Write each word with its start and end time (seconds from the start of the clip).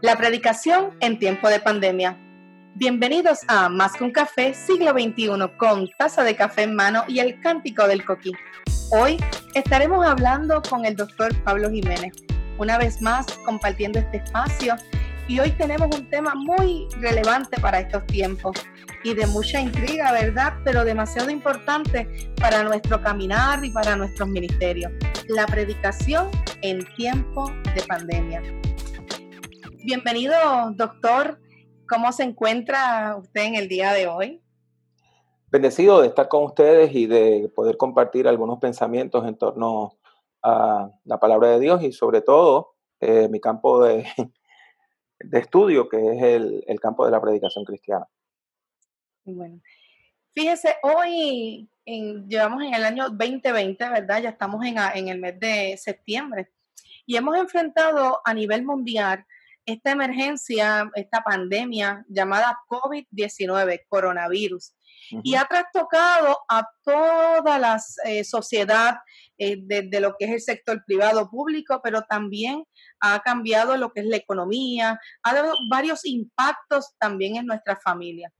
La 0.00 0.16
predicación 0.16 0.96
en 1.00 1.18
tiempo 1.18 1.48
de 1.48 1.58
pandemia. 1.58 2.16
Bienvenidos 2.76 3.40
a 3.48 3.68
Más 3.68 3.94
que 3.94 4.04
un 4.04 4.12
café, 4.12 4.54
siglo 4.54 4.92
XXI, 4.92 5.56
con 5.56 5.88
taza 5.98 6.22
de 6.22 6.36
café 6.36 6.62
en 6.62 6.76
mano 6.76 7.02
y 7.08 7.18
el 7.18 7.40
cántico 7.40 7.88
del 7.88 8.04
coquí. 8.04 8.30
Hoy 8.92 9.16
estaremos 9.54 10.06
hablando 10.06 10.62
con 10.62 10.84
el 10.84 10.94
doctor 10.94 11.34
Pablo 11.42 11.68
Jiménez, 11.68 12.12
una 12.58 12.78
vez 12.78 13.02
más 13.02 13.26
compartiendo 13.44 13.98
este 13.98 14.18
espacio 14.18 14.76
y 15.26 15.40
hoy 15.40 15.50
tenemos 15.50 15.88
un 15.96 16.08
tema 16.08 16.32
muy 16.36 16.86
relevante 17.00 17.60
para 17.60 17.80
estos 17.80 18.06
tiempos 18.06 18.56
y 19.02 19.14
de 19.14 19.26
mucha 19.26 19.60
intriga, 19.60 20.12
¿verdad? 20.12 20.54
Pero 20.64 20.84
demasiado 20.84 21.28
importante 21.28 22.30
para 22.40 22.62
nuestro 22.62 23.02
caminar 23.02 23.64
y 23.64 23.70
para 23.70 23.96
nuestros 23.96 24.28
ministerios. 24.28 24.92
La 25.26 25.44
predicación 25.46 26.30
en 26.62 26.84
tiempo 26.94 27.52
de 27.74 27.82
pandemia. 27.82 28.42
Bienvenido, 29.84 30.34
doctor. 30.74 31.40
¿Cómo 31.88 32.10
se 32.12 32.24
encuentra 32.24 33.16
usted 33.16 33.42
en 33.42 33.54
el 33.54 33.68
día 33.68 33.92
de 33.92 34.08
hoy? 34.08 34.42
Bendecido 35.50 36.00
de 36.00 36.08
estar 36.08 36.28
con 36.28 36.44
ustedes 36.44 36.94
y 36.94 37.06
de 37.06 37.50
poder 37.54 37.76
compartir 37.76 38.26
algunos 38.26 38.58
pensamientos 38.58 39.26
en 39.26 39.36
torno 39.36 39.96
a 40.42 40.90
la 41.04 41.20
palabra 41.20 41.50
de 41.50 41.60
Dios 41.60 41.82
y 41.82 41.92
sobre 41.92 42.22
todo 42.22 42.74
eh, 43.00 43.28
mi 43.28 43.40
campo 43.40 43.84
de, 43.84 44.04
de, 45.20 45.38
estudio, 45.38 45.88
que 45.88 45.96
es 45.96 46.22
el, 46.22 46.64
el, 46.66 46.80
campo 46.80 47.04
de 47.04 47.12
la 47.12 47.20
predicación 47.20 47.64
cristiana. 47.64 48.06
Bueno, 49.24 49.60
fíjese, 50.34 50.74
hoy 50.82 51.70
en, 51.84 52.28
llevamos 52.28 52.64
en 52.64 52.74
el 52.74 52.84
año 52.84 53.10
2020, 53.10 53.88
¿verdad? 53.90 54.22
Ya 54.22 54.30
estamos 54.30 54.64
en, 54.66 54.76
en 54.94 55.08
el 55.08 55.20
mes 55.20 55.38
de 55.38 55.76
septiembre 55.78 56.50
y 57.06 57.16
hemos 57.16 57.36
enfrentado 57.36 58.20
a 58.24 58.34
nivel 58.34 58.64
mundial 58.64 59.24
esta 59.68 59.90
emergencia, 59.90 60.90
esta 60.94 61.22
pandemia 61.22 62.02
llamada 62.08 62.58
COVID-19, 62.68 63.82
coronavirus, 63.88 64.72
y 65.22 65.34
ha 65.34 65.44
trastocado 65.44 66.38
a 66.48 66.66
toda 66.82 67.58
la 67.58 67.80
eh, 68.04 68.24
sociedad 68.24 68.96
desde 69.38 69.96
eh, 69.96 70.00
lo 70.00 70.14
que 70.18 70.24
es 70.24 70.30
el 70.32 70.40
sector 70.40 70.82
privado 70.86 71.30
público, 71.30 71.80
pero 71.82 72.02
también 72.02 72.64
ha 73.00 73.20
cambiado 73.20 73.76
lo 73.76 73.92
que 73.92 74.00
es 74.00 74.06
la 74.06 74.16
economía, 74.16 74.98
ha 75.22 75.34
dado 75.34 75.54
varios 75.70 76.04
impactos 76.06 76.94
también 76.98 77.36
en 77.36 77.46
nuestra 77.46 77.76
familia. 77.76 78.32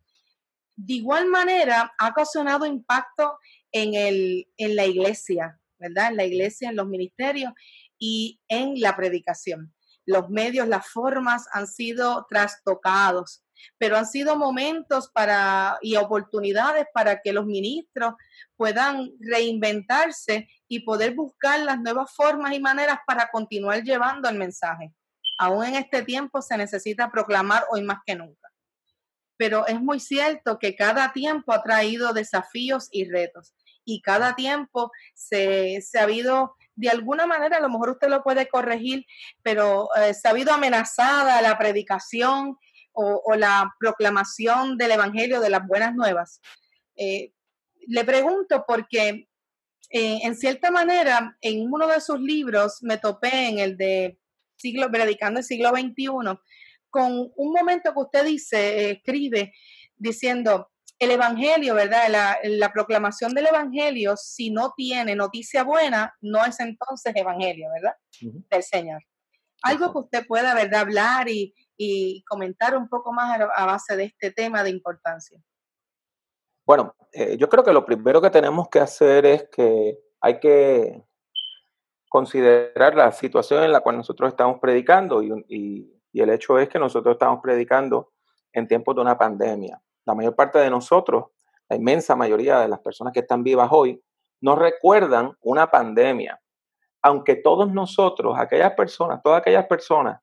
De 0.76 0.94
igual 0.94 1.26
manera, 1.26 1.92
ha 1.98 2.08
ocasionado 2.08 2.64
impacto 2.64 3.38
en, 3.70 3.94
el, 3.94 4.46
en 4.56 4.76
la 4.76 4.86
iglesia, 4.86 5.58
¿verdad? 5.78 6.08
En 6.10 6.16
la 6.16 6.24
iglesia, 6.24 6.70
en 6.70 6.76
los 6.76 6.86
ministerios 6.86 7.52
y 7.98 8.40
en 8.48 8.80
la 8.80 8.96
predicación 8.96 9.74
los 10.08 10.30
medios, 10.30 10.66
las 10.66 10.88
formas 10.88 11.46
han 11.52 11.66
sido 11.66 12.26
trastocados, 12.30 13.44
pero 13.76 13.98
han 13.98 14.06
sido 14.06 14.36
momentos 14.36 15.10
para 15.10 15.78
y 15.82 15.96
oportunidades 15.96 16.86
para 16.94 17.20
que 17.20 17.34
los 17.34 17.44
ministros 17.44 18.14
puedan 18.56 19.10
reinventarse 19.20 20.48
y 20.66 20.80
poder 20.80 21.14
buscar 21.14 21.60
las 21.60 21.78
nuevas 21.78 22.10
formas 22.16 22.54
y 22.54 22.60
maneras 22.60 23.00
para 23.06 23.28
continuar 23.30 23.82
llevando 23.82 24.30
el 24.30 24.38
mensaje. 24.38 24.94
Aún 25.38 25.66
en 25.66 25.74
este 25.74 26.02
tiempo 26.02 26.40
se 26.40 26.56
necesita 26.56 27.10
proclamar 27.10 27.66
hoy 27.70 27.82
más 27.82 27.98
que 28.06 28.14
nunca. 28.14 28.48
Pero 29.36 29.66
es 29.66 29.78
muy 29.78 30.00
cierto 30.00 30.58
que 30.58 30.74
cada 30.74 31.12
tiempo 31.12 31.52
ha 31.52 31.62
traído 31.62 32.14
desafíos 32.14 32.88
y 32.90 33.04
retos 33.10 33.54
y 33.84 34.00
cada 34.00 34.34
tiempo 34.34 34.90
se, 35.14 35.82
se 35.82 35.98
ha 35.98 36.04
habido 36.04 36.56
de 36.78 36.90
alguna 36.90 37.26
manera, 37.26 37.56
a 37.56 37.60
lo 37.60 37.68
mejor 37.68 37.90
usted 37.90 38.08
lo 38.08 38.22
puede 38.22 38.48
corregir, 38.48 39.04
pero 39.42 39.88
eh, 39.96 40.14
se 40.14 40.28
ha 40.28 40.30
habido 40.30 40.52
amenazada 40.52 41.42
la 41.42 41.58
predicación 41.58 42.56
o, 42.92 43.34
la 43.36 43.74
proclamación 43.78 44.76
del 44.76 44.92
Evangelio 44.92 45.40
de 45.40 45.50
las 45.50 45.66
buenas 45.66 45.94
nuevas. 45.94 46.40
Eh, 46.96 47.32
le 47.86 48.04
pregunto 48.04 48.64
porque 48.66 49.28
eh, 49.90 50.18
en 50.22 50.36
cierta 50.36 50.70
manera 50.70 51.36
en 51.40 51.72
uno 51.72 51.86
de 51.86 52.00
sus 52.00 52.20
libros 52.20 52.82
me 52.82 52.98
topé 52.98 53.48
en 53.48 53.58
el 53.58 53.76
de 53.76 54.18
siglo, 54.56 54.90
predicando 54.90 55.40
el 55.40 55.44
siglo 55.44 55.70
XXI, 55.70 56.38
con 56.90 57.32
un 57.36 57.52
momento 57.52 57.92
que 57.92 58.00
usted 58.00 58.24
dice, 58.24 58.90
escribe, 58.90 59.52
diciendo, 59.96 60.70
el 60.98 61.12
Evangelio, 61.12 61.74
¿verdad? 61.74 62.08
La, 62.42 62.72
proclamación 62.72 63.32
del 63.34 63.46
Evangelio, 63.46 64.16
si 64.16 64.50
no 64.50 64.72
tiene 64.76 65.14
noticia 65.14 65.62
buena, 65.62 66.14
no 66.20 66.44
es 66.44 66.58
entonces 66.60 67.14
Evangelio, 67.14 67.68
¿verdad? 67.72 67.94
Del 68.20 68.62
Señor. 68.62 69.02
Algo 69.62 69.92
que 69.92 69.98
usted 69.98 70.26
pueda, 70.26 70.54
¿verdad? 70.54 70.80
Hablar 70.80 71.28
y, 71.28 71.54
comentar 72.28 72.76
un 72.76 72.88
poco 72.88 73.12
más 73.12 73.40
a, 73.40 73.66
base 73.66 73.96
de 73.96 74.04
este 74.04 74.32
tema 74.32 74.64
de 74.64 74.70
importancia. 74.70 75.40
Bueno, 76.66 76.94
eh, 77.12 77.36
yo 77.38 77.48
creo 77.48 77.62
que 77.62 77.72
lo 77.72 77.84
primero 77.86 78.20
que 78.20 78.30
tenemos 78.30 78.68
que 78.68 78.80
hacer 78.80 79.24
es 79.24 79.48
que 79.50 79.96
hay 80.20 80.40
que 80.40 81.04
considerar 82.08 82.96
la 82.96 83.12
situación 83.12 83.62
en 83.62 83.70
la 83.70 83.80
cual 83.80 83.96
nosotros 83.96 84.28
estamos 84.28 84.58
predicando 84.60 85.22
y 85.22 86.00
el 86.12 86.30
hecho 86.30 86.58
es 86.58 86.68
que 86.68 86.78
nosotros 86.78 87.14
estamos 87.14 87.40
predicando 87.40 88.12
en 88.52 88.66
tiempos 88.66 88.96
de 88.96 89.02
una 89.02 89.16
pandemia 89.16 89.80
la 90.08 90.14
mayor 90.14 90.34
parte 90.34 90.58
de 90.58 90.70
nosotros, 90.70 91.26
la 91.68 91.76
inmensa 91.76 92.16
mayoría 92.16 92.60
de 92.60 92.68
las 92.68 92.80
personas 92.80 93.12
que 93.12 93.20
están 93.20 93.44
vivas 93.44 93.68
hoy, 93.70 94.02
no 94.40 94.56
recuerdan 94.56 95.36
una 95.42 95.70
pandemia. 95.70 96.40
Aunque 97.02 97.36
todos 97.36 97.70
nosotros, 97.70 98.36
aquellas 98.38 98.72
personas, 98.72 99.20
todas 99.22 99.40
aquellas 99.42 99.66
personas 99.66 100.20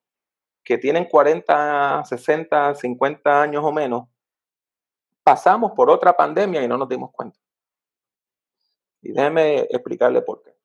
que 0.64 0.76
tienen 0.76 1.04
40, 1.04 2.04
60, 2.04 2.74
50 2.74 3.42
años 3.42 3.64
o 3.64 3.70
menos, 3.70 4.08
pasamos 5.22 5.70
por 5.72 5.88
otra 5.88 6.16
pandemia 6.16 6.62
y 6.62 6.68
no 6.68 6.76
nos 6.76 6.88
dimos 6.88 7.12
cuenta. 7.12 7.38
Y 9.02 9.12
déjeme 9.12 9.60
explicarle 9.70 10.20
por 10.22 10.42
qué. 10.42 10.56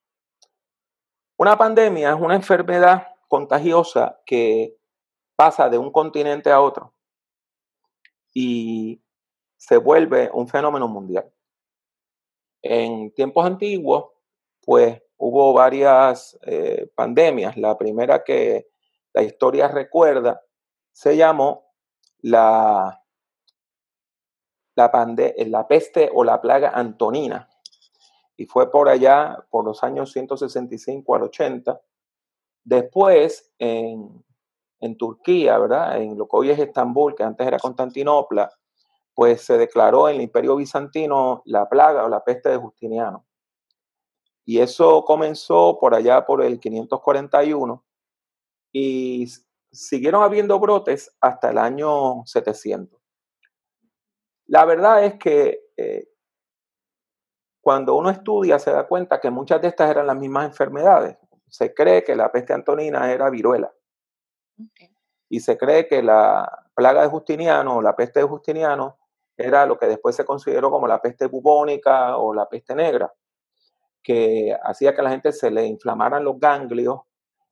Una 1.38 1.56
pandemia 1.58 2.10
es 2.10 2.20
una 2.20 2.36
enfermedad 2.36 3.08
contagiosa 3.28 4.20
que 4.26 4.78
pasa 5.36 5.70
de 5.70 5.78
un 5.78 5.92
continente 5.92 6.52
a 6.52 6.60
otro 6.60 6.94
y 8.34 9.02
se 9.62 9.78
vuelve 9.78 10.28
un 10.34 10.48
fenómeno 10.48 10.88
mundial. 10.88 11.32
En 12.64 13.14
tiempos 13.14 13.46
antiguos, 13.46 14.06
pues 14.66 15.00
hubo 15.18 15.54
varias 15.54 16.36
eh, 16.42 16.92
pandemias. 16.96 17.56
La 17.58 17.78
primera 17.78 18.24
que 18.24 18.70
la 19.14 19.22
historia 19.22 19.68
recuerda 19.68 20.42
se 20.92 21.16
llamó 21.16 21.76
la, 22.22 23.04
la, 24.74 25.16
la 25.38 25.68
peste 25.68 26.10
o 26.12 26.24
la 26.24 26.42
plaga 26.42 26.72
antonina. 26.72 27.48
Y 28.38 28.48
fue 28.48 28.72
por 28.72 28.90
allá, 28.90 29.46
por 29.52 29.64
los 29.64 29.84
años 29.84 30.12
165 30.12 31.16
al 31.16 31.22
80. 31.22 31.80
Después, 32.64 33.54
en, 33.60 34.26
en 34.80 34.98
Turquía, 34.98 35.60
¿verdad? 35.60 36.02
En 36.02 36.18
lo 36.18 36.26
que 36.26 36.38
hoy 36.38 36.50
es 36.50 36.58
Estambul, 36.58 37.14
que 37.14 37.22
antes 37.22 37.46
era 37.46 37.60
Constantinopla, 37.60 38.52
pues 39.14 39.42
se 39.42 39.58
declaró 39.58 40.10
en 40.10 40.16
el 40.16 40.22
imperio 40.22 40.56
bizantino 40.56 41.42
la 41.46 41.68
plaga 41.70 42.06
o 42.06 42.10
la 42.10 42.24
peste 42.24 42.50
de 42.50 42.58
Justiniano. 42.58 43.26
Y 44.46 44.60
eso 44.60 45.04
comenzó 45.06 45.78
por 45.80 45.94
allá 45.94 46.26
por 46.26 46.44
el 46.44 46.60
541 46.60 47.84
y 48.74 49.28
siguieron 49.72 50.24
habiendo 50.24 50.60
brotes 50.60 51.16
hasta 51.22 51.52
el 51.52 51.58
año 51.58 52.26
700. 52.26 53.00
La 54.48 54.66
verdad 54.66 55.06
es 55.06 55.16
que 55.16 55.62
eh, 55.78 56.10
cuando 57.62 57.96
uno 57.96 58.10
estudia 58.10 58.60
se 58.60 58.72
da 58.72 58.88
cuenta 58.88 59.22
que 59.22 59.30
muchas 59.30 59.62
de 59.62 59.68
estas 59.68 59.90
eran 59.90 60.08
las 60.08 60.18
mismas 60.18 60.46
enfermedades. 60.46 61.18
Se 61.48 61.74
cree 61.74 62.04
que 62.04 62.16
la 62.16 62.32
peste 62.32 62.54
antonina 62.54 63.12
era 63.12 63.30
viruela. 63.30 63.72
Y 65.30 65.40
se 65.40 65.58
cree 65.58 65.88
que 65.88 66.02
la 66.02 66.68
plaga 66.74 67.04
de 67.04 67.08
Justiniano 67.08 67.78
o 67.78 67.82
la 67.82 67.96
peste 67.96 68.20
de 68.20 68.26
Justiniano 68.26 68.98
era 69.38 69.66
lo 69.66 69.78
que 69.78 69.88
después 69.88 70.16
se 70.16 70.26
consideró 70.26 70.70
como 70.70 70.88
la 70.88 71.02
peste 71.02 71.28
bubónica 71.28 72.18
o 72.18 72.34
la 72.34 72.48
peste 72.48 72.76
negra, 72.76 73.14
que 74.04 74.56
hacía 74.64 74.94
que 74.94 75.02
a 75.02 75.04
la 75.04 75.12
gente 75.12 75.32
se 75.32 75.52
le 75.52 75.66
inflamaran 75.66 76.24
los 76.24 76.40
ganglios 76.40 77.02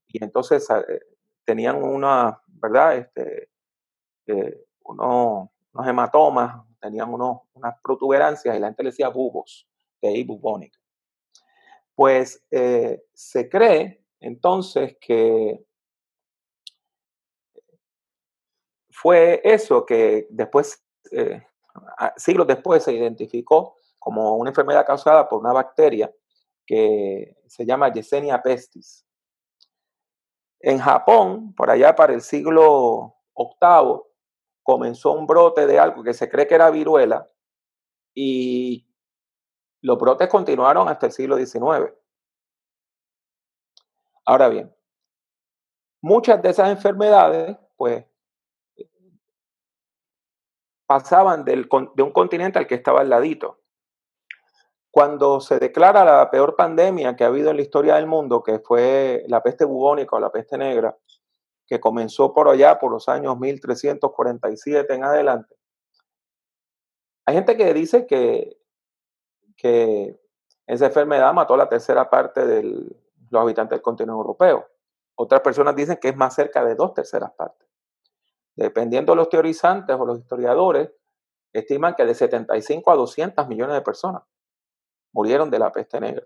y 0.08 0.24
entonces 0.24 0.68
eh, 0.70 1.00
tenían 1.46 1.84
una, 1.84 2.42
¿verdad? 2.48 2.98
Este, 2.98 3.50
eh, 4.28 4.66
unos, 4.84 5.50
hematomas, 5.86 6.66
tenían 6.80 7.14
unas 7.14 7.76
protuberancias 7.84 8.56
y 8.56 8.60
la 8.60 8.68
gente 8.68 8.84
le 8.84 8.90
decía 8.90 9.10
bubos, 9.10 9.68
de 10.02 10.10
ahí 10.10 10.24
bubónica. 10.24 10.80
Pues 11.96 12.46
eh, 12.52 13.04
se 13.14 13.50
cree 13.50 14.04
entonces 14.20 14.98
que 15.00 15.64
fue 18.92 19.42
eso 19.44 19.86
que 19.86 20.28
después 20.30 20.84
siglos 22.18 22.48
después 22.48 22.84
se 22.84 22.94
identificó 22.94 23.78
como 23.98 24.36
una 24.36 24.50
enfermedad 24.50 24.86
causada 24.86 25.28
por 25.28 25.40
una 25.40 25.54
bacteria 25.54 26.12
que 26.66 27.38
se 27.48 27.66
llama 27.66 27.92
Yesenia 27.92 28.42
pestis. 28.42 29.06
En 30.60 30.78
Japón, 30.78 31.54
por 31.56 31.70
allá 31.70 31.96
para 31.96 32.14
el 32.14 32.22
siglo 32.22 33.16
VIII, 33.36 34.02
comenzó 34.64 35.14
un 35.14 35.26
brote 35.26 35.66
de 35.66 35.80
algo 35.80 36.04
que 36.04 36.14
se 36.14 36.30
cree 36.30 36.48
que 36.48 36.56
era 36.56 36.70
viruela 36.70 37.28
y 38.14 38.86
los 39.82 39.98
brotes 39.98 40.28
continuaron 40.28 40.88
hasta 40.90 41.08
el 41.08 41.12
siglo 41.12 41.38
XIX. 41.38 41.94
Ahora 44.26 44.50
bien, 44.50 44.76
muchas 46.02 46.42
de 46.42 46.50
esas 46.50 46.70
enfermedades, 46.70 47.58
pues, 47.78 48.06
pasaban 50.90 51.46
de 51.46 52.04
un 52.04 52.12
continente 52.12 52.58
al 52.58 52.66
que 52.66 52.74
estaba 52.74 53.02
al 53.02 53.10
ladito. 53.10 53.60
Cuando 54.90 55.40
se 55.40 55.60
declara 55.60 56.04
la 56.04 56.32
peor 56.32 56.56
pandemia 56.56 57.16
que 57.16 57.24
ha 57.24 57.28
habido 57.28 57.52
en 57.52 57.58
la 57.58 57.62
historia 57.62 57.94
del 57.94 58.08
mundo, 58.08 58.42
que 58.42 58.58
fue 58.58 59.24
la 59.28 59.44
peste 59.44 59.66
bubónica 59.66 60.16
o 60.16 60.20
la 60.20 60.32
peste 60.32 60.58
negra, 60.58 60.98
que 61.68 61.80
comenzó 61.80 62.34
por 62.34 62.50
allá 62.50 62.80
por 62.80 62.92
los 62.92 63.08
años 63.08 63.38
1347 63.38 64.92
en 64.92 65.04
adelante, 65.04 65.56
hay 67.28 67.36
gente 67.36 67.56
que 67.56 67.72
dice 67.76 68.08
que, 68.08 68.58
que 69.56 70.20
esa 70.66 70.88
enfermedad 70.88 71.32
mató 71.36 71.54
a 71.54 71.58
la 71.58 71.70
tercera 71.70 72.10
parte 72.10 72.48
de 72.48 72.64
los 72.64 73.42
habitantes 73.44 73.76
del 73.76 73.84
continente 73.84 74.18
europeo. 74.18 74.66
Otras 75.14 75.42
personas 75.42 75.76
dicen 75.76 76.00
que 76.02 76.10
es 76.10 76.16
más 76.16 76.34
cerca 76.34 76.66
de 76.66 76.74
dos 76.74 76.96
terceras 76.96 77.32
partes. 77.34 77.69
Dependiendo 78.60 79.14
de 79.14 79.16
los 79.16 79.30
teorizantes 79.30 79.96
o 79.98 80.06
los 80.06 80.20
historiadores, 80.20 80.92
estiman 81.54 81.96
que 81.96 82.04
de 82.04 82.14
75 82.14 82.92
a 82.92 82.96
200 82.96 83.48
millones 83.48 83.74
de 83.74 83.82
personas 83.82 84.22
murieron 85.14 85.50
de 85.50 85.60
la 85.60 85.72
peste 85.72 85.98
negra. 86.02 86.26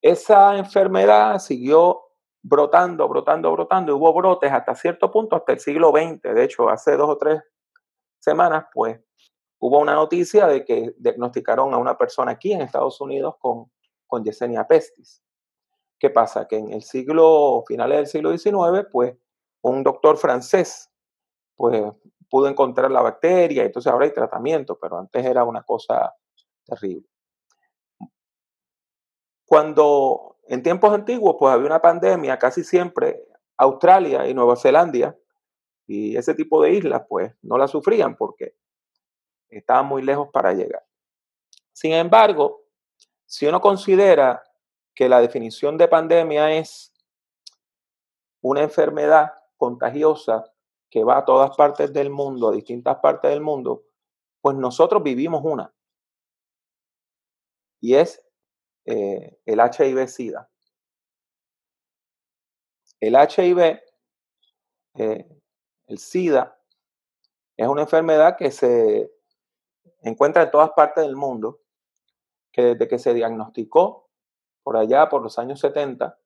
Esa 0.00 0.56
enfermedad 0.56 1.38
siguió 1.38 2.00
brotando, 2.40 3.06
brotando, 3.06 3.52
brotando, 3.52 3.92
y 3.92 3.94
hubo 3.94 4.14
brotes 4.14 4.50
hasta 4.50 4.74
cierto 4.74 5.10
punto, 5.10 5.36
hasta 5.36 5.52
el 5.52 5.60
siglo 5.60 5.90
XX. 5.90 6.22
De 6.22 6.42
hecho, 6.42 6.70
hace 6.70 6.96
dos 6.96 7.10
o 7.10 7.18
tres 7.18 7.42
semanas, 8.18 8.64
pues, 8.72 8.98
hubo 9.58 9.78
una 9.78 9.92
noticia 9.92 10.46
de 10.46 10.64
que 10.64 10.94
diagnosticaron 10.96 11.74
a 11.74 11.76
una 11.76 11.98
persona 11.98 12.32
aquí 12.32 12.54
en 12.54 12.62
Estados 12.62 12.98
Unidos 12.98 13.34
con, 13.38 13.70
con 14.06 14.24
Yesenia 14.24 14.66
pestis. 14.66 15.22
¿Qué 15.98 16.08
pasa? 16.08 16.48
Que 16.48 16.56
en 16.56 16.72
el 16.72 16.82
siglo, 16.82 17.62
finales 17.68 17.98
del 17.98 18.06
siglo 18.06 18.38
XIX, 18.38 18.88
pues, 18.90 19.14
un 19.60 19.82
doctor 19.82 20.16
francés, 20.16 20.89
pues, 21.60 21.92
pudo 22.30 22.48
encontrar 22.48 22.90
la 22.90 23.02
bacteria, 23.02 23.64
entonces 23.64 23.92
ahora 23.92 24.06
hay 24.06 24.14
tratamiento, 24.14 24.78
pero 24.80 24.96
antes 24.98 25.22
era 25.26 25.44
una 25.44 25.62
cosa 25.62 26.14
terrible. 26.64 27.06
Cuando 29.44 30.38
en 30.44 30.62
tiempos 30.62 30.90
antiguos 30.94 31.36
pues 31.38 31.52
había 31.52 31.66
una 31.66 31.82
pandemia, 31.82 32.38
casi 32.38 32.64
siempre 32.64 33.28
Australia 33.58 34.26
y 34.26 34.32
Nueva 34.32 34.56
Zelanda 34.56 35.14
y 35.86 36.16
ese 36.16 36.32
tipo 36.32 36.62
de 36.62 36.72
islas 36.72 37.02
pues 37.06 37.34
no 37.42 37.58
la 37.58 37.68
sufrían 37.68 38.16
porque 38.16 38.54
estaban 39.50 39.84
muy 39.84 40.00
lejos 40.00 40.30
para 40.32 40.54
llegar. 40.54 40.86
Sin 41.74 41.92
embargo, 41.92 42.62
si 43.26 43.44
uno 43.46 43.60
considera 43.60 44.42
que 44.94 45.10
la 45.10 45.20
definición 45.20 45.76
de 45.76 45.88
pandemia 45.88 46.52
es 46.52 46.94
una 48.40 48.62
enfermedad 48.62 49.34
contagiosa 49.58 50.50
que 50.90 51.04
va 51.04 51.18
a 51.18 51.24
todas 51.24 51.56
partes 51.56 51.92
del 51.92 52.10
mundo, 52.10 52.48
a 52.48 52.52
distintas 52.52 52.96
partes 52.96 53.30
del 53.30 53.40
mundo, 53.40 53.84
pues 54.40 54.56
nosotros 54.56 55.02
vivimos 55.02 55.42
una. 55.44 55.72
Y 57.80 57.94
es 57.94 58.22
eh, 58.84 59.38
el 59.46 59.60
HIV-Sida. 59.60 60.50
El 62.98 63.14
HIV, 63.14 63.80
eh, 64.96 65.40
el 65.86 65.98
SIDA, 65.98 66.60
es 67.56 67.66
una 67.66 67.82
enfermedad 67.82 68.36
que 68.36 68.50
se 68.50 69.10
encuentra 70.02 70.42
en 70.42 70.50
todas 70.50 70.70
partes 70.70 71.04
del 71.04 71.16
mundo, 71.16 71.60
que 72.52 72.62
desde 72.62 72.88
que 72.88 72.98
se 72.98 73.14
diagnosticó 73.14 74.10
por 74.62 74.76
allá, 74.76 75.08
por 75.08 75.22
los 75.22 75.38
años 75.38 75.60
70, 75.60 76.18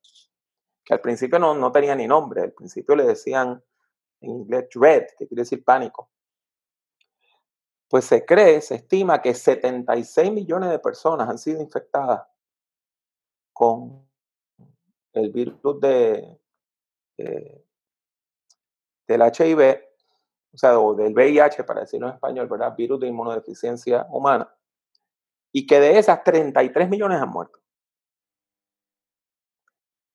que 0.85 0.95
al 0.95 1.01
principio 1.01 1.39
no, 1.39 1.55
no 1.55 1.71
tenía 1.71 1.95
ni 1.95 2.07
nombre, 2.07 2.43
al 2.43 2.53
principio 2.53 2.97
le 2.97 3.05
decían 3.05 3.63
en 4.25 4.31
inglés 4.31 4.69
dread, 4.75 5.07
que 5.19 5.27
quiere 5.27 5.43
decir 5.43 5.63
pánico. 5.65 6.11
Pues 7.89 8.07
se 8.07 8.25
cree, 8.25 8.61
se 8.61 8.77
estima 8.77 9.23
que 9.23 9.35
76 9.35 10.33
millones 10.33 10.71
de 10.71 10.79
personas 10.79 11.29
han 11.29 11.39
sido 11.39 11.61
infectadas 11.61 12.27
con 13.53 14.05
el 15.13 15.31
virus 15.31 15.81
de, 15.81 16.39
del 19.07 19.23
HIV, 19.23 19.81
o 20.53 20.59
sea, 20.59 20.79
o 20.79 20.95
del 20.95 21.15
VIH, 21.15 21.65
para 21.65 21.81
decirlo 21.81 22.09
en 22.09 22.15
español, 22.15 22.49
¿verdad? 22.49 22.75
Virus 22.77 23.01
de 23.01 23.07
inmunodeficiencia 23.07 24.07
humana, 24.11 24.53
y 25.53 25.67
que 25.67 25.79
de 25.79 25.99
esas 25.99 26.25
33 26.25 26.89
millones 26.89 27.21
han 27.21 27.29
muerto. 27.29 27.61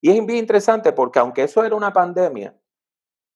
Y 0.02 0.10
es 0.12 0.26
bien 0.26 0.40
interesante 0.40 0.92
porque 0.94 1.20
aunque 1.20 1.44
eso 1.44 1.64
era 1.64 1.76
una 1.76 1.92
pandemia, 1.92 2.59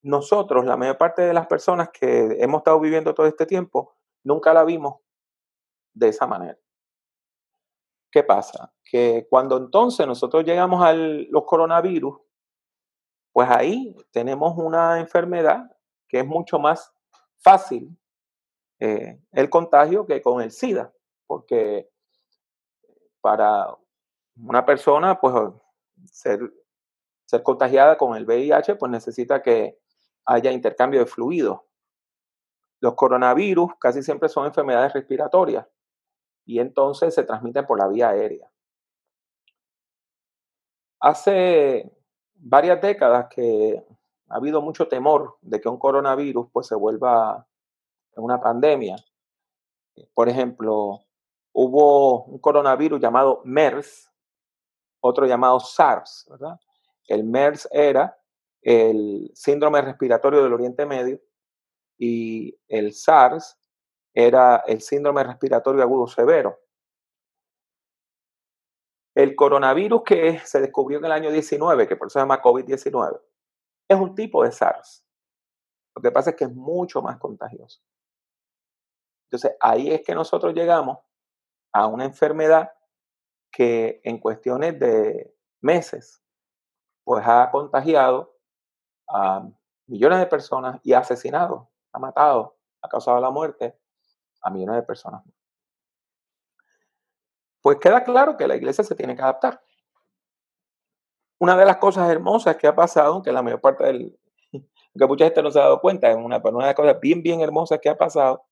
nosotros, 0.03 0.65
la 0.65 0.77
mayor 0.77 0.97
parte 0.97 1.21
de 1.23 1.33
las 1.33 1.47
personas 1.47 1.89
que 1.89 2.37
hemos 2.39 2.59
estado 2.59 2.79
viviendo 2.79 3.13
todo 3.13 3.25
este 3.25 3.45
tiempo, 3.45 3.95
nunca 4.23 4.53
la 4.53 4.63
vimos 4.63 4.99
de 5.93 6.09
esa 6.09 6.27
manera. 6.27 6.57
¿Qué 8.11 8.23
pasa? 8.23 8.71
Que 8.83 9.25
cuando 9.29 9.57
entonces 9.57 10.05
nosotros 10.05 10.43
llegamos 10.43 10.83
a 10.83 10.93
los 10.93 11.45
coronavirus, 11.45 12.19
pues 13.31 13.49
ahí 13.49 13.95
tenemos 14.11 14.53
una 14.57 14.99
enfermedad 14.99 15.71
que 16.07 16.19
es 16.19 16.25
mucho 16.25 16.59
más 16.59 16.93
fácil 17.37 17.97
eh, 18.79 19.19
el 19.31 19.49
contagio 19.49 20.05
que 20.05 20.21
con 20.21 20.41
el 20.41 20.51
SIDA, 20.51 20.93
porque 21.25 21.89
para 23.21 23.73
una 24.35 24.65
persona, 24.65 25.19
pues 25.19 25.33
ser, 26.11 26.39
ser 27.25 27.41
contagiada 27.41 27.97
con 27.97 28.15
el 28.15 28.25
VIH, 28.25 28.75
pues 28.75 28.91
necesita 28.91 29.41
que 29.41 29.79
haya 30.25 30.51
intercambio 30.51 30.99
de 30.99 31.05
fluidos. 31.05 31.61
Los 32.79 32.95
coronavirus 32.95 33.71
casi 33.79 34.03
siempre 34.03 34.29
son 34.29 34.45
enfermedades 34.45 34.93
respiratorias 34.93 35.67
y 36.45 36.59
entonces 36.59 37.13
se 37.15 37.23
transmiten 37.23 37.65
por 37.65 37.79
la 37.79 37.87
vía 37.87 38.09
aérea. 38.09 38.49
Hace 40.99 41.91
varias 42.35 42.81
décadas 42.81 43.27
que 43.29 43.85
ha 44.29 44.35
habido 44.35 44.61
mucho 44.61 44.87
temor 44.87 45.37
de 45.41 45.61
que 45.61 45.69
un 45.69 45.77
coronavirus 45.77 46.47
pues 46.51 46.67
se 46.67 46.75
vuelva 46.75 47.47
una 48.15 48.39
pandemia. 48.39 48.97
Por 50.13 50.29
ejemplo, 50.29 51.01
hubo 51.51 52.23
un 52.23 52.39
coronavirus 52.39 52.99
llamado 52.99 53.41
MERS, 53.43 54.11
otro 54.99 55.25
llamado 55.25 55.59
SARS, 55.59 56.25
¿verdad? 56.29 56.59
El 57.07 57.23
MERS 57.23 57.67
era 57.71 58.17
el 58.63 59.31
síndrome 59.33 59.81
respiratorio 59.81 60.41
del 60.41 60.53
Oriente 60.53 60.85
Medio 60.85 61.21
y 61.97 62.57
el 62.67 62.93
SARS 62.93 63.59
era 64.13 64.63
el 64.67 64.81
síndrome 64.81 65.23
respiratorio 65.23 65.81
agudo 65.81 66.07
severo. 66.07 66.59
El 69.15 69.35
coronavirus 69.35 70.03
que 70.03 70.39
se 70.39 70.61
descubrió 70.61 70.97
en 70.99 71.05
el 71.05 71.11
año 71.11 71.31
19, 71.31 71.87
que 71.87 71.95
por 71.95 72.07
eso 72.07 72.13
se 72.13 72.19
llama 72.19 72.41
COVID-19, 72.41 73.21
es 73.87 73.99
un 73.99 74.15
tipo 74.15 74.43
de 74.43 74.51
SARS. 74.51 75.05
Lo 75.95 76.01
que 76.01 76.11
pasa 76.11 76.31
es 76.31 76.35
que 76.35 76.45
es 76.45 76.53
mucho 76.53 77.01
más 77.01 77.19
contagioso. 77.19 77.81
Entonces, 79.29 79.55
ahí 79.59 79.91
es 79.91 80.01
que 80.01 80.15
nosotros 80.15 80.53
llegamos 80.53 80.99
a 81.73 81.87
una 81.87 82.05
enfermedad 82.05 82.71
que 83.51 84.01
en 84.03 84.19
cuestiones 84.19 84.79
de 84.79 85.35
meses, 85.61 86.23
pues 87.03 87.23
ha 87.27 87.49
contagiado 87.51 88.32
a 89.07 89.47
millones 89.87 90.19
de 90.19 90.25
personas 90.27 90.79
y 90.83 90.93
ha 90.93 90.99
asesinado, 90.99 91.69
ha 91.91 91.99
matado, 91.99 92.57
ha 92.81 92.87
causado 92.87 93.19
la 93.19 93.29
muerte 93.29 93.77
a 94.41 94.49
millones 94.49 94.75
de 94.77 94.83
personas. 94.83 95.23
Pues 97.61 97.77
queda 97.77 98.03
claro 98.03 98.35
que 98.35 98.47
la 98.47 98.55
iglesia 98.55 98.83
se 98.83 98.95
tiene 98.95 99.15
que 99.15 99.21
adaptar. 99.21 99.61
Una 101.39 101.55
de 101.55 101.65
las 101.65 101.77
cosas 101.77 102.09
hermosas 102.09 102.57
que 102.57 102.67
ha 102.67 102.75
pasado, 102.75 103.21
que 103.21 103.31
la 103.31 103.41
mayor 103.41 103.61
parte 103.61 103.85
del, 103.85 104.19
que 104.51 105.05
mucha 105.07 105.25
gente 105.25 105.41
no 105.41 105.51
se 105.51 105.59
ha 105.59 105.63
dado 105.63 105.81
cuenta, 105.81 106.09
es 106.09 106.15
una, 106.15 106.37
una 106.37 106.65
de 106.65 106.69
las 106.69 106.75
cosas 106.75 106.99
bien, 106.99 107.23
bien 107.23 107.41
hermosas 107.41 107.79
que 107.79 107.89
ha 107.89 107.97
pasado, 107.97 108.45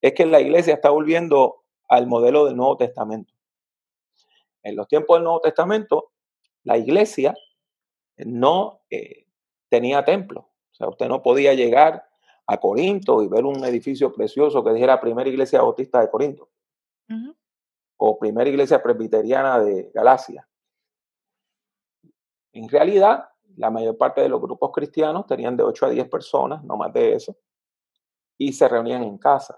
es 0.00 0.12
que 0.14 0.26
la 0.26 0.40
iglesia 0.40 0.74
está 0.74 0.90
volviendo 0.90 1.64
al 1.88 2.06
modelo 2.06 2.46
del 2.46 2.56
Nuevo 2.56 2.76
Testamento. 2.76 3.32
En 4.62 4.76
los 4.76 4.88
tiempos 4.88 5.16
del 5.16 5.24
Nuevo 5.24 5.40
Testamento, 5.40 6.12
la 6.62 6.76
iglesia 6.76 7.34
no 8.16 8.80
eh, 8.90 9.25
tenía 9.68 10.04
templo. 10.04 10.40
O 10.72 10.74
sea, 10.74 10.88
usted 10.88 11.08
no 11.08 11.22
podía 11.22 11.54
llegar 11.54 12.06
a 12.46 12.58
Corinto 12.58 13.22
y 13.22 13.28
ver 13.28 13.44
un 13.44 13.64
edificio 13.64 14.12
precioso 14.12 14.62
que 14.62 14.72
dijera 14.72 15.00
Primera 15.00 15.28
Iglesia 15.28 15.62
Bautista 15.62 16.00
de 16.00 16.10
Corinto 16.10 16.48
o 17.98 18.18
Primera 18.18 18.48
Iglesia 18.48 18.82
Presbiteriana 18.82 19.58
de 19.60 19.90
Galacia. 19.94 20.46
En 22.52 22.68
realidad, 22.68 23.28
la 23.56 23.70
mayor 23.70 23.96
parte 23.96 24.20
de 24.20 24.28
los 24.28 24.40
grupos 24.40 24.70
cristianos 24.72 25.26
tenían 25.26 25.56
de 25.56 25.62
8 25.62 25.86
a 25.86 25.90
10 25.90 26.08
personas, 26.08 26.62
no 26.64 26.76
más 26.76 26.92
de 26.92 27.14
eso, 27.14 27.36
y 28.38 28.52
se 28.52 28.68
reunían 28.68 29.02
en 29.02 29.18
casa. 29.18 29.56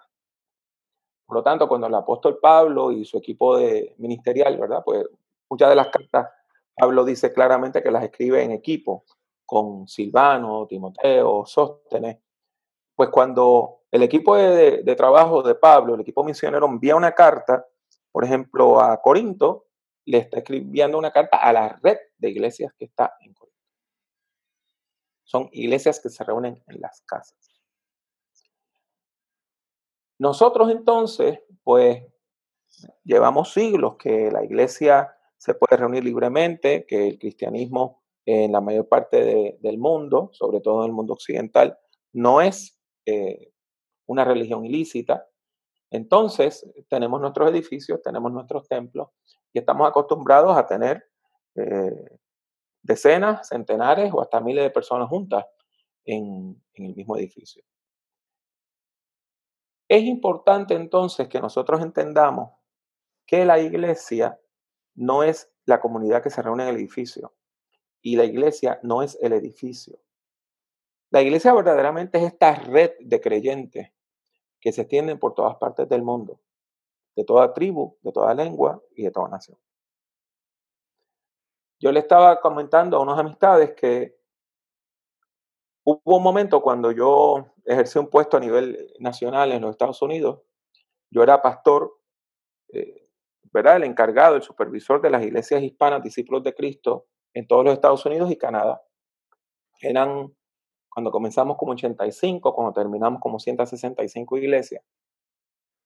Por 1.26 1.36
lo 1.36 1.42
tanto, 1.42 1.68
cuando 1.68 1.88
el 1.88 1.94
apóstol 1.94 2.38
Pablo 2.40 2.90
y 2.92 3.04
su 3.04 3.18
equipo 3.18 3.56
de 3.56 3.94
ministerial, 3.98 4.56
¿verdad? 4.56 4.82
Pues 4.84 5.04
muchas 5.50 5.68
de 5.68 5.74
las 5.74 5.88
cartas, 5.88 6.30
Pablo 6.76 7.04
dice 7.04 7.32
claramente 7.32 7.82
que 7.82 7.90
las 7.90 8.04
escribe 8.04 8.42
en 8.42 8.52
equipo, 8.52 9.04
con 9.48 9.88
Silvano, 9.88 10.66
Timoteo, 10.66 11.46
Sóstenes. 11.46 12.18
Pues 12.94 13.08
cuando 13.08 13.84
el 13.90 14.02
equipo 14.02 14.36
de, 14.36 14.94
trabajo 14.94 15.42
de 15.42 15.54
Pablo, 15.54 15.94
el 15.94 16.02
equipo 16.02 16.22
misionero, 16.22 16.66
envía 16.66 16.94
una 16.94 17.12
carta, 17.12 17.66
por 18.12 18.24
ejemplo, 18.24 18.78
a 18.78 19.00
Corinto, 19.00 19.68
le 20.04 20.18
está 20.18 20.40
escribiendo 20.40 20.98
una 20.98 21.10
carta 21.10 21.38
a 21.38 21.50
la 21.54 21.80
red 21.82 21.96
de 22.18 22.28
iglesias 22.28 22.74
que 22.76 22.84
está 22.84 23.14
en 23.20 23.32
Corinto. 23.32 23.64
Son 25.24 25.48
iglesias 25.52 25.98
que 25.98 26.10
se 26.10 26.24
reúnen 26.24 26.62
en 26.66 26.80
las 26.82 27.00
casas. 27.06 27.38
Nosotros 30.18 30.70
entonces, 30.70 31.40
pues, 31.64 32.02
llevamos 33.02 33.54
siglos 33.54 33.96
que 33.96 34.30
la 34.30 34.44
iglesia 34.44 35.16
se 35.38 35.54
puede 35.54 35.78
reunir 35.78 36.04
libremente, 36.04 36.84
que 36.84 37.08
el 37.08 37.18
cristianismo 37.18 38.02
en 38.30 38.52
la 38.52 38.60
mayor 38.60 38.86
parte 38.86 39.56
del 39.58 39.78
mundo, 39.78 40.28
sobre 40.32 40.60
todo 40.60 40.82
en 40.82 40.90
el 40.90 40.92
mundo 40.92 41.14
occidental, 41.14 41.78
no 42.12 42.42
es 42.42 42.78
eh, 43.06 43.54
una 44.06 44.22
religión 44.22 44.66
ilícita. 44.66 45.26
Entonces, 45.90 46.70
tenemos 46.90 47.22
nuestros 47.22 47.50
edificios, 47.50 48.02
tenemos 48.02 48.30
nuestros 48.30 48.68
templos 48.68 49.08
y 49.54 49.60
estamos 49.60 49.88
acostumbrados 49.88 50.58
a 50.58 50.66
tener 50.66 51.02
eh, 51.54 52.18
decenas, 52.82 53.48
centenares 53.48 54.12
o 54.12 54.20
hasta 54.20 54.42
miles 54.42 54.64
de 54.64 54.70
personas 54.70 55.08
juntas 55.08 55.46
en 56.04 56.62
el 56.74 56.94
mismo 56.94 57.16
edificio. 57.16 57.64
Es 59.88 60.02
importante 60.02 60.74
entonces 60.74 61.28
que 61.28 61.40
nosotros 61.40 61.80
entendamos 61.80 62.50
que 63.26 63.46
la 63.46 63.58
iglesia 63.58 64.38
no 64.94 65.22
es 65.22 65.50
la 65.64 65.80
comunidad 65.80 66.22
que 66.22 66.28
se 66.28 66.42
reúne 66.42 66.64
en 66.64 66.68
el 66.68 66.76
edificio 66.76 67.37
y 68.02 68.16
la 68.16 68.24
iglesia 68.24 68.80
no 68.82 69.02
es 69.02 69.18
el 69.20 69.32
edificio. 69.32 69.98
La 71.10 71.22
iglesia 71.22 71.52
verdaderamente 71.54 72.18
es 72.18 72.24
esta 72.24 72.54
red 72.54 72.92
de 73.00 73.20
creyentes 73.20 73.90
que 74.60 74.72
se 74.72 74.82
extienden 74.82 75.18
por 75.18 75.34
todas 75.34 75.56
partes 75.56 75.88
del 75.88 76.02
mundo, 76.02 76.40
de 77.16 77.24
toda 77.24 77.52
tribu, 77.54 77.96
de 78.02 78.12
toda 78.12 78.34
lengua 78.34 78.82
y 78.94 79.04
de 79.04 79.10
toda 79.10 79.28
nación. 79.28 79.58
Yo 81.80 81.92
le 81.92 82.00
estaba 82.00 82.40
comentando 82.40 82.96
a 82.96 83.00
unas 83.00 83.18
amistades 83.18 83.72
que 83.74 84.18
Hubo 85.90 86.18
un 86.18 86.22
momento 86.22 86.60
cuando 86.60 86.92
yo 86.92 87.46
ejercí 87.64 87.98
un 87.98 88.10
puesto 88.10 88.36
a 88.36 88.40
nivel 88.40 88.92
nacional 88.98 89.52
en 89.52 89.62
los 89.62 89.70
Estados 89.70 90.02
Unidos, 90.02 90.42
yo 91.10 91.22
era 91.22 91.40
pastor, 91.40 91.98
eh, 92.74 93.08
¿verdad? 93.54 93.76
El 93.76 93.84
encargado, 93.84 94.36
el 94.36 94.42
supervisor 94.42 95.00
de 95.00 95.08
las 95.08 95.22
iglesias 95.24 95.62
hispanas, 95.62 96.02
discípulos 96.02 96.42
de 96.42 96.54
Cristo, 96.54 97.06
en 97.38 97.46
todos 97.46 97.64
los 97.64 97.74
Estados 97.74 98.04
Unidos 98.04 98.32
y 98.32 98.36
Canadá. 98.36 98.82
Eran, 99.80 100.34
cuando 100.88 101.12
comenzamos 101.12 101.56
como 101.56 101.72
85, 101.72 102.52
cuando 102.52 102.72
terminamos 102.72 103.20
como 103.20 103.38
165 103.38 104.38
iglesias. 104.38 104.84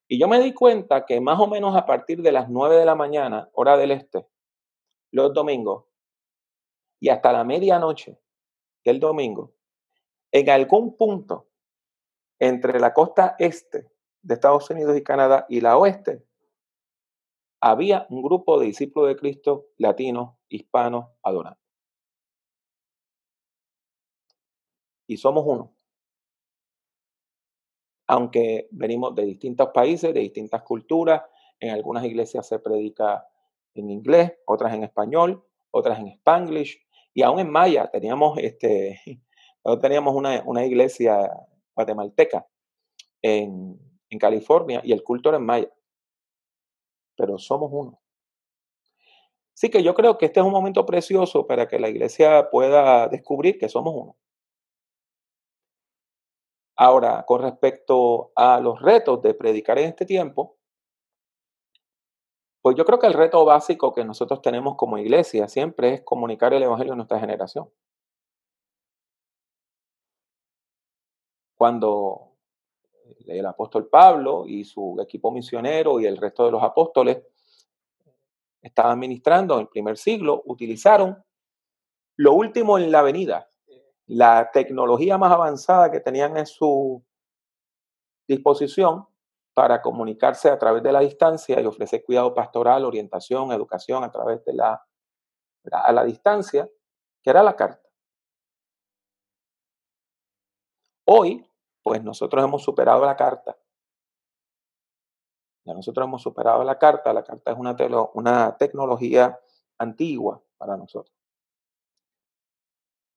Y 0.09 0.19
yo 0.19 0.29
me 0.29 0.41
di 0.41 0.55
cuenta 0.55 1.05
que 1.05 1.21
más 1.21 1.39
o 1.39 1.47
menos 1.47 1.77
a 1.77 1.85
partir 1.85 2.23
de 2.23 2.33
las 2.33 2.49
9 2.49 2.77
de 2.77 2.87
la 2.87 2.95
mañana, 2.95 3.51
hora 3.53 3.77
del 3.77 3.91
este, 3.91 4.27
los 5.11 5.35
domingos, 5.35 5.85
y 6.99 7.11
hasta 7.11 7.33
la 7.33 7.45
medianoche 7.45 8.19
del 8.83 8.99
domingo, 8.99 9.53
en 10.31 10.49
algún 10.49 10.97
punto 10.97 11.49
entre 12.39 12.81
la 12.81 12.95
costa 12.95 13.37
este 13.39 13.91
de 14.23 14.35
Estados 14.35 14.71
Unidos 14.71 14.97
y 14.97 15.03
Canadá 15.03 15.45
y 15.51 15.61
la 15.61 15.77
oeste, 15.77 16.25
había 17.61 18.07
un 18.09 18.23
grupo 18.23 18.59
de 18.59 18.67
discípulos 18.67 19.11
de 19.11 19.17
Cristo 19.17 19.67
latinos, 19.77 20.35
hispanos, 20.53 21.07
adorando. 21.23 21.59
Y 25.07 25.17
somos 25.17 25.45
uno. 25.47 25.75
Aunque 28.07 28.69
venimos 28.71 29.15
de 29.15 29.25
distintos 29.25 29.71
países, 29.73 30.13
de 30.13 30.21
distintas 30.21 30.63
culturas, 30.63 31.23
en 31.61 31.71
algunas 31.71 32.05
iglesias 32.05 32.47
se 32.47 32.59
predica 32.59 33.27
en 33.75 33.91
inglés, 33.91 34.33
otras 34.47 34.75
en 34.75 34.85
español, 34.85 35.45
otras 35.71 35.99
en 35.99 36.09
spanglish, 36.09 36.79
y 37.15 37.23
aún 37.23 37.41
en 37.41 37.51
maya 37.51 37.91
teníamos 37.91 38.39
este, 38.39 39.01
teníamos 39.81 40.15
una, 40.15 40.67
iglesia 40.67 41.31
guatemalteca 41.75 42.47
en, 43.23 43.79
en, 44.11 44.19
California 44.19 44.81
y 44.85 44.93
el 44.93 45.03
culto 45.03 45.29
era 45.29 45.39
en 45.39 45.47
maya. 45.47 45.73
Pero 47.17 47.39
somos 47.39 47.71
uno. 47.73 48.02
Así 49.55 49.71
que 49.71 49.83
yo 49.83 49.95
creo 49.95 50.19
que 50.19 50.27
este 50.27 50.41
es 50.41 50.47
un 50.47 50.53
momento 50.53 50.87
precioso 50.87 51.47
para 51.47 51.69
que 51.69 51.79
la 51.79 51.89
iglesia 51.89 52.51
pueda 52.51 53.09
descubrir 53.09 53.59
que 53.59 53.69
somos 53.69 53.95
uno. 53.95 54.17
Ahora, 56.77 57.25
con 57.27 57.43
respecto 57.43 58.33
a 58.35 58.61
los 58.61 58.81
retos 58.81 59.23
de 59.23 59.35
predicar 59.35 59.79
en 59.79 59.89
este 59.89 60.05
tiempo, 60.07 60.57
pues 62.63 62.77
yo 62.77 62.85
creo 62.85 62.99
que 62.99 63.07
el 63.07 63.15
reto 63.15 63.45
básico 63.45 63.93
que 63.93 64.05
nosotros 64.05 64.41
tenemos 64.43 64.77
como 64.77 64.99
iglesia 64.99 65.49
siempre 65.49 65.95
es 65.95 66.03
comunicar 66.03 66.53
el 66.55 66.63
Evangelio 66.63 66.95
a 66.95 66.97
nuestra 66.97 67.21
generación. 67.21 67.69
cuando 71.63 72.33
el 73.25 73.47
apóstol 73.47 73.87
Pablo 73.87 74.47
y 74.49 74.65
su 74.65 75.01
equipo 75.01 75.31
misionero 75.31 76.01
y 76.01 76.07
el 76.07 76.17
resto 76.17 76.45
de 76.45 76.51
los 76.51 76.61
apóstoles 76.61 77.23
estaban 78.63 78.99
ministrando 78.99 79.55
en 79.55 79.61
el 79.63 79.69
primer 79.69 79.99
siglo, 79.99 80.43
utilizaron 80.47 81.23
lo 82.17 82.35
último 82.35 82.79
en 82.79 82.91
la 82.93 83.01
avenida, 83.01 83.51
la 84.07 84.51
tecnología 84.53 85.19
más 85.19 85.33
avanzada 85.33 85.91
que 85.91 86.01
tenían 86.01 86.37
en 86.37 86.47
su 86.47 87.05
disposición 88.29 89.07
para 89.55 89.83
comunicarse 89.83 90.49
a 90.49 90.59
través 90.59 90.83
de 90.83 90.93
la 90.93 91.01
distancia 91.01 91.61
y 91.61 91.67
ofrecer 91.67 92.05
cuidado 92.05 92.35
pastoral, 92.35 92.85
orientación, 92.85 93.53
educación 93.53 94.05
a 94.05 94.11
través 94.11 94.45
de 94.45 94.55
la, 94.55 94.87
a 95.71 95.93
la 95.93 96.05
distancia, 96.05 96.69
que 97.23 97.31
era 97.31 97.43
la 97.43 97.55
carta. 97.55 97.89
Hoy 101.05 101.47
pues 101.83 102.03
nosotros 102.03 102.43
hemos 102.45 102.63
superado 102.63 103.05
la 103.05 103.17
carta. 103.17 103.57
Ya 105.65 105.75
nosotros 105.75 106.07
hemos 106.07 106.23
superado 106.23 106.65
la 106.65 106.79
carta. 106.79 107.13
La 107.13 107.23
carta 107.23 107.53
es 107.53 107.59
una, 107.59 107.77
una 108.15 108.57
tecnología 108.57 109.39
antigua 109.79 110.43
para 110.57 110.77
nosotros. 110.77 111.15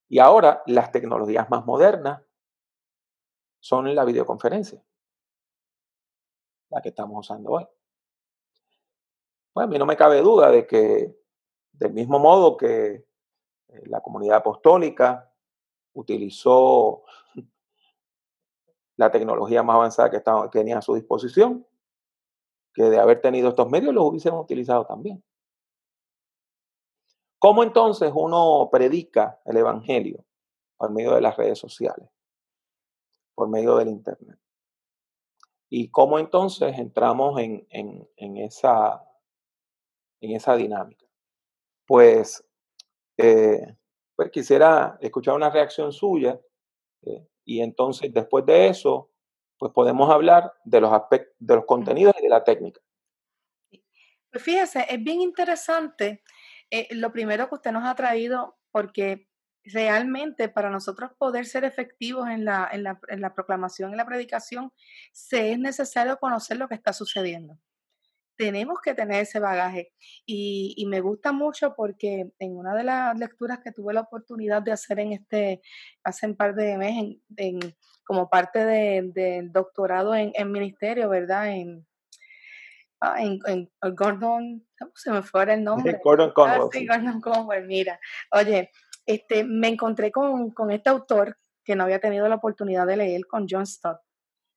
Y 0.07 0.19
ahora 0.19 0.61
las 0.67 0.91
tecnologías 0.91 1.49
más 1.49 1.65
modernas 1.65 2.21
son 3.59 3.93
la 3.95 4.05
videoconferencia, 4.05 4.83
la 6.69 6.81
que 6.81 6.89
estamos 6.89 7.19
usando 7.19 7.51
hoy. 7.51 7.67
Pues 9.51 9.63
a 9.63 9.67
mí 9.67 9.79
no 9.79 9.85
me 9.85 9.97
cabe 9.97 10.21
duda 10.21 10.51
de 10.51 10.67
que 10.67 11.17
del 11.71 11.93
mismo 11.93 12.19
modo 12.19 12.57
que 12.57 13.07
eh, 13.67 13.83
la 13.85 14.01
comunidad 14.01 14.37
apostólica 14.37 15.31
utilizó 15.93 17.03
la 18.97 19.11
tecnología 19.11 19.63
más 19.63 19.75
avanzada 19.75 20.09
que, 20.11 20.21
tenía 20.51 20.77
a 20.77 20.81
su 20.81 20.93
disposición, 20.93 21.65
que 22.75 22.83
de 22.83 22.99
haber 22.99 23.21
tenido 23.21 23.49
estos 23.49 23.69
medios 23.69 23.93
los 23.93 24.05
hubiesen 24.05 24.33
utilizado 24.33 24.85
también. 24.85 25.23
¿Cómo 27.39 27.63
entonces 27.63 28.11
uno 28.13 28.69
predica 28.71 29.39
el 29.45 29.57
Evangelio? 29.57 30.25
Por 30.77 30.91
medio 30.91 31.15
de 31.15 31.21
las 31.21 31.37
redes 31.37 31.57
sociales, 31.57 32.09
por 33.33 33.47
medio 33.49 33.77
del 33.77 33.87
Internet. 33.87 34.37
¿Y 35.69 35.89
cómo 35.89 36.19
entonces 36.19 36.77
entramos 36.77 37.39
en, 37.39 38.07
esa, 38.17 39.03
en 40.19 40.35
esa 40.35 40.55
dinámica? 40.55 41.05
Pues, 41.87 42.45
eh, 43.17 43.75
pues 44.15 44.31
quisiera 44.31 44.97
escuchar 44.99 45.35
una 45.35 45.49
reacción 45.49 45.93
suya 45.93 46.39
eh, 47.03 47.25
y 47.45 47.61
entonces, 47.61 48.13
después 48.13 48.45
de 48.45 48.67
eso, 48.67 49.11
pues 49.57 49.71
podemos 49.73 50.09
hablar 50.09 50.53
de 50.63 50.81
los 50.81 50.91
aspectos, 50.91 51.35
de 51.39 51.55
los 51.55 51.65
contenidos 51.65 52.15
y 52.19 52.23
de 52.23 52.29
la 52.29 52.43
técnica. 52.43 52.81
Pues 54.31 54.43
fíjese, 54.43 54.85
es 54.89 55.03
bien 55.03 55.21
interesante 55.21 56.23
eh, 56.69 56.87
lo 56.91 57.11
primero 57.11 57.47
que 57.47 57.55
usted 57.55 57.71
nos 57.71 57.85
ha 57.85 57.95
traído, 57.95 58.57
porque 58.71 59.29
realmente 59.63 60.49
para 60.49 60.69
nosotros 60.69 61.11
poder 61.17 61.45
ser 61.45 61.63
efectivos 61.63 62.29
en 62.29 62.45
la, 62.45 62.69
en 62.71 62.83
la, 62.83 62.99
en 63.07 63.21
la 63.21 63.33
proclamación 63.33 63.93
y 63.93 63.95
la 63.95 64.05
predicación, 64.05 64.71
se 65.11 65.51
es 65.51 65.59
necesario 65.59 66.17
conocer 66.17 66.57
lo 66.57 66.67
que 66.67 66.75
está 66.75 66.93
sucediendo. 66.93 67.57
Tenemos 68.37 68.79
que 68.81 68.93
tener 68.93 69.21
ese 69.21 69.39
bagaje. 69.39 69.91
Y, 70.25 70.85
me 70.87 71.01
gusta 71.01 71.31
mucho 71.31 71.73
porque 71.75 72.31
en 72.39 72.57
una 72.57 72.75
de 72.75 72.83
las 72.83 73.17
lecturas 73.17 73.59
que 73.63 73.71
tuve 73.71 73.93
la 73.93 74.01
oportunidad 74.01 74.61
de 74.61 74.71
hacer 74.71 74.99
en 74.99 75.13
este, 75.13 75.61
hace 76.03 76.27
un 76.27 76.35
par 76.35 76.55
de 76.55 76.77
meses, 76.77 77.17
en, 77.37 77.59
como 78.03 78.29
parte 78.29 78.65
del 78.65 79.51
doctorado 79.51 80.13
en, 80.15 80.51
ministerio, 80.51 81.09
¿verdad? 81.09 81.49
En, 81.49 81.87
ah, 83.01 83.15
en, 83.19 83.69
Gordon, 83.95 84.65
se 84.93 85.11
me 85.11 85.21
fue 85.21 85.51
el 85.53 85.63
nombre? 85.63 85.99
Gordon 86.03 86.31
Conwell. 86.33 86.61
Ah, 86.63 86.69
sí, 86.71 86.85
Gordon 86.85 87.21
Conwell, 87.21 87.65
mira. 87.65 87.99
Oye, 88.31 88.71
este, 89.05 89.43
me 89.43 89.69
encontré 89.69 90.11
con, 90.11 90.51
con 90.51 90.71
este 90.71 90.89
autor 90.89 91.37
que 91.63 91.75
no 91.75 91.83
había 91.83 91.99
tenido 91.99 92.27
la 92.27 92.35
oportunidad 92.35 92.85
de 92.85 92.97
leer, 92.97 93.25
con 93.25 93.47
John 93.49 93.65
Stott. 93.65 93.99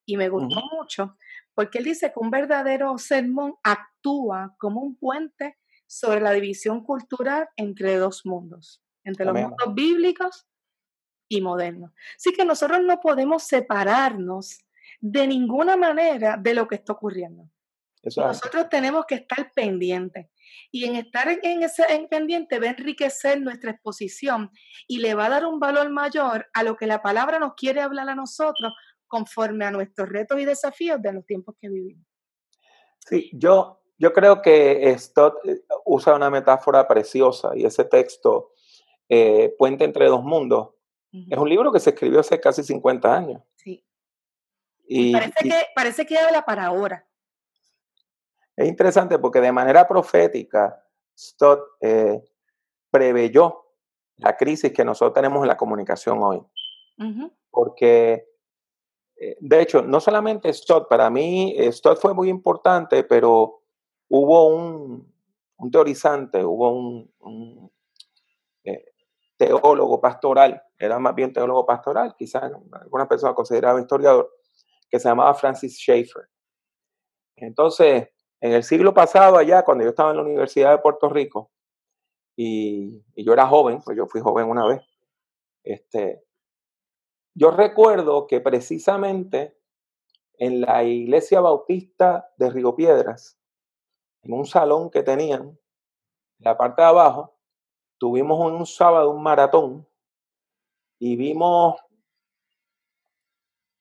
Y 0.04 0.16
me 0.16 0.28
gustó 0.28 0.60
mucho 0.72 1.16
porque 1.58 1.78
él 1.78 1.86
dice 1.86 2.12
que 2.12 2.20
un 2.20 2.30
verdadero 2.30 2.96
sermón 2.98 3.56
actúa 3.64 4.54
como 4.60 4.80
un 4.80 4.94
puente 4.94 5.58
sobre 5.88 6.20
la 6.20 6.30
división 6.30 6.84
cultural 6.84 7.48
entre 7.56 7.96
dos 7.96 8.24
mundos, 8.24 8.80
entre 9.02 9.26
los 9.26 9.34
mundos 9.34 9.74
bíblicos 9.74 10.46
y 11.28 11.40
modernos. 11.40 11.90
Así 12.16 12.32
que 12.32 12.44
nosotros 12.44 12.78
no 12.84 13.00
podemos 13.00 13.42
separarnos 13.42 14.60
de 15.00 15.26
ninguna 15.26 15.76
manera 15.76 16.36
de 16.36 16.54
lo 16.54 16.68
que 16.68 16.76
está 16.76 16.92
ocurriendo. 16.92 17.50
Nosotros 18.04 18.68
tenemos 18.68 19.04
que 19.06 19.16
estar 19.16 19.50
pendientes. 19.52 20.28
Y 20.70 20.84
en 20.84 20.94
estar 20.94 21.28
en 21.28 21.62
ese 21.64 21.82
pendiente 22.08 22.60
va 22.60 22.66
a 22.66 22.70
enriquecer 22.70 23.40
nuestra 23.40 23.72
exposición 23.72 24.52
y 24.86 24.98
le 24.98 25.14
va 25.14 25.26
a 25.26 25.30
dar 25.30 25.44
un 25.44 25.58
valor 25.58 25.90
mayor 25.90 26.48
a 26.54 26.62
lo 26.62 26.76
que 26.76 26.86
la 26.86 27.02
palabra 27.02 27.40
nos 27.40 27.54
quiere 27.54 27.80
hablar 27.80 28.08
a 28.08 28.14
nosotros 28.14 28.72
conforme 29.08 29.64
a 29.64 29.70
nuestros 29.70 30.08
retos 30.08 30.38
y 30.38 30.44
desafíos 30.44 31.00
de 31.02 31.12
los 31.12 31.26
tiempos 31.26 31.56
que 31.60 31.68
vivimos. 31.68 32.06
Sí, 33.00 33.30
yo, 33.32 33.80
yo 33.96 34.12
creo 34.12 34.42
que 34.42 34.94
Stott 34.98 35.44
eh, 35.44 35.64
usa 35.84 36.14
una 36.14 36.30
metáfora 36.30 36.86
preciosa 36.86 37.50
y 37.56 37.64
ese 37.64 37.84
texto, 37.84 38.52
eh, 39.08 39.54
Puente 39.58 39.84
entre 39.84 40.06
dos 40.06 40.22
mundos, 40.22 40.70
es 41.10 41.38
un 41.38 41.48
libro 41.48 41.72
que 41.72 41.80
se 41.80 41.90
escribió 41.90 42.20
hace 42.20 42.38
casi 42.38 42.62
50 42.62 43.16
años. 43.16 43.42
Sí. 43.56 43.82
Y, 44.86 45.12
parece, 45.12 45.32
que, 45.42 45.66
parece 45.74 46.06
que 46.06 46.18
habla 46.18 46.44
para 46.44 46.66
ahora. 46.66 47.08
Es 48.54 48.68
interesante 48.68 49.18
porque 49.18 49.40
de 49.40 49.52
manera 49.52 49.88
profética, 49.88 50.84
Stott 51.16 51.62
eh, 51.80 52.22
preveyó 52.90 53.68
la 54.16 54.36
crisis 54.36 54.72
que 54.72 54.84
nosotros 54.84 55.14
tenemos 55.14 55.42
en 55.42 55.48
la 55.48 55.56
comunicación 55.56 56.18
hoy. 56.22 56.42
Porque 57.50 58.12
eh, 58.12 58.27
de 59.40 59.62
hecho, 59.62 59.82
no 59.82 60.00
solamente 60.00 60.52
Stott, 60.52 60.88
para 60.88 61.10
mí 61.10 61.54
eh, 61.56 61.72
Stott 61.72 61.98
fue 61.98 62.14
muy 62.14 62.28
importante, 62.28 63.02
pero 63.02 63.62
hubo 64.08 64.46
un, 64.46 65.12
teorizante, 65.72 66.44
hubo 66.44 66.70
un, 66.70 67.72
eh, 68.64 68.84
teólogo 69.36 70.00
pastoral, 70.00 70.62
era 70.78 70.98
más 70.98 71.14
bien 71.14 71.32
teólogo 71.32 71.66
pastoral, 71.66 72.14
quizás 72.16 72.44
algunas 72.72 73.08
personas 73.08 73.34
consideraban 73.34 73.82
historiador, 73.82 74.30
que 74.88 75.00
se 75.00 75.08
llamaba 75.08 75.34
Francis 75.34 75.76
Schaeffer. 75.78 76.28
Entonces, 77.36 78.08
en 78.40 78.52
el 78.52 78.62
siglo 78.62 78.94
pasado, 78.94 79.36
allá, 79.36 79.64
cuando 79.64 79.84
yo 79.84 79.90
estaba 79.90 80.10
en 80.10 80.16
la 80.16 80.22
Universidad 80.22 80.70
de 80.70 80.78
Puerto 80.78 81.08
Rico, 81.08 81.50
y 82.36 83.02
yo 83.16 83.32
era 83.32 83.48
joven, 83.48 83.80
pues 83.84 83.96
yo 83.96 84.06
fui 84.06 84.20
joven 84.20 84.48
una 84.48 84.64
vez, 84.64 84.80
este, 85.64 86.22
yo 87.38 87.52
recuerdo 87.52 88.26
que 88.26 88.40
precisamente 88.40 89.56
en 90.38 90.60
la 90.60 90.82
iglesia 90.82 91.40
bautista 91.40 92.32
de 92.36 92.50
Río 92.50 92.74
Piedras, 92.74 93.38
en 94.22 94.32
un 94.32 94.44
salón 94.44 94.90
que 94.90 95.04
tenían, 95.04 95.42
en 95.42 95.56
la 96.40 96.58
parte 96.58 96.82
de 96.82 96.88
abajo, 96.88 97.36
tuvimos 97.96 98.40
un 98.40 98.66
sábado 98.66 99.12
un 99.12 99.22
maratón 99.22 99.86
y 100.98 101.14
vimos 101.14 101.76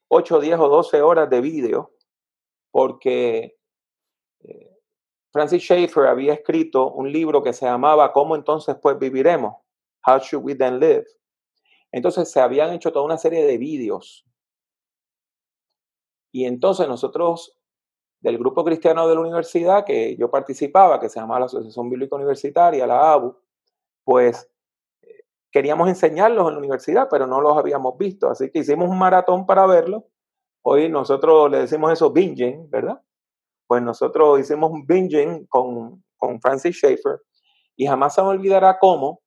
8, 0.09 0.39
10 0.39 0.59
o 0.59 0.69
12 0.69 1.01
horas 1.01 1.27
de 1.27 1.41
vídeo 1.41 1.95
porque 2.69 3.57
eh, 4.41 4.77
Francis 5.31 5.63
Schaeffer 5.63 6.05
había 6.05 6.33
escrito 6.33 6.91
un 6.91 7.11
libro 7.11 7.41
que 7.41 7.53
se 7.53 7.65
llamaba 7.65 8.13
¿Cómo 8.13 8.35
entonces 8.35 8.77
pues 8.79 8.99
viviremos? 8.99 9.55
How 10.05 10.19
should 10.19 10.45
we 10.45 10.53
then 10.53 10.79
live? 10.79 11.07
Entonces 11.97 12.29
se 12.29 12.39
habían 12.39 12.73
hecho 12.73 12.91
toda 12.91 13.05
una 13.05 13.17
serie 13.17 13.43
de 13.43 13.57
vídeos. 13.57 14.23
Y 16.31 16.45
entonces 16.45 16.87
nosotros, 16.87 17.57
del 18.21 18.37
grupo 18.37 18.63
cristiano 18.63 19.07
de 19.07 19.15
la 19.15 19.21
universidad 19.21 19.83
que 19.83 20.15
yo 20.15 20.29
participaba, 20.29 20.99
que 20.99 21.09
se 21.09 21.19
llamaba 21.19 21.39
la 21.39 21.45
Asociación 21.47 21.89
Bíblica 21.89 22.15
Universitaria, 22.15 22.85
la 22.85 23.13
ABU, 23.13 23.35
pues 24.03 24.47
eh, 25.01 25.23
queríamos 25.51 25.89
enseñarlos 25.89 26.47
en 26.47 26.53
la 26.53 26.59
universidad, 26.59 27.07
pero 27.09 27.25
no 27.25 27.41
los 27.41 27.57
habíamos 27.57 27.97
visto. 27.97 28.29
Así 28.29 28.51
que 28.51 28.59
hicimos 28.59 28.87
un 28.87 28.99
maratón 28.99 29.47
para 29.47 29.65
verlo. 29.65 30.05
Hoy 30.61 30.89
nosotros 30.89 31.49
le 31.49 31.61
decimos 31.61 31.91
eso 31.91 32.11
binging, 32.11 32.69
¿verdad? 32.69 33.01
Pues 33.65 33.81
nosotros 33.81 34.39
hicimos 34.39 34.69
un 34.69 34.85
binging 34.85 35.47
con, 35.47 36.03
con 36.15 36.39
Francis 36.41 36.75
Schaeffer 36.75 37.21
y 37.75 37.87
jamás 37.87 38.13
se 38.13 38.21
me 38.21 38.27
olvidará 38.27 38.77
cómo 38.77 39.23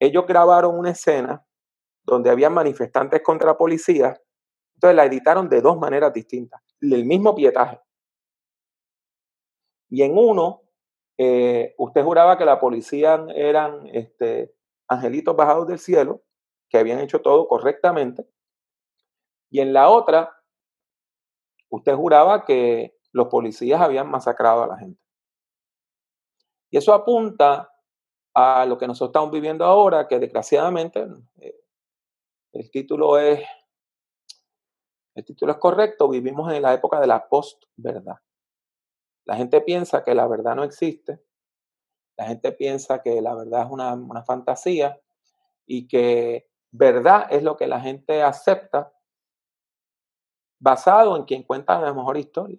ellos 0.00 0.26
grabaron 0.26 0.78
una 0.78 0.92
escena 0.92 1.45
donde 2.06 2.30
había 2.30 2.48
manifestantes 2.48 3.20
contra 3.22 3.48
la 3.48 3.58
policía, 3.58 4.20
entonces 4.74 4.96
la 4.96 5.04
editaron 5.04 5.48
de 5.48 5.60
dos 5.60 5.78
maneras 5.78 6.12
distintas, 6.12 6.62
el 6.80 7.04
mismo 7.04 7.34
pietaje. 7.34 7.80
Y 9.88 10.02
en 10.02 10.16
uno, 10.16 10.62
eh, 11.18 11.74
usted 11.78 12.02
juraba 12.02 12.38
que 12.38 12.44
la 12.44 12.60
policía 12.60 13.26
eran 13.34 13.86
este, 13.92 14.54
angelitos 14.88 15.34
bajados 15.34 15.66
del 15.66 15.78
cielo, 15.78 16.22
que 16.68 16.78
habían 16.78 17.00
hecho 17.00 17.20
todo 17.20 17.48
correctamente. 17.48 18.28
Y 19.50 19.60
en 19.60 19.72
la 19.72 19.88
otra, 19.88 20.42
usted 21.68 21.94
juraba 21.94 22.44
que 22.44 22.96
los 23.12 23.28
policías 23.28 23.80
habían 23.80 24.10
masacrado 24.10 24.64
a 24.64 24.66
la 24.66 24.78
gente. 24.78 25.00
Y 26.70 26.76
eso 26.76 26.92
apunta 26.92 27.72
a 28.34 28.66
lo 28.66 28.76
que 28.76 28.86
nosotros 28.86 29.10
estamos 29.10 29.30
viviendo 29.30 29.64
ahora, 29.64 30.06
que 30.06 30.18
desgraciadamente 30.18 31.06
eh, 31.40 31.54
el 32.58 32.70
título 32.70 33.18
es, 33.18 33.40
el 35.14 35.24
título 35.24 35.52
es 35.52 35.58
correcto, 35.58 36.08
vivimos 36.08 36.52
en 36.52 36.62
la 36.62 36.72
época 36.74 37.00
de 37.00 37.06
la 37.06 37.28
post-verdad. 37.28 38.16
La 39.26 39.36
gente 39.36 39.60
piensa 39.60 40.02
que 40.02 40.14
la 40.14 40.26
verdad 40.26 40.54
no 40.54 40.64
existe, 40.64 41.20
la 42.16 42.26
gente 42.26 42.52
piensa 42.52 43.02
que 43.02 43.20
la 43.20 43.34
verdad 43.34 43.64
es 43.64 43.70
una, 43.70 43.94
una 43.94 44.24
fantasía 44.24 44.98
y 45.66 45.86
que 45.86 46.48
verdad 46.70 47.26
es 47.30 47.42
lo 47.42 47.56
que 47.56 47.66
la 47.66 47.80
gente 47.80 48.22
acepta 48.22 48.92
basado 50.58 51.16
en 51.16 51.24
quien 51.24 51.42
cuenta 51.42 51.80
la 51.80 51.92
mejor 51.92 52.16
historia. 52.16 52.58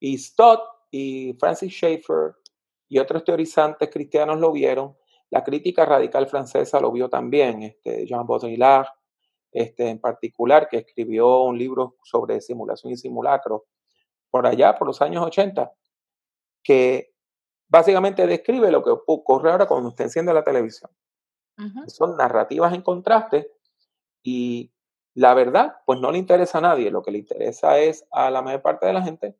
Y 0.00 0.18
Stott 0.18 0.60
y 0.90 1.34
Francis 1.40 1.72
Schaeffer 1.72 2.34
y 2.88 2.98
otros 2.98 3.24
teorizantes 3.24 3.88
cristianos 3.90 4.38
lo 4.38 4.52
vieron 4.52 4.96
la 5.30 5.44
crítica 5.44 5.84
radical 5.84 6.26
francesa 6.26 6.80
lo 6.80 6.90
vio 6.90 7.08
también, 7.08 7.62
este, 7.62 8.06
Jean 8.06 8.26
Baudrillard, 8.26 8.86
este, 9.52 9.88
en 9.88 10.00
particular, 10.00 10.68
que 10.68 10.78
escribió 10.78 11.42
un 11.42 11.58
libro 11.58 11.96
sobre 12.02 12.40
simulación 12.40 12.92
y 12.92 12.96
simulacro 12.96 13.66
por 14.30 14.46
allá, 14.46 14.74
por 14.76 14.86
los 14.86 15.00
años 15.02 15.24
80, 15.24 15.72
que 16.62 17.12
básicamente 17.68 18.26
describe 18.26 18.70
lo 18.70 18.82
que 18.82 18.90
ocurre 18.90 19.50
ahora 19.50 19.66
cuando 19.66 19.88
usted 19.88 20.04
enciende 20.04 20.32
la 20.32 20.44
televisión. 20.44 20.90
Son 21.88 22.16
narrativas 22.16 22.72
en 22.72 22.82
contraste 22.82 23.50
y 24.22 24.72
la 25.14 25.34
verdad, 25.34 25.78
pues 25.84 25.98
no 25.98 26.12
le 26.12 26.18
interesa 26.18 26.58
a 26.58 26.60
nadie. 26.60 26.92
Lo 26.92 27.02
que 27.02 27.10
le 27.10 27.18
interesa 27.18 27.78
es 27.80 28.06
a 28.12 28.30
la 28.30 28.42
mayor 28.42 28.62
parte 28.62 28.86
de 28.86 28.92
la 28.92 29.02
gente 29.02 29.36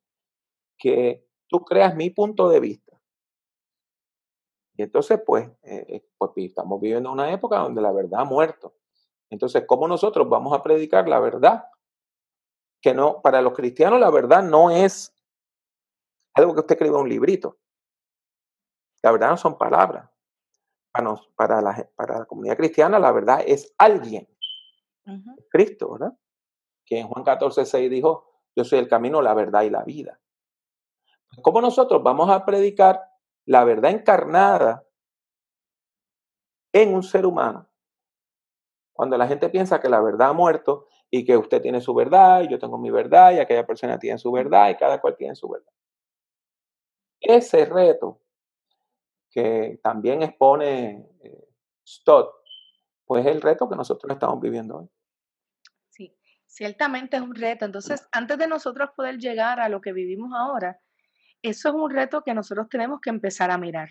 que 0.77 1.24
tú 1.46 1.64
creas 1.64 1.94
mi 1.94 2.11
punto 2.11 2.48
de 2.48 2.59
vista 2.59 2.88
y 4.78 4.84
entonces, 4.84 5.20
pues, 5.26 5.48
eh, 5.64 5.84
eh, 5.88 6.08
pues 6.16 6.30
estamos 6.36 6.80
viviendo 6.80 7.10
una 7.10 7.32
época 7.32 7.58
donde 7.58 7.82
la 7.82 7.90
verdad 7.90 8.20
ha 8.20 8.24
muerto. 8.24 8.76
Entonces, 9.28 9.64
¿cómo 9.66 9.88
nosotros 9.88 10.28
vamos 10.28 10.56
a 10.56 10.62
predicar 10.62 11.08
la 11.08 11.18
verdad? 11.18 11.64
Que 12.80 12.94
no, 12.94 13.20
para 13.20 13.42
los 13.42 13.54
cristianos 13.54 13.98
la 13.98 14.08
verdad 14.08 14.40
no 14.40 14.70
es 14.70 15.12
algo 16.32 16.54
que 16.54 16.60
usted 16.60 16.76
escriba 16.76 17.00
un 17.00 17.08
librito. 17.08 17.58
La 19.02 19.10
verdad 19.10 19.30
no 19.30 19.36
son 19.36 19.58
palabras. 19.58 20.08
Para, 20.92 21.16
para, 21.34 21.60
la, 21.60 21.90
para 21.96 22.20
la 22.20 22.24
comunidad 22.26 22.56
cristiana 22.56 23.00
la 23.00 23.10
verdad 23.10 23.42
es 23.44 23.74
alguien. 23.78 24.28
Cristo, 25.50 25.90
¿verdad? 25.90 26.16
Que 26.86 27.00
en 27.00 27.08
Juan 27.08 27.24
14, 27.24 27.66
6 27.66 27.90
dijo, 27.90 28.30
yo 28.54 28.62
soy 28.62 28.78
el 28.78 28.88
camino, 28.88 29.22
la 29.22 29.34
verdad 29.34 29.62
y 29.62 29.70
la 29.70 29.82
vida. 29.82 30.20
¿Cómo 31.42 31.60
nosotros 31.60 32.00
vamos 32.00 32.30
a 32.30 32.44
predicar 32.44 33.07
la 33.48 33.64
verdad 33.64 33.92
encarnada 33.92 34.87
en 36.70 36.92
un 36.92 37.02
ser 37.02 37.24
humano, 37.24 37.66
cuando 38.92 39.16
la 39.16 39.26
gente 39.26 39.48
piensa 39.48 39.80
que 39.80 39.88
la 39.88 40.02
verdad 40.02 40.28
ha 40.28 40.32
muerto 40.34 40.87
y 41.11 41.24
que 41.24 41.34
usted 41.34 41.62
tiene 41.62 41.80
su 41.80 41.94
verdad, 41.94 42.42
y 42.42 42.48
yo 42.48 42.58
tengo 42.58 42.76
mi 42.76 42.90
verdad, 42.90 43.32
y 43.32 43.38
aquella 43.38 43.66
persona 43.66 43.98
tiene 43.98 44.18
su 44.18 44.30
verdad, 44.30 44.68
y 44.68 44.76
cada 44.76 45.00
cual 45.00 45.16
tiene 45.16 45.34
su 45.34 45.48
verdad. 45.48 45.72
Ese 47.20 47.64
reto 47.64 48.20
que 49.30 49.80
también 49.82 50.22
expone 50.22 51.08
eh, 51.22 51.48
Stott, 51.87 52.30
pues 53.06 53.24
es 53.24 53.34
el 53.34 53.40
reto 53.40 53.66
que 53.66 53.76
nosotros 53.76 54.12
estamos 54.12 54.40
viviendo 54.42 54.76
hoy. 54.76 54.90
Sí, 55.88 56.14
ciertamente 56.46 57.16
es 57.16 57.22
un 57.22 57.34
reto. 57.34 57.64
Entonces, 57.64 58.06
antes 58.12 58.37
de 58.37 58.46
nosotros 58.46 58.90
poder 58.94 59.16
llegar 59.16 59.58
a 59.58 59.70
lo 59.70 59.80
que 59.80 59.94
vivimos 59.94 60.32
ahora, 60.34 60.78
eso 61.42 61.68
es 61.68 61.74
un 61.74 61.90
reto 61.90 62.22
que 62.22 62.35
nosotros 62.35 62.68
tenemos 62.68 63.01
que 63.01 63.11
empezar 63.11 63.51
a 63.51 63.59
mirar. 63.59 63.90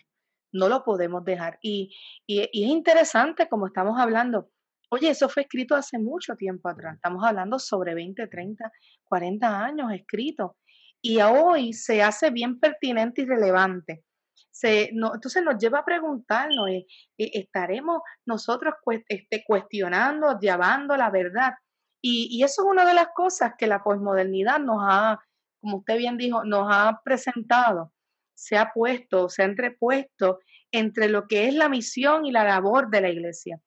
No 0.51 0.69
lo 0.69 0.83
podemos 0.83 1.23
dejar. 1.25 1.59
Y, 1.61 1.95
y, 2.25 2.47
y 2.51 2.63
es 2.63 2.69
interesante, 2.69 3.49
como 3.49 3.67
estamos 3.67 3.99
hablando, 3.99 4.49
Oye, 4.89 5.09
eso 5.09 5.27
fue 5.27 5.43
escrito 5.43 5.75
hace 5.75 5.99
mucho 5.99 6.35
tiempo 6.35 6.69
atrás. 6.69 6.95
Estamos 6.95 7.23
hablando 7.23 7.59
sobre 7.59 7.93
20, 7.93 8.27
30, 8.27 8.71
40 9.03 9.65
años 9.65 9.91
escrito. 9.91 10.55
Y 11.01 11.19
hoy 11.21 11.73
se 11.73 12.01
hace 12.01 12.31
bien 12.31 12.59
pertinente 12.59 13.21
y 13.21 13.25
relevante. 13.25 14.03
Se, 14.49 14.89
no, 14.93 15.13
entonces 15.13 15.43
nos 15.43 15.57
lleva 15.57 15.79
a 15.79 15.85
preguntarnos, 15.85 16.69
eh, 16.69 16.87
eh, 17.17 17.31
¿estaremos 17.33 18.01
nosotros 18.25 18.75
este, 19.07 19.43
cuestionando, 19.45 20.39
llevando 20.39 20.95
la 20.95 21.11
verdad? 21.11 21.53
Y, 22.01 22.27
y, 22.31 22.43
eso 22.43 22.63
es 22.63 22.71
una 22.71 22.85
de 22.85 22.93
las 22.93 23.09
cosas 23.13 23.53
que 23.57 23.67
la 23.67 23.83
posmodernidad 23.83 24.59
nos 24.59 24.79
ha, 24.81 25.19
como 25.67 25.79
usted 25.79 25.97
bien 25.97 26.15
dijo, 26.15 26.45
nos 26.45 26.69
ha 26.71 27.01
presentado, 27.03 27.91
se 28.33 28.55
ha 28.55 28.71
puesto, 28.73 29.27
se 29.27 29.41
ha 29.41 29.45
entrepuesto 29.45 30.39
entre 30.71 31.09
lo 31.09 31.27
que 31.27 31.49
es 31.49 31.53
la 31.53 31.67
misión 31.67 32.25
y 32.25 32.31
la 32.31 32.45
labor 32.45 32.89
de 32.89 33.01
la 33.01 33.09
iglesia. 33.09 33.59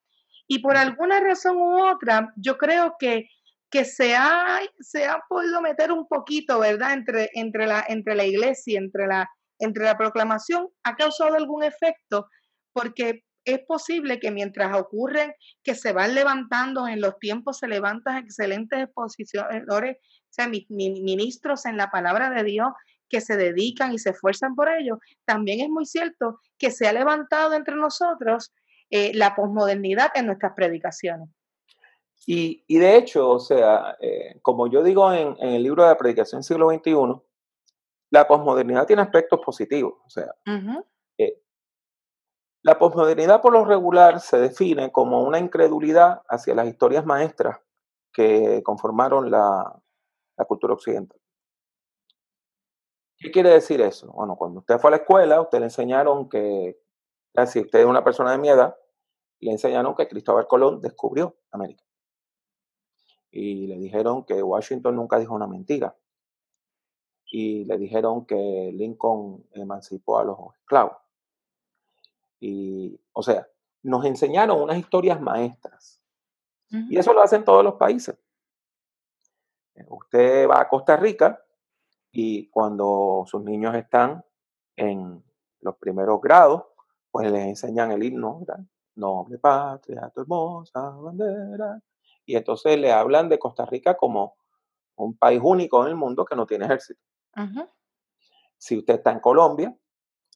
Y 0.47 0.59
por 0.59 0.77
alguna 0.77 1.19
razón 1.19 1.57
u 1.57 1.85
otra, 1.85 2.33
yo 2.37 2.57
creo 2.57 2.95
que, 2.97 3.27
que 3.69 3.85
se, 3.85 4.15
ha, 4.15 4.61
se 4.79 5.05
ha 5.05 5.19
podido 5.29 5.61
meter 5.61 5.91
un 5.91 6.07
poquito, 6.07 6.59
¿verdad?, 6.59 6.93
entre, 6.93 7.29
entre, 7.35 7.67
la, 7.67 7.85
entre 7.87 8.15
la 8.15 8.25
iglesia, 8.25 8.79
entre 8.79 9.05
la, 9.05 9.29
entre 9.59 9.83
la 9.83 9.95
proclamación, 9.95 10.69
ha 10.83 10.95
causado 10.95 11.35
algún 11.35 11.63
efecto, 11.63 12.27
porque 12.73 13.21
es 13.45 13.59
posible 13.67 14.19
que 14.19 14.31
mientras 14.31 14.75
ocurren 14.75 15.33
que 15.63 15.75
se 15.75 15.93
van 15.93 16.15
levantando 16.15 16.87
en 16.87 16.99
los 16.99 17.19
tiempos, 17.19 17.59
se 17.59 17.67
levantan 17.67 18.17
excelentes 18.17 18.87
o 20.31 20.33
sea, 20.33 20.47
ministros 20.47 21.65
en 21.65 21.75
la 21.75 21.91
palabra 21.91 22.29
de 22.29 22.43
Dios 22.43 22.69
que 23.09 23.19
se 23.19 23.35
dedican 23.35 23.93
y 23.93 23.99
se 23.99 24.11
esfuerzan 24.11 24.55
por 24.55 24.69
ello, 24.69 24.99
también 25.25 25.59
es 25.59 25.69
muy 25.69 25.85
cierto 25.85 26.39
que 26.57 26.71
se 26.71 26.87
ha 26.87 26.93
levantado 26.93 27.53
entre 27.53 27.75
nosotros 27.75 28.53
eh, 28.89 29.11
la 29.13 29.35
posmodernidad 29.35 30.11
en 30.15 30.27
nuestras 30.27 30.53
predicaciones. 30.53 31.29
Y, 32.25 32.63
y 32.67 32.77
de 32.77 32.95
hecho, 32.95 33.29
o 33.29 33.39
sea, 33.39 33.97
eh, 33.99 34.39
como 34.41 34.67
yo 34.67 34.83
digo 34.83 35.11
en, 35.11 35.35
en, 35.39 35.49
el 35.55 35.63
libro 35.63 35.83
de 35.83 35.89
la 35.89 35.97
predicación 35.97 36.43
siglo 36.43 36.69
XXI, 36.69 36.93
la 38.11 38.27
posmodernidad 38.27 38.85
tiene 38.85 39.01
aspectos 39.01 39.41
positivos. 39.43 39.95
O 40.05 40.09
sea, 40.09 40.33
eh, 41.17 41.41
la 42.63 42.79
posmodernidad 42.79 43.41
por 43.41 43.51
lo 43.51 43.65
regular 43.65 44.21
se 44.21 44.37
define 44.37 44.91
como 44.91 45.23
una 45.23 45.39
incredulidad 45.39 46.21
hacia 46.29 46.55
las 46.55 46.67
historias 46.67 47.05
maestras 47.05 47.59
que 48.13 48.61
conformaron 48.63 49.31
la, 49.31 49.80
la 50.41 50.45
cultura 50.45 50.73
occidental. 50.73 51.19
¿Qué 53.17 53.29
quiere 53.29 53.49
decir 53.51 53.79
eso? 53.81 54.11
Bueno, 54.11 54.35
cuando 54.35 54.59
usted 54.59 54.79
fue 54.79 54.89
a 54.89 54.91
la 54.91 54.97
escuela, 54.97 55.41
usted 55.41 55.59
le 55.59 55.65
enseñaron 55.65 56.27
que, 56.27 56.81
si 57.45 57.59
usted 57.59 57.79
es 57.79 57.85
una 57.85 58.03
persona 58.03 58.31
de 58.31 58.39
mi 58.39 58.49
edad, 58.49 58.75
le 59.39 59.51
enseñaron 59.51 59.95
que 59.95 60.07
Cristóbal 60.07 60.47
Colón 60.47 60.81
descubrió 60.81 61.35
América. 61.51 61.83
Y 63.29 63.67
le 63.67 63.77
dijeron 63.77 64.25
que 64.25 64.41
Washington 64.41 64.95
nunca 64.95 65.19
dijo 65.19 65.35
una 65.35 65.45
mentira. 65.45 65.95
Y 67.25 67.65
le 67.65 67.77
dijeron 67.77 68.25
que 68.25 68.71
Lincoln 68.73 69.45
emancipó 69.51 70.17
a 70.17 70.25
los 70.25 70.37
esclavos. 70.59 70.97
Y, 72.39 72.99
o 73.13 73.21
sea, 73.21 73.47
nos 73.83 74.03
enseñaron 74.05 74.59
unas 74.59 74.79
historias 74.79 75.21
maestras. 75.21 76.01
Y 76.69 76.97
eso 76.97 77.13
lo 77.13 77.21
hacen 77.21 77.43
todos 77.43 77.63
los 77.63 77.75
países. 77.75 78.17
Usted 79.89 80.47
va 80.47 80.61
a 80.61 80.67
Costa 80.67 80.97
Rica 80.97 81.43
y 82.11 82.49
cuando 82.49 83.23
sus 83.25 83.43
niños 83.43 83.75
están 83.75 84.23
en 84.75 85.23
los 85.61 85.75
primeros 85.77 86.19
grados, 86.21 86.63
pues 87.09 87.31
les 87.31 87.45
enseñan 87.45 87.91
el 87.91 88.03
himno, 88.03 88.39
¿verdad? 88.39 88.63
noble 88.95 89.37
patria, 89.37 90.11
tu 90.13 90.21
hermosa 90.21 90.89
bandera. 90.89 91.81
Y 92.25 92.35
entonces 92.35 92.77
le 92.79 92.91
hablan 92.91 93.29
de 93.29 93.39
Costa 93.39 93.65
Rica 93.65 93.95
como 93.95 94.35
un 94.95 95.17
país 95.17 95.41
único 95.43 95.81
en 95.83 95.89
el 95.89 95.95
mundo 95.95 96.25
que 96.25 96.35
no 96.35 96.45
tiene 96.45 96.65
ejército. 96.65 97.01
Si 98.57 98.77
usted 98.77 98.95
está 98.95 99.11
en 99.11 99.19
Colombia, 99.19 99.75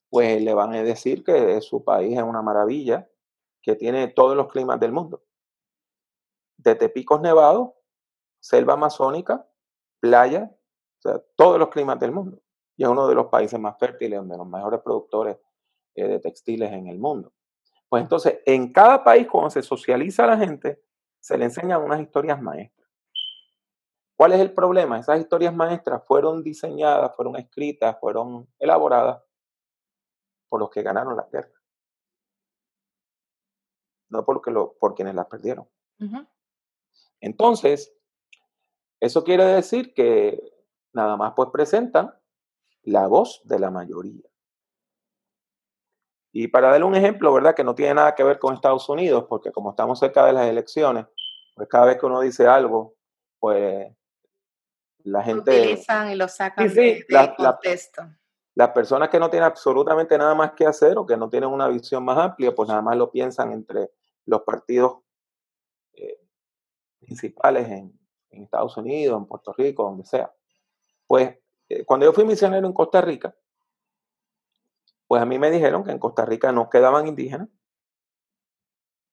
pues 0.09 0.41
le 0.41 0.53
van 0.53 0.73
a 0.73 0.81
decir 0.81 1.23
que 1.23 1.61
su 1.61 1.83
país 1.83 2.17
es 2.17 2.23
una 2.23 2.41
maravilla, 2.41 3.07
que 3.61 3.75
tiene 3.75 4.07
todos 4.07 4.35
los 4.35 4.47
climas 4.47 4.79
del 4.79 4.91
mundo. 4.91 5.23
Desde 6.57 6.89
picos 6.89 7.21
nevados, 7.21 7.71
selva 8.45 8.73
amazónica, 8.73 9.47
playa, 9.99 10.51
o 10.51 11.01
sea, 11.01 11.19
todos 11.35 11.57
los 11.57 11.69
climas 11.69 11.99
del 11.99 12.11
mundo. 12.11 12.39
Y 12.77 12.83
es 12.83 12.89
uno 12.89 13.07
de 13.07 13.15
los 13.15 13.27
países 13.27 13.59
más 13.59 13.75
fértiles, 13.79 14.21
de 14.27 14.37
los 14.37 14.47
mejores 14.47 14.81
productores 14.81 15.37
eh, 15.95 16.07
de 16.07 16.19
textiles 16.19 16.71
en 16.71 16.87
el 16.87 16.99
mundo. 16.99 17.33
Pues 17.89 18.03
entonces, 18.03 18.39
en 18.45 18.71
cada 18.71 19.03
país, 19.03 19.27
cuando 19.27 19.49
se 19.49 19.63
socializa 19.63 20.25
a 20.25 20.27
la 20.27 20.37
gente, 20.37 20.83
se 21.19 21.39
le 21.39 21.45
enseñan 21.45 21.81
unas 21.81 21.99
historias 22.01 22.39
maestras. 22.39 22.87
¿Cuál 24.15 24.33
es 24.33 24.39
el 24.39 24.53
problema? 24.53 24.99
Esas 24.99 25.19
historias 25.19 25.53
maestras 25.53 26.03
fueron 26.05 26.43
diseñadas, 26.43 27.15
fueron 27.15 27.37
escritas, 27.37 27.97
fueron 27.99 28.47
elaboradas 28.59 29.23
por 30.49 30.59
los 30.59 30.69
que 30.69 30.83
ganaron 30.83 31.17
la 31.17 31.27
guerra. 31.31 31.51
No 34.09 34.23
por, 34.23 34.47
lo, 34.51 34.73
por 34.77 34.93
quienes 34.93 35.15
las 35.15 35.25
perdieron. 35.25 35.67
Entonces, 37.19 37.95
eso 39.05 39.23
quiere 39.23 39.45
decir 39.45 39.93
que 39.93 40.39
nada 40.93 41.15
más 41.17 41.33
pues 41.35 41.49
presentan 41.51 42.13
la 42.83 43.07
voz 43.07 43.41
de 43.43 43.59
la 43.59 43.71
mayoría. 43.71 44.23
Y 46.31 46.47
para 46.47 46.69
darle 46.69 46.85
un 46.85 46.95
ejemplo, 46.95 47.33
¿verdad? 47.33 47.55
Que 47.55 47.63
no 47.63 47.75
tiene 47.75 47.93
nada 47.93 48.13
que 48.13 48.23
ver 48.23 48.39
con 48.39 48.53
Estados 48.53 48.89
Unidos, 48.89 49.25
porque 49.29 49.51
como 49.51 49.69
estamos 49.69 49.99
cerca 49.99 50.25
de 50.25 50.33
las 50.33 50.47
elecciones, 50.47 51.05
pues 51.55 51.69
cada 51.69 51.85
vez 51.85 51.97
que 51.97 52.05
uno 52.05 52.19
dice 52.19 52.45
algo, 52.45 52.95
pues 53.39 53.87
la 55.03 55.23
gente... 55.23 55.55
Lo 55.55 55.61
utilizan 55.63 56.11
y 56.11 56.15
lo 56.15 56.27
sacan 56.27 56.73
de, 56.73 57.05
contexto. 57.37 58.03
las 58.55 58.69
personas 58.71 59.09
que 59.09 59.19
no 59.19 59.29
tienen 59.29 59.47
absolutamente 59.47 60.17
nada 60.17 60.35
más 60.35 60.51
que 60.51 60.65
hacer 60.65 60.97
o 60.97 61.05
que 61.05 61.15
no 61.15 61.29
tienen 61.29 61.49
una 61.49 61.69
visión 61.69 62.03
más 62.03 62.17
amplia, 62.17 62.53
pues 62.53 62.67
nada 62.67 62.81
más 62.81 62.97
lo 62.97 63.11
piensan 63.11 63.53
entre 63.53 63.91
los 64.25 64.41
partidos 64.41 65.03
eh, 65.93 66.19
principales 66.99 67.69
en, 67.69 67.97
en, 68.35 68.43
Estados 68.43 68.77
Unidos, 68.77 69.17
en 69.17 69.25
Puerto 69.25 69.53
Rico, 69.53 69.83
donde 69.83 70.05
sea. 70.05 70.33
Pues 71.07 71.37
eh, 71.69 71.85
cuando 71.85 72.05
yo 72.05 72.13
fui 72.13 72.25
misionero 72.25 72.67
en 72.67 72.73
Costa 72.73 73.01
Rica, 73.01 73.35
pues 75.07 75.21
a 75.21 75.25
mí 75.25 75.37
me 75.39 75.51
dijeron 75.51 75.83
que 75.83 75.91
en 75.91 75.99
Costa 75.99 76.25
Rica 76.25 76.51
no 76.51 76.69
quedaban 76.69 77.07
indígenas 77.07 77.49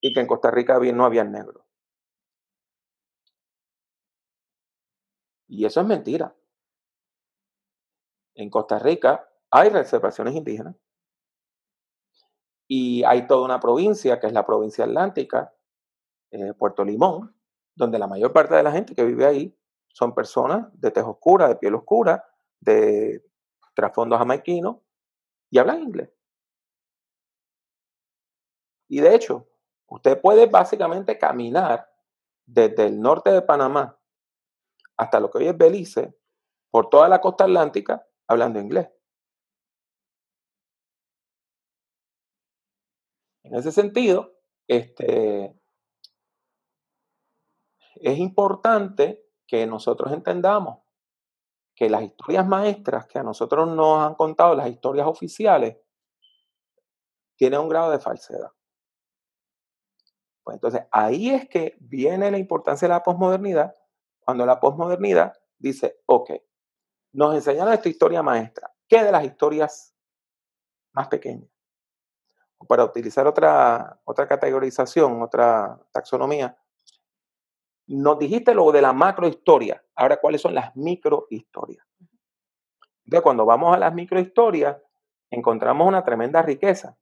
y 0.01 0.13
que 0.13 0.21
en 0.21 0.27
Costa 0.27 0.51
Rica 0.51 0.79
no 0.79 1.05
había 1.05 1.25
negros. 1.25 1.65
Y 5.49 5.67
eso 5.67 5.81
es 5.81 5.87
mentira. 5.87 6.35
En 8.35 8.49
Costa 8.49 8.79
Rica 8.79 9.29
hay 9.51 9.69
reservaciones 9.69 10.35
indígenas 10.35 10.75
y 12.67 13.05
hay 13.05 13.27
toda 13.27 13.45
una 13.45 13.61
provincia, 13.61 14.19
que 14.19 14.27
es 14.27 14.33
la 14.33 14.47
provincia 14.47 14.85
atlántica, 14.85 15.55
eh, 16.31 16.55
Puerto 16.55 16.85
Limón, 16.85 17.37
donde 17.75 17.99
la 17.99 18.07
mayor 18.07 18.33
parte 18.33 18.55
de 18.55 18.63
la 18.63 18.73
gente 18.73 18.95
que 18.95 19.05
vive 19.05 19.27
ahí 19.27 19.59
son 19.89 20.15
personas 20.15 20.69
de 20.73 20.91
tez 20.91 21.05
oscura, 21.05 21.49
de 21.49 21.57
piel 21.57 21.75
oscura, 21.75 22.25
de 22.61 23.25
trasfondo 23.75 24.17
jamaiquino, 24.19 24.83
y 25.51 25.59
hablan 25.59 25.83
inglés. 25.83 26.11
Y 28.89 29.01
de 29.01 29.15
hecho, 29.15 29.49
usted 29.87 30.21
puede 30.21 30.47
básicamente 30.47 31.19
caminar 31.19 31.91
desde 32.47 32.87
el 32.87 33.01
norte 33.01 33.31
de 33.31 33.43
Panamá 33.43 33.99
hasta 34.97 35.21
lo 35.21 35.31
que 35.31 35.39
hoy 35.39 35.49
es 35.49 35.57
Belice, 35.57 36.15
por 36.71 36.89
toda 36.89 37.09
la 37.09 37.21
costa 37.21 37.45
atlántica, 37.45 38.07
hablando 38.27 38.61
inglés. 38.61 38.89
En 43.45 43.55
ese 43.55 43.73
sentido, 43.73 44.39
este, 44.69 45.55
es 48.03 48.19
importante 48.19 49.25
que 49.47 49.67
nosotros 49.67 50.13
entendamos 50.13 50.79
que 51.75 51.89
las 51.89 52.03
historias 52.03 52.47
maestras 52.47 53.07
que 53.07 53.19
a 53.19 53.23
nosotros 53.23 53.69
nos 53.69 54.03
han 54.03 54.15
contado, 54.15 54.55
las 54.55 54.69
historias 54.69 55.07
oficiales, 55.07 55.79
tienen 57.37 57.61
un 57.61 57.69
grado 57.69 57.91
de 57.91 57.99
falsedad. 57.99 58.51
Pues 60.45 60.57
entonces 60.57 60.83
ahí 60.91 61.31
es 61.31 61.49
que 61.49 61.77
viene 61.81 62.31
la 62.31 62.39
importancia 62.39 62.87
de 62.87 62.95
la 62.95 63.03
posmodernidad, 63.03 63.75
cuando 64.21 64.45
la 64.45 64.61
posmodernidad 64.61 65.33
dice, 65.59 66.01
ok, 66.07 66.31
nos 67.13 67.35
enseñaron 67.35 67.73
esta 67.73 67.89
historia 67.89 68.23
maestra, 68.23 68.73
¿qué 68.89 69.03
de 69.03 69.13
las 69.13 69.25
historias 69.25 69.95
más 70.93 71.09
pequeñas? 71.09 71.49
Para 72.69 72.85
utilizar 72.85 73.27
otra, 73.27 74.01
otra 74.05 74.27
categorización, 74.29 75.21
otra 75.21 75.81
taxonomía, 75.93 76.57
nos 77.87 78.19
dijiste 78.19 78.55
lo 78.55 78.71
de 78.73 78.83
la 78.83 78.93
macrohistoria, 78.93 79.85
ahora 79.97 80.19
cuáles 80.19 80.41
son 80.41 80.55
las 80.55 80.75
microhistorias. 80.77 81.87
Entonces, 83.05 83.23
cuando 83.23 83.45
vamos 83.45 83.75
a 83.75 83.79
las 83.79 83.93
microhistorias, 83.93 84.77
encontramos 85.31 85.89
una 85.89 86.05
tremenda 86.05 86.43
riqueza. 86.43 86.97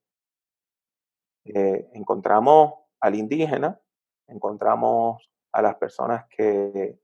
Eh, 1.45 1.90
encontramos 1.93 2.75
al 3.01 3.14
indígena, 3.14 3.81
encontramos 4.27 5.31
a 5.53 5.62
las 5.62 5.77
personas 5.77 6.27
que 6.29 6.99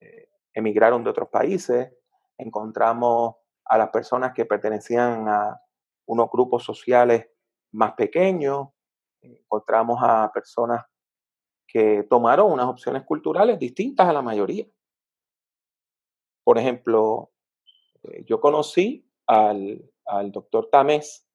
eh, 0.00 0.28
emigraron 0.54 1.04
de 1.04 1.10
otros 1.10 1.28
países, 1.28 1.92
encontramos 2.38 3.36
a 3.64 3.78
las 3.78 3.90
personas 3.90 4.32
que 4.32 4.44
pertenecían 4.44 5.28
a 5.28 5.60
unos 6.06 6.30
grupos 6.30 6.64
sociales 6.64 7.28
más 7.72 7.94
pequeños, 7.94 8.68
encontramos 9.20 9.98
a 10.02 10.30
personas 10.32 10.84
que 11.66 12.02
tomaron 12.04 12.52
unas 12.52 12.66
opciones 12.66 13.02
culturales 13.04 13.58
distintas 13.58 14.08
a 14.08 14.12
la 14.12 14.22
mayoría. 14.22 14.66
Por 16.44 16.58
ejemplo, 16.58 17.30
eh, 18.04 18.24
yo 18.26 18.40
conocí 18.40 19.06
al, 19.26 19.88
doctor 20.32 20.68
Tamés 20.70 21.26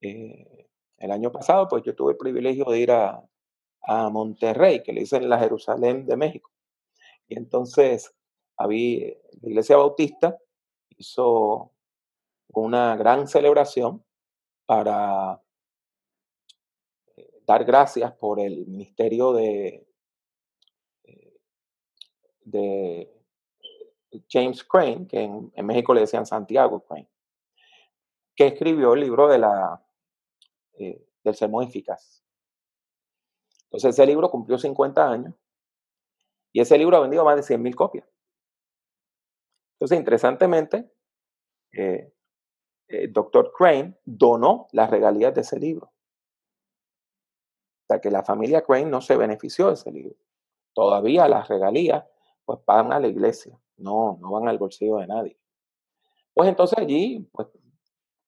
eh, 0.00 0.68
el 0.98 1.10
año 1.10 1.30
pasado, 1.30 1.68
pues 1.68 1.82
yo 1.82 1.94
tuve 1.94 2.12
el 2.12 2.18
privilegio 2.18 2.64
de 2.66 2.78
ir 2.78 2.92
a, 2.92 3.24
Monterrey, 4.10 4.82
que 4.82 4.92
le 4.92 5.00
dicen 5.00 5.30
la 5.30 5.38
Jerusalén 5.38 6.04
de 6.04 6.14
México. 6.14 6.50
Y 7.26 7.38
entonces 7.38 8.14
había, 8.58 9.14
la 9.40 9.48
iglesia 9.48 9.78
bautista 9.78 10.36
hizo 10.98 11.72
una 12.48 12.96
gran 12.96 13.28
celebración 13.28 14.04
para 14.66 15.40
dar 17.48 17.64
gracias 17.64 18.12
por 18.12 18.38
el 18.38 18.66
ministerio 18.66 19.32
de, 19.32 19.86
eh, 22.52 23.24
James 24.28 24.62
Crane, 24.64 25.06
que 25.08 25.22
en, 25.22 25.66
México 25.66 25.94
le 25.94 26.02
decían 26.02 26.26
Santiago 26.26 26.80
Crane, 26.80 27.08
que 28.36 28.48
escribió 28.48 28.92
el 28.92 29.00
libro 29.00 29.28
de 29.28 29.38
la, 29.38 29.82
eh, 30.74 31.06
del 31.24 31.34
sermón 31.34 31.64
eficaz. 31.64 32.22
Entonces 33.64 33.94
ese 33.94 34.06
libro 34.06 34.30
cumplió 34.30 34.58
50 34.58 35.10
años 35.10 35.34
y 36.52 36.60
ese 36.60 36.76
libro 36.76 36.98
ha 36.98 37.00
vendido 37.00 37.24
más 37.24 37.36
de 37.36 37.56
100.000 37.56 37.74
copias. 37.74 38.06
Entonces, 39.74 39.98
interesantemente, 39.98 40.92
eh, 41.72 42.12
el 42.88 43.12
doctor 43.12 43.52
Crane 43.56 43.98
donó 44.04 44.68
las 44.72 44.90
regalías 44.90 45.34
de 45.34 45.42
ese 45.42 45.58
libro. 45.58 45.92
Que 48.02 48.10
la 48.10 48.22
familia 48.22 48.62
Crane 48.62 48.84
no 48.84 49.00
se 49.00 49.16
benefició 49.16 49.68
de 49.68 49.74
ese 49.74 49.90
libro. 49.90 50.14
Todavía 50.74 51.26
las 51.26 51.48
regalías 51.48 52.04
pues 52.44 52.60
van 52.66 52.92
a 52.92 53.00
la 53.00 53.08
iglesia, 53.08 53.58
no, 53.76 54.18
no 54.20 54.30
van 54.32 54.48
al 54.48 54.58
bolsillo 54.58 54.96
de 54.96 55.06
nadie. 55.06 55.38
Pues 56.32 56.48
entonces 56.48 56.78
allí 56.78 57.28
pues, 57.32 57.48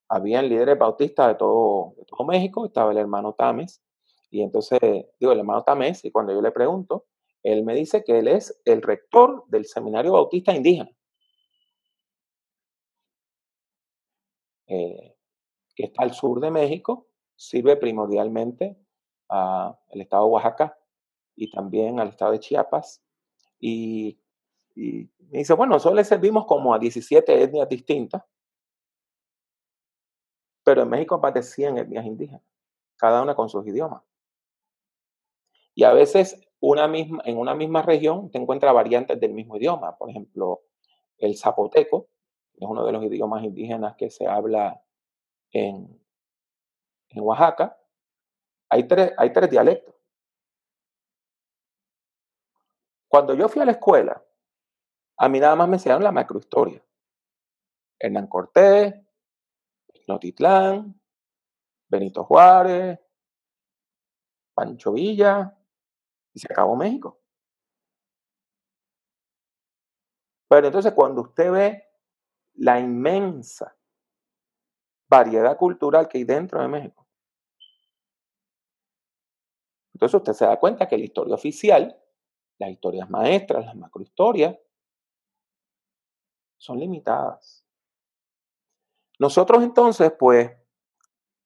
habían 0.09 0.49
líderes 0.49 0.79
bautistas 0.79 1.29
de 1.29 1.35
todo, 1.37 1.94
de 1.96 2.05
todo 2.05 2.27
México, 2.27 2.66
estaba 2.66 2.90
el 2.92 2.99
hermano 2.99 3.35
Tames, 3.35 3.83
y 4.31 4.42
entonces 4.42 4.79
digo, 5.18 5.33
el 5.33 5.38
hermano 5.38 5.62
Tames, 5.62 6.05
y 6.05 6.11
cuando 6.11 6.33
yo 6.33 6.42
le 6.42 6.51
pregunto, 6.51 7.07
él 7.42 7.64
me 7.64 7.75
dice 7.75 8.05
que 8.05 8.18
él 8.18 8.29
es 8.29 8.61
el 8.64 8.83
rector 8.83 9.44
del 9.49 9.64
Seminario 9.64 10.12
Bautista 10.12 10.55
Indígena. 10.55 10.90
Eh, 14.66 15.16
que 15.75 15.85
está 15.85 16.03
al 16.03 16.12
sur 16.12 16.40
de 16.40 16.51
México, 16.51 17.09
sirve 17.35 17.77
primordialmente 17.77 18.77
al 19.31 20.01
estado 20.01 20.25
de 20.25 20.31
Oaxaca 20.31 20.77
y 21.37 21.51
también 21.51 22.01
al 22.01 22.09
estado 22.09 22.33
de 22.33 22.40
Chiapas. 22.40 23.03
Y, 23.59 24.19
y 24.75 25.09
me 25.31 25.38
dice, 25.38 25.55
bueno, 25.55 25.75
nosotros 25.75 25.97
le 25.97 26.05
servimos 26.05 26.47
como 26.47 26.75
a 26.75 26.79
17 26.79 27.43
etnias 27.43 27.69
distintas, 27.69 28.23
pero 30.64 30.83
en 30.83 30.88
México 30.88 31.21
100 31.40 31.79
etnias 31.79 32.05
indígenas, 32.05 32.43
cada 32.97 33.23
una 33.23 33.35
con 33.35 33.49
sus 33.49 33.66
idiomas. 33.66 34.03
Y 35.75 35.85
a 35.85 35.93
veces 35.93 36.38
una 36.61 36.88
misma, 36.88 37.23
en 37.25 37.38
una 37.38 37.55
misma 37.55 37.83
región 37.83 38.31
te 38.31 38.38
encuentras 38.38 38.75
variantes 38.75 39.19
del 39.19 39.33
mismo 39.33 39.57
idioma. 39.57 39.97
Por 39.97 40.11
ejemplo, 40.11 40.62
el 41.19 41.37
zapoteco 41.37 42.09
es 42.55 42.69
uno 42.69 42.85
de 42.85 42.93
los 42.93 43.03
idiomas 43.05 43.43
indígenas 43.43 43.97
que 43.97 44.11
se 44.11 44.27
habla 44.27 44.83
en, 45.53 46.01
en 47.09 47.23
Oaxaca, 47.23 47.80
hay 48.70 48.87
tres, 48.87 49.12
hay 49.18 49.33
tres 49.33 49.50
dialectos. 49.50 49.94
Cuando 53.09 53.35
yo 53.35 53.48
fui 53.48 53.61
a 53.61 53.64
la 53.64 53.72
escuela, 53.72 54.24
a 55.18 55.28
mí 55.28 55.40
nada 55.40 55.56
más 55.56 55.68
me 55.68 55.76
enseñaron 55.76 56.04
la 56.04 56.12
macrohistoria. 56.12 56.83
Hernán 57.98 58.28
Cortés, 58.28 58.94
Notitlán, 60.06 61.00
Benito 61.88 62.24
Juárez, 62.24 62.98
Pancho 64.54 64.92
Villa, 64.92 65.56
y 66.33 66.38
se 66.38 66.52
acabó 66.52 66.76
México. 66.76 67.20
Pero 70.48 70.66
entonces 70.66 70.92
cuando 70.92 71.22
usted 71.22 71.50
ve 71.52 71.85
la 72.54 72.80
inmensa 72.80 73.76
variedad 75.09 75.56
cultural 75.56 76.09
que 76.09 76.18
hay 76.18 76.24
dentro 76.24 76.61
de 76.61 76.68
México. 76.68 76.99
Entonces 80.00 80.16
usted 80.16 80.32
se 80.32 80.46
da 80.46 80.58
cuenta 80.58 80.88
que 80.88 80.96
la 80.96 81.04
historia 81.04 81.34
oficial, 81.34 81.94
las 82.58 82.70
historias 82.70 83.10
maestras, 83.10 83.66
las 83.66 83.76
macrohistorias, 83.76 84.56
son 86.56 86.80
limitadas. 86.80 87.66
Nosotros 89.18 89.62
entonces, 89.62 90.10
pues, 90.18 90.52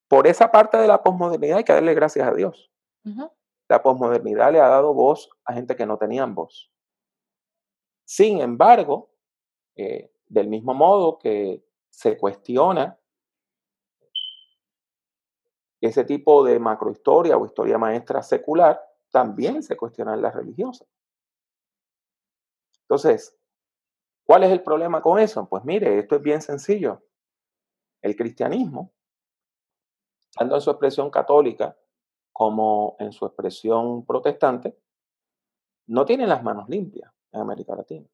por 0.07 0.25
esa 0.25 0.53
parte 0.53 0.77
de 0.77 0.87
la 0.87 1.03
posmodernidad 1.03 1.57
hay 1.57 1.63
que 1.65 1.73
darle 1.73 1.93
gracias 1.93 2.25
a 2.25 2.33
Dios. 2.33 2.71
La 3.67 3.83
posmodernidad 3.83 4.53
le 4.53 4.61
ha 4.61 4.69
dado 4.69 4.93
voz 4.93 5.29
a 5.43 5.51
gente 5.53 5.75
que 5.75 5.85
no 5.85 5.97
tenían 5.97 6.33
voz. 6.33 6.71
Sin 8.05 8.39
embargo, 8.39 9.11
eh, 9.75 10.13
del 10.27 10.47
mismo 10.47 10.73
modo 10.73 11.19
que 11.19 11.65
se 11.89 12.17
cuestiona 12.17 12.97
ese 15.81 16.03
tipo 16.03 16.43
de 16.43 16.59
macrohistoria 16.59 17.37
o 17.37 17.45
historia 17.45 17.77
maestra 17.77 18.23
secular, 18.23 18.81
también 19.11 19.63
se 19.63 19.77
cuestiona 19.77 20.13
en 20.13 20.21
la 20.21 20.31
religiosa. 20.31 20.85
Entonces, 22.81 23.37
¿cuál 24.25 24.43
es 24.43 24.51
el 24.51 24.61
problema 24.61 25.01
con 25.01 25.19
eso? 25.19 25.47
Pues 25.47 25.63
mire, 25.65 25.97
esto 25.99 26.15
es 26.15 26.21
bien 26.21 26.41
sencillo. 26.41 27.03
El 28.01 28.15
cristianismo, 28.15 28.93
tanto 30.35 30.55
en 30.55 30.61
su 30.61 30.69
expresión 30.69 31.09
católica 31.09 31.77
como 32.31 32.95
en 32.99 33.11
su 33.11 33.25
expresión 33.25 34.05
protestante, 34.05 34.77
no 35.87 36.05
tiene 36.05 36.27
las 36.27 36.43
manos 36.43 36.67
limpias 36.69 37.11
en 37.31 37.41
América 37.41 37.75
Latina. 37.75 38.07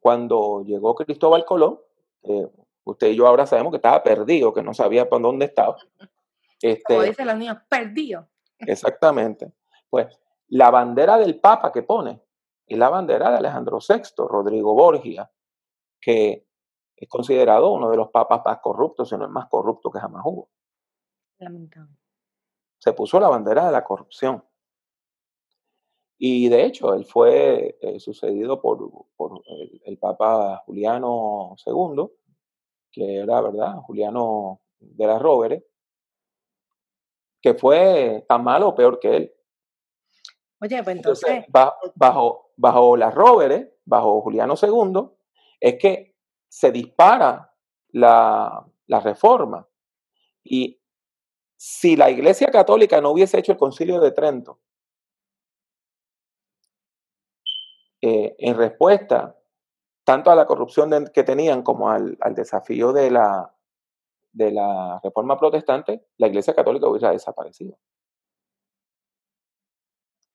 Cuando 0.00 0.62
llegó 0.64 0.94
Cristóbal 0.94 1.44
Colón, 1.44 1.80
eh, 2.22 2.48
usted 2.84 3.08
y 3.08 3.16
yo 3.16 3.26
ahora 3.26 3.46
sabemos 3.46 3.70
que 3.72 3.76
estaba 3.76 4.02
perdido, 4.02 4.52
que 4.52 4.62
no 4.62 4.74
sabía 4.74 5.08
por 5.08 5.20
dónde 5.22 5.46
estaba. 5.46 5.76
Este, 6.60 6.94
Como 6.94 7.02
dicen 7.02 7.26
los 7.26 7.36
niños, 7.36 7.58
perdido. 7.68 8.28
Exactamente. 8.58 9.52
Pues 9.90 10.06
la 10.48 10.70
bandera 10.70 11.18
del 11.18 11.40
Papa 11.40 11.72
que 11.72 11.82
pone 11.82 12.22
es 12.66 12.78
la 12.78 12.88
bandera 12.88 13.30
de 13.30 13.38
Alejandro 13.38 13.78
VI, 13.86 14.02
Rodrigo 14.28 14.74
Borgia, 14.74 15.30
que 16.00 16.46
es 16.96 17.08
considerado 17.08 17.72
uno 17.72 17.90
de 17.90 17.96
los 17.96 18.10
papas 18.10 18.42
más 18.44 18.60
corruptos, 18.60 19.08
sino 19.08 19.24
el 19.24 19.30
más 19.30 19.48
corrupto 19.48 19.90
que 19.90 19.98
jamás 19.98 20.22
hubo. 20.24 20.50
Lamentable. 21.38 21.96
Se 22.78 22.92
puso 22.92 23.18
la 23.18 23.28
bandera 23.28 23.66
de 23.66 23.72
la 23.72 23.82
corrupción. 23.82 24.44
Y 26.18 26.48
de 26.48 26.64
hecho, 26.64 26.94
él 26.94 27.04
fue 27.04 27.78
eh, 27.80 27.98
sucedido 27.98 28.60
por, 28.60 28.78
el, 29.84 29.98
Papa 29.98 30.62
Juliano 30.64 31.56
II, 31.66 32.08
que 32.92 33.16
era, 33.16 33.40
¿verdad? 33.40 33.76
Juliano 33.86 34.60
de 34.78 35.06
la 35.06 35.18
Rovere, 35.18 35.64
que 37.40 37.54
fue 37.54 38.24
tan 38.28 38.44
malo 38.44 38.68
o 38.68 38.74
peor 38.74 39.00
que 39.00 39.16
él. 39.16 39.32
Oye, 40.60 40.82
pues 40.84 40.96
entonces... 40.96 41.44
bajo, 41.48 42.52
bajo, 42.56 42.96
la 42.96 43.10
Rovere, 43.10 43.78
bajo 43.84 44.20
Juliano 44.20 44.54
II, 44.60 45.10
es 45.58 45.78
que 45.78 46.14
se 46.48 46.70
dispara 46.70 47.52
la, 47.88 48.64
la 48.86 49.00
reforma 49.00 49.66
y 50.44 50.80
si 51.56 51.96
la 51.96 52.10
Iglesia 52.10 52.48
Católica 52.48 53.00
no 53.00 53.10
hubiese 53.10 53.38
hecho 53.38 53.52
el 53.52 53.58
concilio 53.58 54.00
de 54.00 54.10
Trento, 54.12 54.60
eh, 58.00 58.34
en 58.36 58.56
respuesta 58.56 59.38
tanto 60.04 60.30
a 60.30 60.34
la 60.34 60.46
corrupción 60.46 61.10
que 61.12 61.22
tenían 61.22 61.62
como 61.62 61.90
al, 61.90 62.16
desafío 62.34 62.92
de 62.92 63.10
la, 63.10 63.54
de 64.32 64.50
la 64.50 65.00
reforma 65.02 65.38
protestante, 65.38 66.04
la 66.16 66.28
Iglesia 66.28 66.54
Católica 66.54 66.88
hubiera 66.88 67.10
desaparecido. 67.10 67.78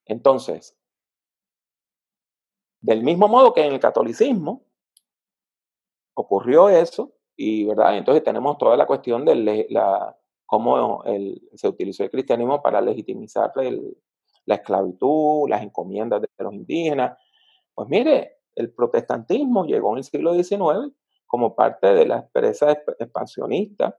Entonces, 0.06 0.78
del 2.80 3.04
mismo 3.04 3.28
modo 3.28 3.54
que 3.54 3.66
en 3.66 3.74
el 3.74 3.80
catolicismo 3.80 4.64
ocurrió 6.14 6.70
eso, 6.70 7.14
y 7.36 7.66
verdad, 7.66 7.98
entonces 7.98 8.24
tenemos 8.24 8.58
toda 8.58 8.78
la 8.78 8.88
cuestión 8.88 9.26
de 9.26 9.68
la, 9.70 10.18
cómo 10.46 11.04
se 11.54 11.68
utilizó 11.68 12.04
el 12.04 12.10
cristianismo 12.10 12.62
para 12.62 12.82
legitimizar 12.82 13.52
la 14.46 14.56
esclavitud, 14.56 15.50
las 15.50 15.62
encomiendas 15.62 16.22
de 16.22 16.30
los 16.40 16.54
indígenas. 16.54 17.18
Pues 17.76 17.90
mire, 17.90 18.37
el 18.58 18.72
protestantismo 18.72 19.66
llegó 19.66 19.92
en 19.92 20.00
el 20.00 20.04
siglo 20.04 20.34
XIX 20.34 20.94
como 21.26 21.56
parte 21.56 21.94
de 21.94 22.06
la 22.06 22.18
empresa 22.18 22.72
expansionista 22.72 23.98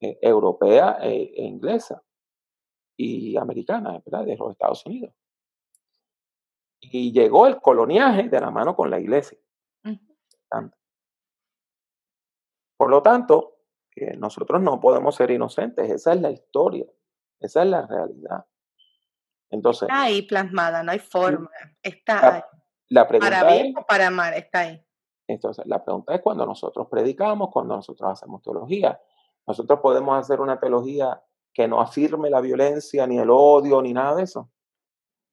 eh, 0.00 0.18
europea 0.22 0.98
e, 1.02 1.32
e, 1.36 1.44
inglesa 1.44 2.02
y 2.96 3.36
americana, 3.36 4.00
¿verdad? 4.04 4.24
de 4.24 4.36
los 4.36 4.52
Estados 4.52 4.84
Unidos. 4.86 5.14
Y 6.80 7.12
llegó 7.12 7.46
el 7.46 7.60
coloniaje 7.60 8.28
de 8.28 8.40
la 8.40 8.50
mano 8.50 8.74
con 8.74 8.90
la 8.90 8.98
iglesia. 8.98 9.38
Por 12.76 12.88
lo 12.88 13.02
tanto, 13.02 13.58
eh, 13.94 14.16
nosotros 14.16 14.62
no 14.62 14.80
podemos 14.80 15.14
ser 15.14 15.30
inocentes, 15.30 15.90
esa 15.90 16.14
es 16.14 16.20
la 16.22 16.30
historia, 16.30 16.86
esa 17.38 17.62
es 17.62 17.68
la 17.68 17.86
realidad. 17.86 18.46
Entonces, 19.50 19.82
está 19.82 20.02
ahí 20.02 20.22
plasmada, 20.22 20.82
no 20.82 20.92
hay 20.92 21.00
forma, 21.00 21.50
está 21.82 22.36
ahí. 22.36 22.42
La 22.90 23.06
pregunta 23.06 23.40
para 23.40 23.52
bien 23.52 23.74
o 23.76 23.86
para 23.86 24.10
mal, 24.10 24.34
está 24.34 24.60
ahí. 24.60 24.84
Entonces, 25.28 25.64
la 25.66 25.82
pregunta 25.82 26.14
es 26.14 26.20
cuando 26.20 26.44
nosotros 26.44 26.88
predicamos, 26.90 27.50
cuando 27.52 27.76
nosotros 27.76 28.10
hacemos 28.10 28.42
teología. 28.42 29.00
Nosotros 29.46 29.78
podemos 29.80 30.18
hacer 30.18 30.40
una 30.40 30.58
teología 30.58 31.22
que 31.54 31.68
no 31.68 31.80
afirme 31.80 32.30
la 32.30 32.40
violencia, 32.40 33.06
ni 33.06 33.18
el 33.18 33.30
odio, 33.30 33.80
ni 33.80 33.92
nada 33.92 34.16
de 34.16 34.24
eso, 34.24 34.50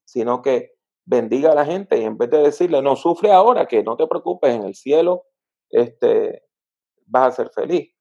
sino 0.05 0.41
que 0.41 0.77
bendiga 1.05 1.51
a 1.51 1.55
la 1.55 1.65
gente 1.65 1.97
y 1.97 2.03
en 2.03 2.17
vez 2.17 2.29
de 2.29 2.39
decirle, 2.39 2.81
no 2.81 2.95
sufre 2.95 3.31
ahora, 3.31 3.65
que 3.65 3.81
no 3.81 3.95
te 3.95 4.07
preocupes, 4.07 4.53
en 4.53 4.63
el 4.63 4.75
cielo 4.75 5.23
este, 5.69 6.43
vas 7.05 7.27
a 7.27 7.43
ser 7.43 7.49
feliz. 7.49 7.91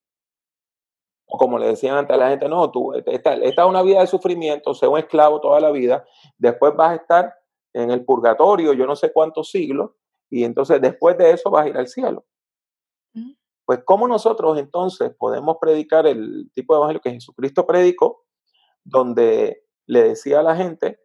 O 1.29 1.39
como 1.39 1.59
le 1.59 1.69
decían 1.69 1.97
antes 1.97 2.15
a 2.15 2.19
la 2.19 2.29
gente, 2.29 2.49
no, 2.49 2.71
tú, 2.71 2.93
esta, 2.95 3.35
esta 3.35 3.63
es 3.63 3.69
una 3.69 3.83
vida 3.83 4.01
de 4.01 4.07
sufrimiento, 4.07 4.75
sé 4.75 4.87
un 4.87 4.99
esclavo 4.99 5.41
toda 5.41 5.61
la 5.61 5.71
vida, 5.71 6.05
después 6.37 6.75
vas 6.77 6.93
a 6.93 6.95
estar 6.97 7.35
en 7.77 7.91
el 7.91 8.05
purgatorio 8.05 8.73
yo 8.73 8.87
no 8.87 8.97
sé 8.97 9.13
cuántos 9.13 9.51
siglos, 9.51 9.91
y 10.31 10.45
entonces 10.45 10.81
después 10.81 11.17
de 11.19 11.31
eso 11.31 11.51
vas 11.51 11.67
a 11.67 11.69
ir 11.69 11.77
al 11.77 11.89
cielo. 11.89 12.25
Mm. 13.13 13.33
Pues 13.67 13.81
¿cómo 13.85 14.09
nosotros 14.09 14.59
entonces 14.59 15.13
podemos 15.19 15.59
predicar 15.61 16.07
el 16.07 16.51
tipo 16.55 16.75
de 16.75 16.79
evangelio 16.79 17.01
que 17.03 17.11
Jesucristo 17.11 17.67
predicó, 17.67 18.25
donde 18.83 19.65
le 19.87 20.03
decía 20.03 20.41
a 20.41 20.43
la 20.43 20.57
gente, 20.57 21.01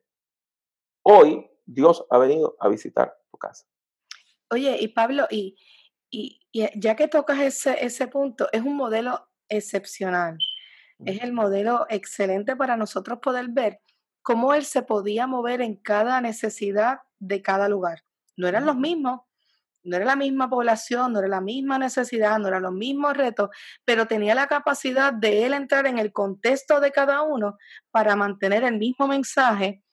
hoy 1.03 1.49
Dios 1.65 2.05
ha 2.09 2.17
venido 2.17 2.55
a 2.59 2.69
visitar 2.69 3.13
tu 3.31 3.37
casa? 3.37 3.65
Oye, 4.49 4.77
y 4.79 4.87
Pablo, 4.89 5.27
y, 5.29 5.57
y, 6.09 6.39
ya 6.51 6.95
que 6.95 7.07
tocas 7.07 7.39
ese, 7.39 7.83
ese 7.83 8.07
punto, 8.07 8.47
es 8.51 8.61
un 8.61 8.75
modelo 8.75 9.27
excepcional, 9.49 10.37
es 11.03 11.21
el 11.21 11.33
modelo 11.33 11.85
excelente 11.89 12.55
para 12.55 12.77
nosotros 12.77 13.19
poder 13.19 13.47
ver 13.49 13.81
cómo 14.21 14.53
él 14.53 14.65
se 14.65 14.83
podía 14.83 15.27
mover 15.27 15.61
en 15.61 15.75
cada 15.75 16.21
necesidad 16.21 16.99
de 17.19 17.41
cada 17.41 17.67
lugar. 17.69 18.03
No 18.37 18.47
eran 18.47 18.65
los 18.65 18.75
mismos, 18.75 19.21
no 19.83 19.95
era 19.95 20.05
la 20.05 20.15
misma 20.15 20.49
población, 20.49 21.13
no 21.13 21.19
era 21.19 21.27
la 21.27 21.41
misma 21.41 21.79
necesidad, 21.79 22.37
no 22.39 22.47
eran 22.47 22.63
los 22.63 22.73
mismos 22.73 23.17
retos, 23.17 23.49
pero 23.85 24.07
tenía 24.07 24.35
la 24.35 24.47
capacidad 24.47 25.11
de 25.11 25.45
él 25.45 25.53
entrar 25.53 25.87
en 25.87 25.97
el 25.97 26.11
contexto 26.11 26.79
de 26.79 26.91
cada 26.91 27.23
uno 27.23 27.57
para 27.89 28.15
mantener 28.15 28.63
el 28.63 28.77
mismo 28.77 29.07
mensaje 29.07 29.83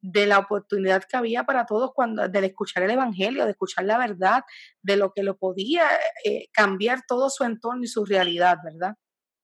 de 0.00 0.26
la 0.26 0.38
oportunidad 0.38 1.02
que 1.04 1.16
había 1.16 1.44
para 1.44 1.66
todos 1.66 1.92
cuando 1.92 2.28
de 2.28 2.46
escuchar 2.46 2.84
el 2.84 2.90
evangelio, 2.90 3.44
de 3.44 3.50
escuchar 3.50 3.84
la 3.84 3.98
verdad, 3.98 4.44
de 4.80 4.96
lo 4.96 5.12
que 5.12 5.24
lo 5.24 5.36
podía 5.36 5.84
eh, 6.24 6.46
cambiar 6.52 7.00
todo 7.08 7.30
su 7.30 7.42
entorno 7.42 7.82
y 7.82 7.88
su 7.88 8.04
realidad, 8.04 8.58
¿verdad? 8.62 8.94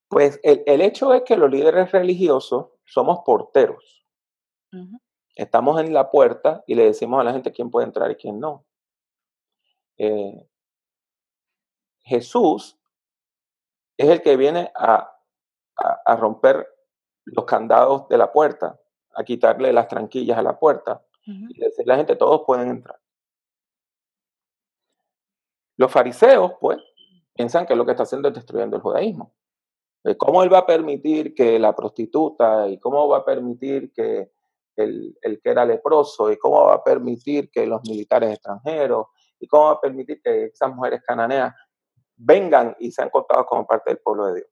Pues 0.08 0.38
el, 0.44 0.62
el 0.66 0.80
hecho 0.80 1.12
es 1.12 1.22
que 1.22 1.36
los 1.36 1.50
líderes 1.50 1.90
religiosos 1.90 2.66
somos 2.84 3.20
porteros 3.24 4.03
Estamos 5.34 5.80
en 5.80 5.92
la 5.92 6.10
puerta 6.10 6.62
y 6.66 6.74
le 6.74 6.84
decimos 6.84 7.20
a 7.20 7.24
la 7.24 7.32
gente 7.32 7.52
quién 7.52 7.70
puede 7.70 7.86
entrar 7.86 8.10
y 8.10 8.16
quién 8.16 8.38
no. 8.38 8.64
Eh, 9.98 10.48
Jesús 12.02 12.78
es 13.96 14.08
el 14.08 14.22
que 14.22 14.36
viene 14.36 14.70
a, 14.74 15.10
a, 15.76 16.16
romper 16.16 16.68
los 17.24 17.44
candados 17.44 18.08
de 18.08 18.18
la 18.18 18.32
puerta, 18.32 18.78
a 19.14 19.24
quitarle 19.24 19.72
las 19.72 19.88
tranquillas 19.88 20.36
a 20.38 20.42
la 20.42 20.58
puerta 20.58 21.04
y 21.26 21.58
decirle 21.58 21.92
a 21.92 21.96
la 21.96 22.00
gente 22.00 22.16
todos 22.16 22.42
pueden 22.46 22.68
entrar. 22.68 23.00
Los 25.76 25.90
fariseos, 25.90 26.52
pues, 26.60 26.78
piensan 27.34 27.66
que 27.66 27.74
lo 27.74 27.84
que 27.84 27.92
está 27.92 28.04
haciendo 28.04 28.28
es 28.28 28.34
destruyendo 28.34 28.76
el 28.76 28.82
judaísmo. 28.82 29.34
¿Cómo 30.18 30.42
él 30.42 30.52
va 30.52 30.58
a 30.58 30.66
permitir 30.66 31.34
que 31.34 31.58
la 31.58 31.74
prostituta 31.74 32.68
y 32.68 32.78
cómo 32.78 33.08
va 33.08 33.18
a 33.18 33.24
permitir 33.24 33.90
que 33.92 34.33
el, 34.82 35.40
que 35.42 35.50
era 35.50 35.64
leproso 35.64 36.30
y 36.30 36.36
cómo 36.36 36.64
va 36.64 36.74
a 36.74 36.84
permitir 36.84 37.50
que 37.50 37.66
los 37.66 37.82
militares 37.82 38.32
extranjeros 38.32 39.06
y 39.38 39.46
cómo 39.46 39.66
va 39.66 39.72
a 39.72 39.80
permitir 39.80 40.20
que 40.22 40.46
esas 40.46 40.74
mujeres 40.74 41.02
cananeas 41.06 41.54
vengan 42.16 42.76
y 42.78 42.90
sean 42.90 43.10
contadas 43.10 43.46
como 43.46 43.66
parte 43.66 43.90
del 43.90 43.98
pueblo 43.98 44.26
de 44.26 44.34
Dios. 44.34 44.48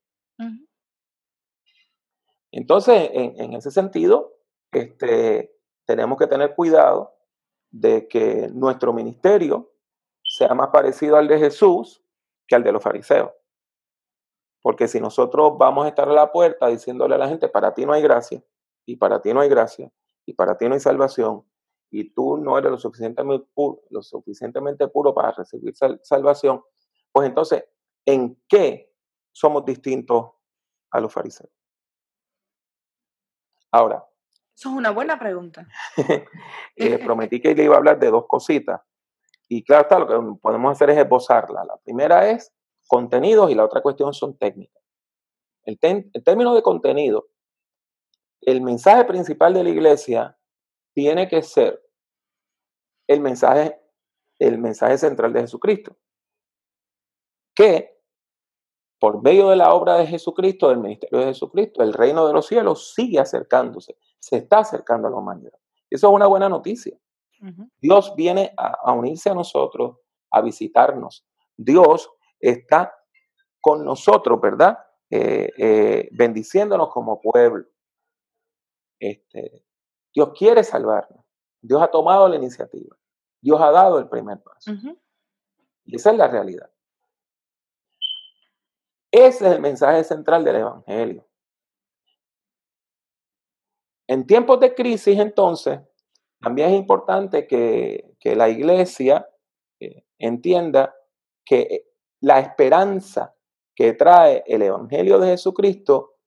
Entonces, 2.50 3.10
en, 3.12 3.54
ese 3.54 3.70
sentido, 3.70 4.36
este, 4.72 5.56
tenemos 5.86 6.18
que 6.18 6.26
tener 6.26 6.54
cuidado 6.54 7.14
de 7.70 8.06
que 8.08 8.48
nuestro 8.52 8.92
ministerio 8.92 9.72
sea 10.22 10.54
más 10.54 10.68
parecido 10.68 11.16
al 11.16 11.28
de 11.28 11.38
Jesús 11.38 12.04
que 12.46 12.54
al 12.54 12.62
de 12.62 12.72
los 12.72 12.82
fariseos. 12.82 13.30
Porque 14.60 14.86
si 14.86 15.00
nosotros 15.00 15.56
vamos 15.58 15.84
a 15.84 15.88
estar 15.88 16.08
a 16.08 16.12
la 16.12 16.30
puerta 16.30 16.68
diciéndole 16.68 17.14
a 17.14 17.18
la 17.18 17.28
gente, 17.28 17.48
para 17.48 17.74
ti 17.74 17.84
no 17.84 17.92
hay 17.92 18.02
gracia, 18.02 18.42
y 18.86 18.96
para 18.96 19.20
ti 19.20 19.32
no 19.32 19.40
hay 19.40 19.48
gracia, 19.48 19.90
y 20.26 20.34
para 20.34 20.56
ti 20.56 20.68
no 20.68 20.74
hay 20.74 20.80
salvación, 20.80 21.44
y 21.92 22.10
tú 22.14 22.38
no 22.38 22.56
eres 22.56 22.70
lo 22.70 22.78
suficientemente 22.78 23.46
puro, 23.54 23.82
lo 23.90 24.02
suficientemente 24.02 24.88
puro 24.88 25.14
para 25.14 25.32
recibir 25.32 25.74
salvación, 26.02 26.62
pues 27.12 27.28
entonces, 27.28 27.64
¿en 28.06 28.40
qué 28.48 28.90
somos 29.30 29.64
distintos 29.66 30.30
a 30.90 31.00
los 31.00 31.12
fariseos? 31.12 31.50
Ahora. 33.70 34.04
Eso 34.54 34.68
es 34.70 34.74
una 34.74 34.90
buena 34.90 35.18
pregunta. 35.18 35.66
les 36.76 36.98
prometí 37.00 37.40
que 37.40 37.54
le 37.54 37.64
iba 37.64 37.74
a 37.74 37.78
hablar 37.78 37.98
de 37.98 38.10
dos 38.10 38.26
cositas. 38.26 38.80
Y 39.48 39.64
claro 39.64 39.82
está, 39.82 39.98
lo 39.98 40.06
que 40.06 40.40
podemos 40.40 40.72
hacer 40.72 40.90
es 40.90 40.98
esbozarla. 40.98 41.64
La 41.64 41.76
primera 41.78 42.30
es 42.30 42.52
contenidos 42.86 43.50
y 43.50 43.54
la 43.54 43.64
otra 43.64 43.82
cuestión 43.82 44.14
son 44.14 44.38
técnicas. 44.38 44.82
El, 45.64 45.78
el 45.82 46.24
término 46.24 46.54
de 46.54 46.62
contenido 46.62 47.28
el 48.42 48.60
mensaje 48.60 49.04
principal 49.04 49.54
de 49.54 49.64
la 49.64 49.70
iglesia 49.70 50.38
tiene 50.94 51.28
que 51.28 51.42
ser 51.42 51.80
el 53.08 53.20
mensaje, 53.20 53.80
el 54.38 54.58
mensaje 54.58 54.98
central 54.98 55.32
de 55.32 55.40
Jesucristo. 55.40 55.96
Que 57.54 57.92
por 58.98 59.22
medio 59.22 59.48
de 59.48 59.56
la 59.56 59.74
obra 59.74 59.96
de 59.96 60.06
Jesucristo, 60.06 60.68
del 60.68 60.78
ministerio 60.78 61.18
de 61.18 61.26
Jesucristo, 61.26 61.82
el 61.82 61.92
reino 61.92 62.26
de 62.26 62.32
los 62.32 62.46
cielos 62.46 62.94
sigue 62.94 63.18
acercándose, 63.18 63.96
se 64.18 64.36
está 64.36 64.58
acercando 64.58 65.08
a 65.08 65.10
la 65.10 65.16
humanidad. 65.16 65.58
Eso 65.90 66.08
es 66.08 66.14
una 66.14 66.26
buena 66.26 66.48
noticia. 66.48 66.96
Dios 67.80 68.14
viene 68.16 68.54
a, 68.56 68.92
unirse 68.92 69.28
a 69.28 69.34
nosotros, 69.34 69.96
a 70.30 70.40
visitarnos. 70.40 71.26
Dios 71.56 72.08
está 72.38 72.94
con 73.60 73.84
nosotros, 73.84 74.40
¿verdad? 74.40 74.78
Eh, 75.10 75.50
eh, 75.58 76.08
bendiciéndonos 76.12 76.88
como 76.90 77.20
pueblo. 77.20 77.66
Este, 79.02 79.64
Dios 80.14 80.30
quiere 80.38 80.62
salvarnos. 80.62 81.24
Dios 81.60 81.82
ha 81.82 81.88
tomado 81.88 82.28
la 82.28 82.36
iniciativa. 82.36 82.96
Dios 83.40 83.60
ha 83.60 83.72
dado 83.72 83.98
el 83.98 84.08
primer 84.08 84.40
paso. 84.40 84.70
Y 85.84 85.96
esa 85.96 86.12
es 86.12 86.16
la 86.16 86.28
realidad. 86.28 86.70
Ese 89.10 89.48
es 89.48 89.54
el 89.54 89.60
mensaje 89.60 90.04
central 90.04 90.44
del 90.44 90.56
Evangelio. 90.56 91.26
En 94.06 94.24
tiempos 94.24 94.60
de 94.60 94.72
crisis, 94.72 95.18
entonces, 95.18 95.80
también 96.40 96.70
es 96.70 96.76
importante 96.76 97.48
que, 97.48 98.14
la 98.22 98.48
iglesia 98.48 99.28
eh, 99.80 100.04
entienda 100.18 100.94
que 101.44 101.88
la 102.20 102.38
esperanza 102.38 103.34
que 103.74 103.94
trae 103.94 104.44
el 104.46 104.62
Evangelio 104.62 105.18
de 105.18 105.30
Jesucristo 105.30 106.18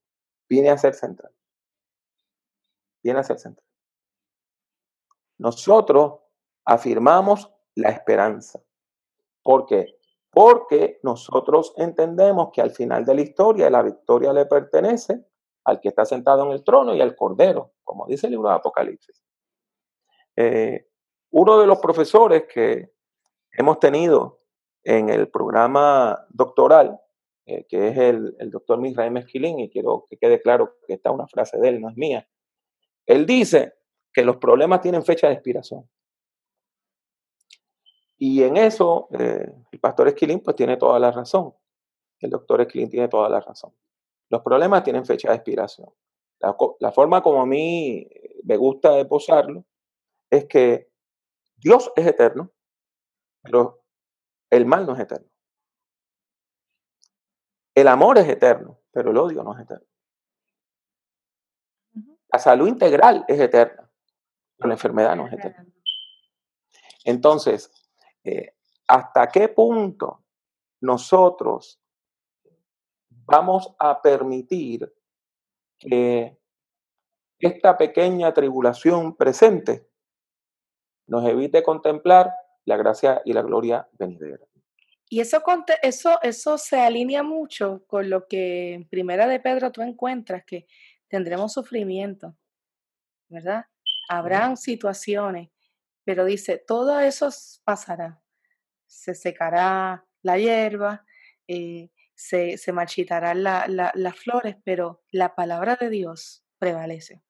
viene 0.50 0.72
a 0.72 0.78
ser 0.78 0.94
central. 0.94 1.35
Viene 3.06 3.20
a 3.20 3.24
ser 3.24 3.38
central. 3.38 3.64
Nosotros 5.38 6.22
afirmamos 6.66 7.52
la 7.76 7.90
esperanza. 7.90 8.60
¿Por 9.44 9.68
qué? 9.68 10.00
Porque 10.32 11.00
nosotros 11.04 11.74
entendemos 11.78 12.50
que 12.52 12.62
al 12.62 12.72
final 12.72 13.06
de 13.06 13.14
la 13.14 13.22
historia 13.22 13.70
la 13.70 13.84
victoria 13.84 14.34
le 14.34 14.48
pertenece 14.48 15.24
al 15.66 15.80
que 15.80 15.90
está 15.90 16.04
sentado 16.04 16.46
en 16.46 16.52
el 16.52 16.64
trono 16.64 16.96
y 16.96 17.02
al 17.02 17.16
cordero, 17.16 17.74
como 17.84 18.08
dice 18.08 18.26
el 18.26 18.32
libro 18.32 18.50
de 18.50 18.56
Apocalipsis. 18.56 19.24
Eh, 20.36 20.88
uno 21.30 21.60
de 21.60 21.68
los 21.68 21.78
profesores 21.78 22.46
que 22.52 22.92
hemos 23.52 23.80
tenido 23.80 24.42
en 24.84 25.10
el 25.10 25.30
programa 25.30 26.26
doctoral, 26.30 27.00
eh, 27.46 27.66
que 27.68 27.90
es 27.90 27.98
el, 27.98 28.36
el 28.40 28.50
doctor 28.50 28.80
Misraim 28.80 29.18
Esquilín, 29.18 29.60
y 29.60 29.70
quiero 29.70 30.08
que 30.10 30.18
quede 30.18 30.42
claro 30.42 30.78
que 30.88 30.94
esta 30.94 31.10
es 31.10 31.16
una 31.16 31.28
frase 31.28 31.60
de 31.60 31.70
él, 31.70 31.82
no 31.82 31.90
es 31.90 31.98
mía, 31.98 32.28
él 33.06 33.26
dice 33.26 33.74
que 34.14 34.24
los 34.24 34.38
problemas 34.38 34.82
tienen 34.82 35.04
fecha 35.04 35.28
de 35.28 35.34
expiración. 35.34 35.90
Y 38.18 38.44
en 38.44 38.58
eso 38.58 39.10
eh, 39.12 39.52
el 39.72 39.80
pastor 39.80 40.08
Esquilín 40.08 40.40
pues 40.40 40.56
tiene 40.56 40.78
toda 40.78 41.00
la 41.00 41.12
razón. 41.12 41.54
El 42.20 42.30
doctor 42.30 42.62
Esquilín 42.62 42.90
tiene 42.90 43.08
toda 43.08 43.30
la 43.30 43.42
razón. 43.42 43.74
Los 44.30 44.42
problemas 44.42 44.84
tienen 44.84 45.06
fecha 45.06 45.30
de 45.30 45.36
expiración. 45.36 45.90
La, 46.80 46.92
forma 46.92 47.22
como 47.22 47.42
a 47.42 47.46
mí 47.46 48.08
me 48.44 48.58
gusta 48.58 49.08
posarlo 49.08 49.66
es 50.30 50.46
que 50.46 50.90
Dios 51.56 51.92
es 51.96 52.06
eterno, 52.06 52.52
pero 53.42 53.84
el 54.50 54.66
mal 54.66 54.86
no 54.86 54.94
es 54.94 55.00
eterno. 55.00 55.28
El 57.74 57.88
amor 57.88 58.18
es 58.18 58.28
eterno, 58.28 58.80
pero 58.92 59.12
el 59.12 59.18
odio 59.18 59.44
no 59.44 59.54
es 59.54 59.62
eterno. 59.62 59.88
La 62.36 62.40
salud 62.40 62.68
integral 62.68 63.24
es 63.30 63.40
eterna, 63.40 63.90
pero 64.58 64.68
la 64.68 64.74
enfermedad 64.74 65.16
no 65.16 65.26
es 65.26 65.32
eterna. 65.32 65.66
Entonces, 67.06 67.72
eh, 68.26 68.58
¿hasta 68.90 69.30
qué 69.30 69.48
punto 69.48 70.26
nosotros 70.82 71.80
vamos 73.10 73.74
a 73.80 74.02
permitir 74.02 74.94
que 75.80 76.38
esta 77.40 77.78
pequeña 77.78 78.34
tribulación 78.34 79.16
presente 79.16 79.88
nos 81.08 81.26
evite 81.26 81.64
contemplar 81.64 82.34
la 82.66 82.76
gracia 82.76 83.22
y 83.24 83.32
la 83.32 83.44
gloria 83.44 83.88
venidera. 83.94 84.46
Y 85.08 85.22
eso, 85.22 85.42
eso, 85.84 86.20
eso 86.22 86.58
se 86.58 86.82
alinea 86.82 87.24
mucho 87.24 87.86
con 87.88 88.10
lo 88.10 88.28
que 88.28 88.74
en 88.74 88.90
Primera 88.90 89.26
de 89.26 89.40
Pedro 89.40 89.72
tú 89.72 89.84
encuentras, 89.84 90.44
que 90.44 90.68
tendremos 91.08 91.54
sufrimiento, 91.54 92.38
¿verdad? 93.30 93.66
Habrán 94.10 94.58
situaciones, 94.58 95.50
pero 96.04 96.26
dice, 96.26 96.64
todo 96.66 97.00
eso 97.00 97.30
pasará. 97.64 98.22
Se 98.88 99.16
secará 99.16 100.06
la 100.22 100.38
hierba, 100.38 101.06
eh, 101.48 101.90
se, 102.14 102.58
se 102.58 102.72
marchitarán 102.72 103.44
las 103.44 104.16
flores, 104.18 104.56
pero 104.64 105.04
la 105.12 105.36
palabra 105.36 105.76
de 105.76 105.90
Dios 105.90 106.46
prevalece. 106.60 107.22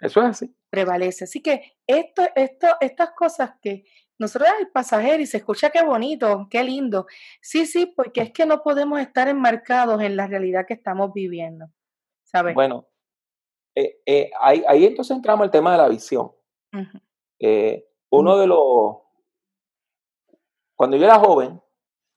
Eso 0.00 0.20
es 0.20 0.26
así. 0.26 0.56
Prevalece. 0.68 1.24
Así 1.24 1.42
que 1.42 1.76
esto, 1.86 2.22
esto, 2.34 2.66
estas 2.80 3.10
cosas 3.12 3.52
que 3.62 3.84
nosotros 4.18 4.50
el 4.60 4.68
pasajero 4.68 5.22
y 5.22 5.26
se 5.26 5.38
escucha 5.38 5.70
qué 5.70 5.82
bonito, 5.82 6.48
qué 6.50 6.64
lindo. 6.64 7.06
Sí, 7.40 7.66
sí, 7.66 7.86
porque 7.86 8.22
es 8.22 8.32
que 8.32 8.46
no 8.46 8.62
podemos 8.62 9.00
estar 9.00 9.28
enmarcados 9.28 10.02
en 10.02 10.16
la 10.16 10.26
realidad 10.26 10.66
que 10.66 10.74
estamos 10.74 11.12
viviendo. 11.12 11.66
¿Sabes? 12.24 12.54
Bueno, 12.54 12.88
eh, 13.74 14.00
eh, 14.04 14.30
ahí, 14.40 14.62
ahí, 14.68 14.84
entonces 14.84 15.16
entramos 15.16 15.44
al 15.44 15.50
tema 15.50 15.72
de 15.72 15.78
la 15.78 15.88
visión. 15.88 16.30
Eh, 17.38 17.88
uno 18.10 18.38
de 18.38 18.46
los. 18.46 18.98
Cuando 20.74 20.96
yo 20.96 21.04
era 21.04 21.18
joven, 21.18 21.60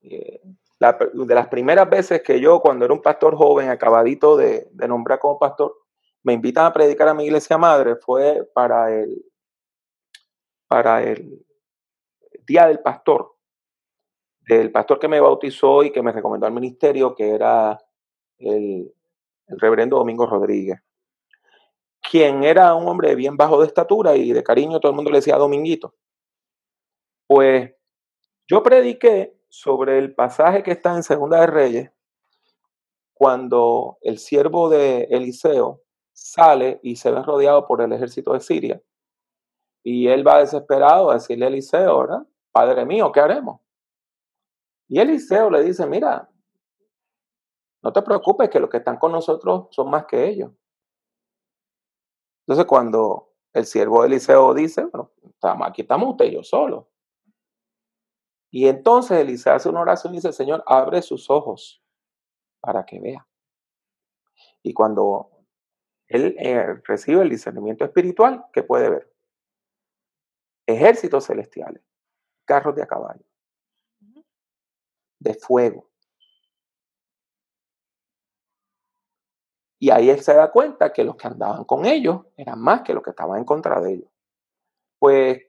de 0.02 1.36
las 1.36 1.48
primeras 1.48 1.90
veces 1.90 2.22
que 2.22 2.40
yo, 2.40 2.60
cuando 2.60 2.86
era 2.86 2.94
un 2.94 3.02
pastor 3.02 3.36
joven, 3.36 3.70
acabadito 3.70 4.36
de, 4.36 4.70
nombrar 4.88 5.20
como 5.20 5.40
pastor, 5.40 5.76
me 6.24 6.34
invitan 6.34 6.66
a 6.66 6.74
predicar 6.74 7.08
a 7.08 7.14
mi 7.14 7.26
iglesia 7.26 7.58
madre, 7.58 7.96
fue 7.96 8.44
para 8.54 8.94
el, 8.94 9.24
para 10.68 11.04
el 11.04 11.46
Día 12.46 12.68
del 12.68 12.80
Pastor, 12.80 13.36
del 14.48 14.72
pastor 14.72 15.00
que 15.00 15.08
me 15.08 15.20
bautizó 15.20 15.84
y 15.84 15.92
que 15.92 16.02
me 16.02 16.12
recomendó 16.12 16.46
al 16.48 16.54
ministerio, 16.54 17.16
que 17.16 17.30
era 17.30 17.80
el, 18.38 18.94
el 19.48 19.60
reverendo 19.60 19.98
Domingo 19.98 20.26
Rodríguez, 20.26 20.80
quien 22.16 22.46
era 22.46 22.74
un 22.76 22.88
hombre 22.88 23.14
bien 23.14 23.36
bajo 23.36 23.60
de 23.60 23.68
estatura 23.68 24.16
y 24.16 24.32
de 24.32 24.42
cariño 24.42 24.80
todo 24.80 24.90
el 24.90 24.96
mundo 24.96 25.12
le 25.12 25.18
decía 25.18 25.36
Dominguito. 25.36 25.96
Pues 27.28 27.76
yo 28.48 28.64
prediqué 28.64 29.38
sobre 29.50 29.98
el 29.98 30.16
pasaje 30.16 30.64
que 30.64 30.72
está 30.72 30.96
en 30.96 31.04
Segunda 31.04 31.42
de 31.42 31.48
Reyes, 31.48 31.92
cuando 33.14 33.98
el 34.00 34.18
siervo 34.18 34.70
de 34.70 35.10
Eliseo 35.12 35.82
sale 36.14 36.80
y 36.84 36.96
se 36.96 37.12
ve 37.12 37.22
rodeado 37.22 37.68
por 37.68 37.82
el 37.82 37.92
ejército 37.92 38.32
de 38.32 38.40
Siria. 38.40 38.82
Y 39.84 40.08
él 40.08 40.26
va 40.26 40.40
desesperado 40.40 41.12
a 41.12 41.16
decirle 41.16 41.44
a 41.44 41.50
Eliseo, 41.50 42.00
¿verdad? 42.00 42.26
Padre 42.54 42.86
mío, 42.86 43.12
¿qué 43.12 43.20
haremos? 43.20 43.60
Y 44.88 45.02
Eliseo 45.02 45.50
le 45.50 45.64
dice, 45.64 45.86
mira, 45.86 46.30
no 47.84 47.92
te 47.92 48.02
preocupes 48.02 48.50
que 48.50 48.62
los 48.62 48.70
que 48.70 48.78
están 48.78 48.96
con 49.00 49.12
nosotros 49.12 49.68
son 49.72 49.90
más 49.90 50.06
que 50.06 50.30
ellos. 50.30 50.54
Entonces 52.48 52.66
cuando 52.66 53.34
el 53.54 53.66
siervo 53.66 54.02
de 54.02 54.08
Eliseo 54.08 54.54
dice, 54.54 54.86
bueno, 54.86 55.12
aquí 55.66 55.82
estamos 55.82 56.10
usted 56.12 56.26
y 56.26 56.34
yo 56.34 56.44
solos. 56.44 56.86
Y 58.52 58.68
entonces 58.68 59.18
Eliseo 59.20 59.54
hace 59.54 59.70
una 59.70 59.82
oración 59.82 60.14
y 60.14 60.18
dice, 60.18 60.32
Señor, 60.32 60.64
abre 60.68 61.02
sus 61.02 61.30
ojos 61.30 61.84
para 62.62 62.86
que 62.86 63.00
vea. 63.00 63.28
Y 64.62 64.74
cuando 64.74 65.30
él 66.08 66.36
eh, 66.40 66.82
recibe 66.84 67.24
el 67.24 67.30
discernimiento 67.30 67.84
espiritual, 67.84 68.46
¿qué 68.54 68.64
puede 68.64 68.90
ver? 68.90 69.14
Ejércitos 70.68 71.26
celestiales, 71.26 71.84
carros 72.46 72.76
de 72.76 72.84
a 72.84 72.88
caballo, 72.88 73.26
de 75.20 75.34
fuego. 75.34 75.90
Y 79.86 79.92
ahí 79.92 80.10
él 80.10 80.20
se 80.20 80.34
da 80.34 80.50
cuenta 80.50 80.92
que 80.92 81.04
los 81.04 81.16
que 81.16 81.28
andaban 81.28 81.64
con 81.64 81.86
ellos 81.86 82.22
eran 82.36 82.60
más 82.60 82.82
que 82.82 82.92
los 82.92 83.04
que 83.04 83.12
estaban 83.12 83.38
en 83.38 83.46
contra 83.46 83.80
de 83.80 83.94
ellos. 83.94 84.10
Pues, 84.98 85.46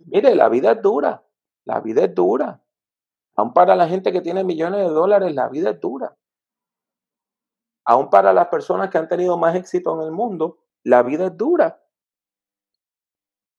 mire, 0.00 0.34
la 0.34 0.50
vida 0.50 0.72
es 0.72 0.82
dura. 0.82 1.24
La 1.64 1.80
vida 1.80 2.04
es 2.04 2.14
dura. 2.14 2.62
Aún 3.36 3.54
para 3.54 3.74
la 3.74 3.88
gente 3.88 4.12
que 4.12 4.20
tiene 4.20 4.44
millones 4.44 4.80
de 4.80 4.92
dólares, 4.92 5.34
la 5.34 5.48
vida 5.48 5.70
es 5.70 5.80
dura. 5.80 6.14
Aún 7.86 8.10
para 8.10 8.34
las 8.34 8.48
personas 8.48 8.90
que 8.90 8.98
han 8.98 9.08
tenido 9.08 9.38
más 9.38 9.56
éxito 9.56 9.98
en 9.98 10.08
el 10.08 10.12
mundo, 10.12 10.58
la 10.84 11.02
vida 11.02 11.28
es 11.28 11.36
dura. 11.38 11.82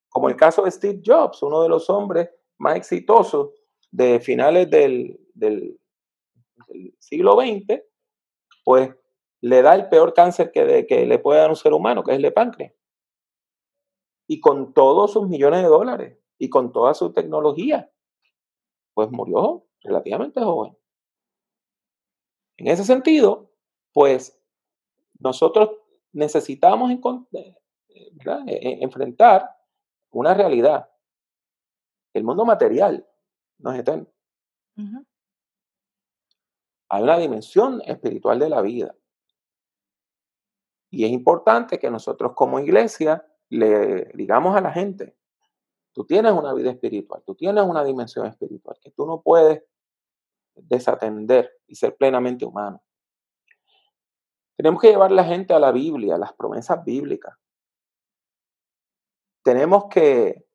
Como 0.08 0.30
el 0.30 0.36
caso 0.36 0.66
de 0.66 0.70
Steve 0.70 1.02
Jobs, 1.04 1.42
uno 1.42 1.64
de 1.64 1.70
los 1.70 1.90
hombres 1.90 2.30
más 2.60 2.76
exitosos 2.76 3.50
de 3.90 4.20
finales 4.20 4.70
del, 4.70 5.20
del, 5.34 5.80
siglo 7.00 7.42
XX, 7.42 7.82
pues 8.64 8.96
le 9.42 9.62
da 9.62 9.76
el 9.76 9.90
peor 9.90 10.14
cáncer 10.14 10.52
que, 10.52 10.86
que 10.88 11.06
le 11.06 11.20
puede 11.20 11.40
dar 11.40 11.50
un 11.50 11.56
ser 11.56 11.74
humano, 11.74 12.04
que 12.04 12.12
es 12.12 12.18
el 12.18 12.24
de 12.24 12.32
páncreas. 12.32 12.74
Y 14.28 14.40
con 14.40 14.74
todos 14.74 15.12
sus 15.12 15.28
millones 15.28 15.62
de 15.64 15.68
dólares 15.68 16.18
y 16.38 16.50
con 16.50 16.72
toda 16.72 16.94
su 16.94 17.12
tecnología, 17.12 17.92
pues 18.94 19.10
murió 19.12 19.66
relativamente 19.84 20.42
joven. 20.42 20.78
En 22.58 22.68
ese 22.68 22.84
sentido, 22.84 23.52
pues 23.94 24.40
nosotros 25.20 25.72
necesitamos 26.14 26.92
e, 26.92 27.56
e, 27.90 28.84
enfrentar 28.84 29.50
una 30.12 30.34
realidad. 30.34 30.90
El 32.14 32.24
mundo 32.24 32.46
material 32.46 33.08
no 33.58 33.72
es 33.72 33.80
eterno. 33.80 34.08
Hay 36.90 37.04
una 37.04 37.18
dimensión 37.18 37.82
espiritual 37.86 38.40
de 38.40 38.50
la 38.50 38.62
vida. 38.62 38.96
Y 40.92 41.06
es 41.06 41.12
importante 41.12 41.80
que 41.80 41.90
nosotros 41.90 42.34
como 42.36 42.60
iglesia 42.60 43.26
le 43.50 44.12
digamos 44.14 44.56
a 44.56 44.62
la 44.62 44.72
gente, 44.72 45.16
Tú 45.94 46.06
tienes 46.06 46.32
una 46.32 46.54
vida 46.54 46.72
espiritual, 46.72 47.22
tú 47.26 47.36
tienes 47.36 47.64
una 47.64 47.84
dimensión 47.84 48.26
espiritual 48.26 48.78
que 48.82 48.92
tú 48.92 49.06
no 49.06 49.22
puedes 49.22 49.62
desatender 50.56 51.52
y 51.68 51.76
ser 51.76 51.98
plenamente 51.98 52.46
humano. 52.46 52.82
Tenemos 54.56 54.82
que 54.82 54.90
llevar 54.90 55.12
la 55.12 55.26
gente 55.26 55.54
a 55.54 55.60
la 55.60 55.72
Biblia, 55.72 56.16
a 56.16 56.18
las 56.18 56.34
promesas 56.34 56.84
bíblicas. 56.86 57.36
Tenemos 59.44 59.86
que 59.90 60.46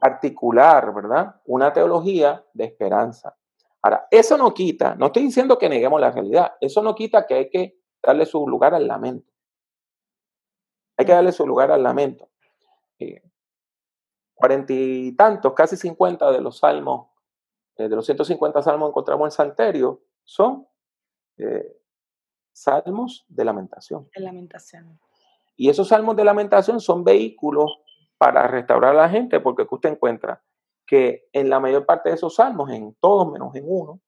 articular, 0.00 0.92
¿verdad? 0.92 1.40
Una 1.46 1.72
teología 1.72 2.44
de 2.52 2.64
esperanza. 2.64 3.34
Ahora, 3.80 4.06
eso 4.10 4.36
no 4.36 4.52
quita, 4.52 4.94
no 4.96 5.06
estoy 5.06 5.22
diciendo 5.22 5.56
que 5.56 5.68
neguemos 5.68 6.00
la 6.00 6.10
realidad, 6.10 6.52
eso 6.60 6.82
no 6.82 6.94
quita 6.94 7.26
que 7.26 7.34
hay 7.34 7.50
que 7.50 7.78
darle 8.02 8.26
su 8.26 8.46
lugar 8.46 8.74
al 8.74 8.86
lamento. 8.86 9.32
Hay 10.96 11.04
que 11.04 11.12
darle 11.12 11.32
su 11.32 11.46
lugar 11.46 11.70
al 11.70 11.82
lamento. 11.82 12.28
Eh, 12.98 13.22
cuarenta 14.34 14.72
y 14.72 15.12
tantos, 15.12 15.52
casi 15.52 15.76
cincuenta 15.76 16.30
de 16.30 16.40
los 16.40 16.58
salmos, 16.58 17.08
eh, 17.76 17.88
de 17.88 17.96
los 17.96 18.06
150 18.06 18.62
salmos 18.62 18.88
encontramos 18.88 19.26
en 19.26 19.30
Santerio, 19.30 20.02
son 20.24 20.66
eh, 21.36 21.76
salmos 22.52 23.26
de 23.28 23.44
lamentación. 23.44 24.08
De 24.14 24.22
lamentación. 24.22 24.98
Y 25.56 25.68
esos 25.68 25.88
salmos 25.88 26.16
de 26.16 26.24
lamentación 26.24 26.80
son 26.80 27.04
vehículos 27.04 27.78
para 28.18 28.46
restaurar 28.46 28.92
a 28.92 29.02
la 29.02 29.08
gente, 29.08 29.40
porque 29.40 29.66
usted 29.70 29.90
encuentra 29.90 30.42
que 30.86 31.28
en 31.32 31.50
la 31.50 31.60
mayor 31.60 31.84
parte 31.84 32.08
de 32.08 32.14
esos 32.14 32.34
salmos, 32.36 32.70
en 32.70 32.94
todos 33.00 33.30
menos 33.30 33.54
en 33.54 33.64
uno, 33.66 34.00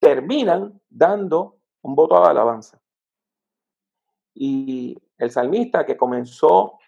terminan 0.00 0.80
dando 0.88 1.58
un 1.82 1.94
voto 1.94 2.20
de 2.20 2.28
alabanza. 2.28 2.80
Y 4.34 4.96
el 5.20 5.30
salmista 5.30 5.84
que 5.84 5.98
comenzó 5.98 6.78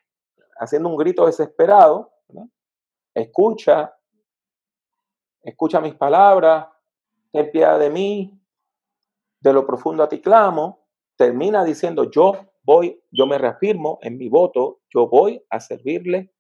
haciendo 0.57 0.89
un 0.89 0.97
grito 0.97 1.27
desesperado, 1.27 2.13
escucha, 3.15 3.95
escucha 5.43 5.81
mis 5.81 5.95
palabras, 5.95 6.67
ten 7.31 7.51
piedad 7.51 7.79
de 7.79 7.91
mí, 7.91 8.41
de 9.39 9.53
lo 9.53 9.67
profundo 9.67 10.03
a 10.03 10.09
ti 10.09 10.21
clamo, 10.21 10.87
termina 11.17 11.63
diciendo 11.63 12.11
yo 12.11 12.55
voy, 12.63 13.03
yo 13.11 13.27
me 13.27 13.37
reafirmo 13.37 13.99
en 14.01 14.17
mi 14.17 14.31
voto, 14.31 14.81
yo 14.93 15.09
voy 15.09 15.45
a 15.51 15.61
servirle 15.61 16.33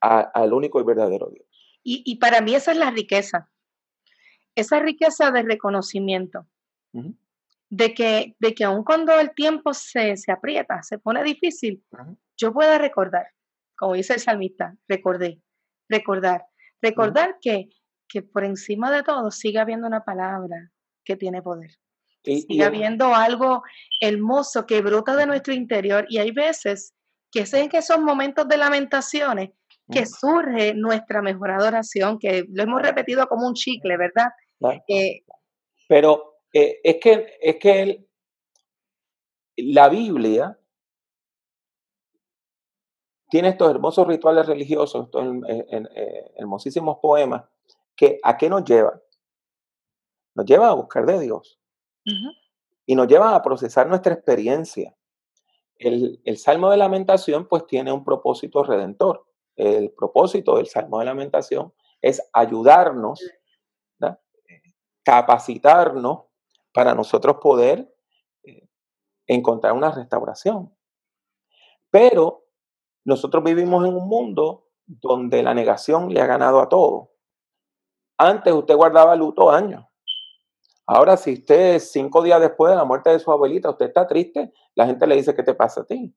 al 0.00 0.52
único 0.52 0.78
y 0.78 0.84
verdadero 0.84 1.30
Dios. 1.30 1.46
Y, 1.82 2.16
para 2.16 2.42
mí 2.42 2.54
esa 2.54 2.72
es 2.72 2.76
la 2.76 2.90
riqueza, 2.90 3.50
esa 4.54 4.78
riqueza 4.78 5.30
de 5.30 5.42
reconocimiento, 5.42 6.46
de, 7.70 7.94
que, 7.94 8.34
de 8.38 8.54
que 8.54 8.64
aun 8.64 8.84
cuando 8.84 9.18
el 9.18 9.34
tiempo 9.34 9.74
se, 9.74 10.16
se 10.16 10.32
aprieta, 10.32 10.82
se 10.82 10.98
pone 10.98 11.22
difícil, 11.22 11.82
yo 12.36 12.52
pueda 12.52 12.78
recordar, 12.78 13.28
como 13.76 13.94
dice 13.94 14.14
el 14.14 14.20
salmista, 14.20 14.74
recordé, 14.88 15.40
recordar, 15.88 16.46
recordar 16.80 17.36
que, 17.40 17.68
que 18.08 18.22
por 18.22 18.44
encima 18.44 18.90
de 18.90 19.02
todo 19.02 19.30
sigue 19.30 19.58
habiendo 19.58 19.86
una 19.86 20.04
palabra 20.04 20.70
que 21.04 21.16
tiene 21.16 21.42
poder. 21.42 21.70
Y, 22.24 22.42
sigue 22.42 22.64
habiendo 22.64 23.14
algo 23.14 23.62
hermoso 24.00 24.66
que 24.66 24.82
brota 24.82 25.16
de 25.16 25.26
nuestro 25.26 25.54
interior 25.54 26.06
y 26.08 26.18
hay 26.18 26.30
veces 26.30 26.94
que 27.30 27.40
es 27.40 27.54
en 27.54 27.68
esos 27.72 28.00
momentos 28.00 28.48
de 28.48 28.56
lamentaciones 28.56 29.50
que 29.90 30.04
surge 30.04 30.74
nuestra 30.74 31.22
mejor 31.22 31.50
adoración, 31.50 32.18
que 32.18 32.44
lo 32.50 32.62
hemos 32.62 32.82
repetido 32.82 33.26
como 33.26 33.46
un 33.46 33.54
chicle, 33.54 33.96
¿verdad? 33.96 34.28
Eh, 34.86 35.22
Pero 35.88 36.37
eh, 36.52 36.80
es 36.82 36.96
que, 37.00 37.38
es 37.40 37.56
que 37.56 38.08
la 39.56 39.88
Biblia 39.88 40.58
tiene 43.28 43.48
estos 43.48 43.70
hermosos 43.70 44.06
rituales 44.06 44.46
religiosos, 44.46 45.06
estos 45.06 45.24
eh, 45.48 46.32
hermosísimos 46.36 46.98
poemas, 47.02 47.44
que 47.94 48.18
¿a 48.22 48.36
qué 48.36 48.48
nos 48.48 48.64
llevan? 48.64 49.00
Nos 50.34 50.46
llevan 50.46 50.70
a 50.70 50.74
buscar 50.74 51.04
de 51.04 51.20
Dios. 51.20 51.58
Y 52.86 52.94
nos 52.94 53.06
llevan 53.06 53.34
a 53.34 53.42
procesar 53.42 53.86
nuestra 53.86 54.14
experiencia. 54.14 54.96
El, 55.76 56.22
el, 56.24 56.38
Salmo 56.38 56.70
de 56.70 56.78
Lamentación 56.78 57.46
pues 57.46 57.66
tiene 57.66 57.92
un 57.92 58.02
propósito 58.02 58.62
redentor. 58.62 59.26
El 59.56 59.90
propósito 59.90 60.56
del 60.56 60.68
Salmo 60.68 61.00
de 61.00 61.04
Lamentación 61.04 61.74
es 62.00 62.26
ayudarnos, 62.32 63.20
capacitarnos 65.04 66.27
para 66.72 66.94
nosotros 66.94 67.36
poder 67.40 67.94
eh, 68.44 68.68
encontrar 69.26 69.72
una 69.72 69.90
restauración. 69.90 70.74
Pero 71.90 72.44
nosotros 73.04 73.42
vivimos 73.42 73.86
en 73.86 73.94
un 73.94 74.08
mundo 74.08 74.68
donde 74.86 75.42
la 75.42 75.54
negación 75.54 76.12
le 76.12 76.20
ha 76.20 76.26
ganado 76.26 76.60
a 76.60 76.68
todo. 76.68 77.12
Antes 78.18 78.52
usted 78.52 78.74
guardaba 78.74 79.14
luto 79.16 79.50
años. 79.50 79.84
Ahora, 80.86 81.18
si 81.18 81.34
usted 81.34 81.78
cinco 81.80 82.22
días 82.22 82.40
después 82.40 82.70
de 82.70 82.76
la 82.76 82.84
muerte 82.84 83.10
de 83.10 83.18
su 83.18 83.30
abuelita, 83.30 83.70
usted 83.70 83.86
está 83.86 84.06
triste, 84.06 84.52
la 84.74 84.86
gente 84.86 85.06
le 85.06 85.16
dice, 85.16 85.34
¿qué 85.34 85.42
te 85.42 85.54
pasa 85.54 85.82
a 85.82 85.84
ti? 85.84 86.14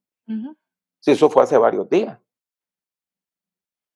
Si 1.01 1.11
eso 1.11 1.29
fue 1.29 1.43
hace 1.43 1.57
varios 1.57 1.89
días. 1.89 2.17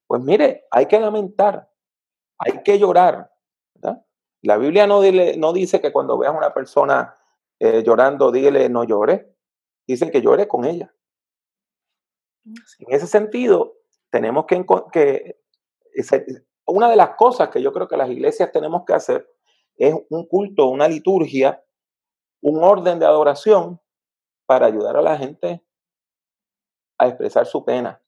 Pues 0.06 0.22
mire, 0.22 0.66
hay 0.70 0.86
que 0.88 1.00
lamentar, 1.00 1.72
hay 2.38 2.62
que 2.62 2.78
llorar. 2.78 3.32
La 4.46 4.58
Biblia 4.58 4.86
no, 4.86 5.02
no, 5.38 5.54
dice 5.54 5.82
que 5.82 5.92
cuando 5.92 6.20
veas 6.20 6.34
a 6.34 6.38
una 6.38 6.54
persona 6.54 7.18
eh, 7.60 7.82
llorando, 7.84 8.32
dile 8.32 8.70
no 8.70 8.84
llore. 8.84 9.36
Dice 9.88 10.12
que 10.12 10.22
llore 10.22 10.48
con 10.48 10.66
ella. 10.66 10.94
En 12.46 12.94
ese 12.94 13.08
sentido, 13.08 13.74
tenemos 14.12 14.46
que, 14.46 14.64
que 14.94 15.40
una 16.68 16.90
de 16.90 16.96
las 16.96 17.16
cosas 17.16 17.50
que 17.50 17.62
yo 17.62 17.74
creo 17.74 17.88
que 17.88 17.98
las 17.98 18.10
iglesias 18.10 18.52
tenemos 18.52 18.84
que 18.86 18.94
hacer 18.94 19.28
es 19.78 19.96
un 20.10 20.28
culto, 20.28 20.68
una 20.68 20.88
liturgia, 20.88 21.64
un 22.42 22.64
orden 22.64 23.00
de 23.00 23.08
adoración 23.08 23.82
para 24.46 24.68
ayudar 24.68 24.96
a 24.96 25.02
la 25.02 25.18
gente 25.18 25.66
a 27.00 27.08
expresar 27.08 27.48
su 27.48 27.66
pena. 27.66 28.00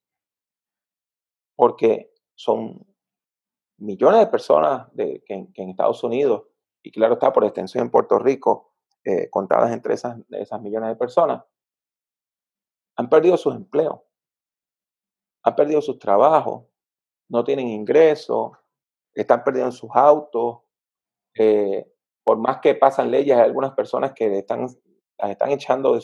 Porque 1.55 2.13
son 2.35 2.85
millones 3.77 4.19
de 4.21 4.27
personas 4.27 4.87
que, 4.95 5.23
en 5.27 5.69
Estados 5.69 6.03
Unidos, 6.03 6.43
y 6.81 6.91
claro 6.91 7.15
está 7.15 7.33
por 7.33 7.43
extensión 7.45 7.85
en 7.85 7.91
Puerto 7.91 8.19
Rico, 8.19 8.73
eh, 9.03 9.29
contadas 9.29 9.71
entre 9.71 9.93
esas, 9.93 10.17
millones 10.61 10.89
de 10.89 10.95
personas, 10.95 11.43
han 12.95 13.09
perdido 13.09 13.37
sus 13.37 13.55
empleos 13.55 13.99
han 15.47 15.55
perdido 15.55 15.81
sus 15.81 15.97
trabajos, 15.97 16.65
no 17.29 17.43
tienen 17.45 17.69
ingresos, 17.69 18.51
están 19.13 19.45
perdiendo 19.45 19.71
sus 19.71 19.89
autos. 19.93 20.59
Eh, 21.35 21.89
por 22.21 22.37
más 22.37 22.59
que 22.59 22.75
pasan 22.75 23.11
leyes, 23.11 23.37
hay 23.37 23.43
algunas 23.43 23.71
personas 23.71 24.11
que 24.13 24.39
están, 24.39 24.67
las 25.17 25.29
están 25.31 25.51
echando 25.51 25.93
de, 25.93 26.03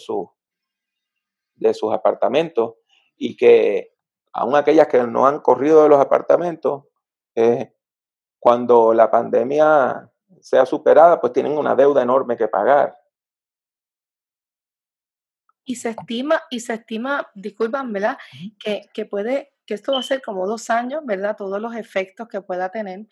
de 1.55 1.74
sus 1.74 1.93
apartamentos 1.93 2.76
y 3.17 3.36
que 3.36 3.93
aún 4.32 4.55
aquellas 4.55 4.88
que 4.88 5.03
no 5.03 5.28
han 5.28 5.41
corrido 5.41 5.84
de 5.84 5.89
los 5.89 5.99
apartamentos, 5.99 6.86
eh, 7.36 7.73
cuando 8.39 8.93
la 8.93 9.09
pandemia 9.09 10.11
sea 10.41 10.65
superada, 10.65 11.19
pues 11.21 11.34
tienen 11.34 11.57
una 11.57 11.75
deuda 11.75 12.01
enorme 12.01 12.36
que 12.36 12.47
pagar. 12.47 12.97
Y 15.65 15.75
se 15.75 15.91
estima, 15.91 16.41
y 16.49 16.59
se 16.59 16.73
estima, 16.73 17.25
disculpan, 17.34 17.93
¿verdad? 17.93 18.17
Que, 18.59 18.89
que 18.93 19.05
puede, 19.05 19.52
que 19.66 19.74
esto 19.74 19.93
va 19.93 19.99
a 19.99 20.03
ser 20.03 20.22
como 20.22 20.45
dos 20.47 20.70
años, 20.70 21.01
¿verdad? 21.05 21.36
Todos 21.38 21.61
los 21.61 21.76
efectos 21.76 22.28
que 22.28 22.41
pueda 22.41 22.70
tener. 22.70 23.05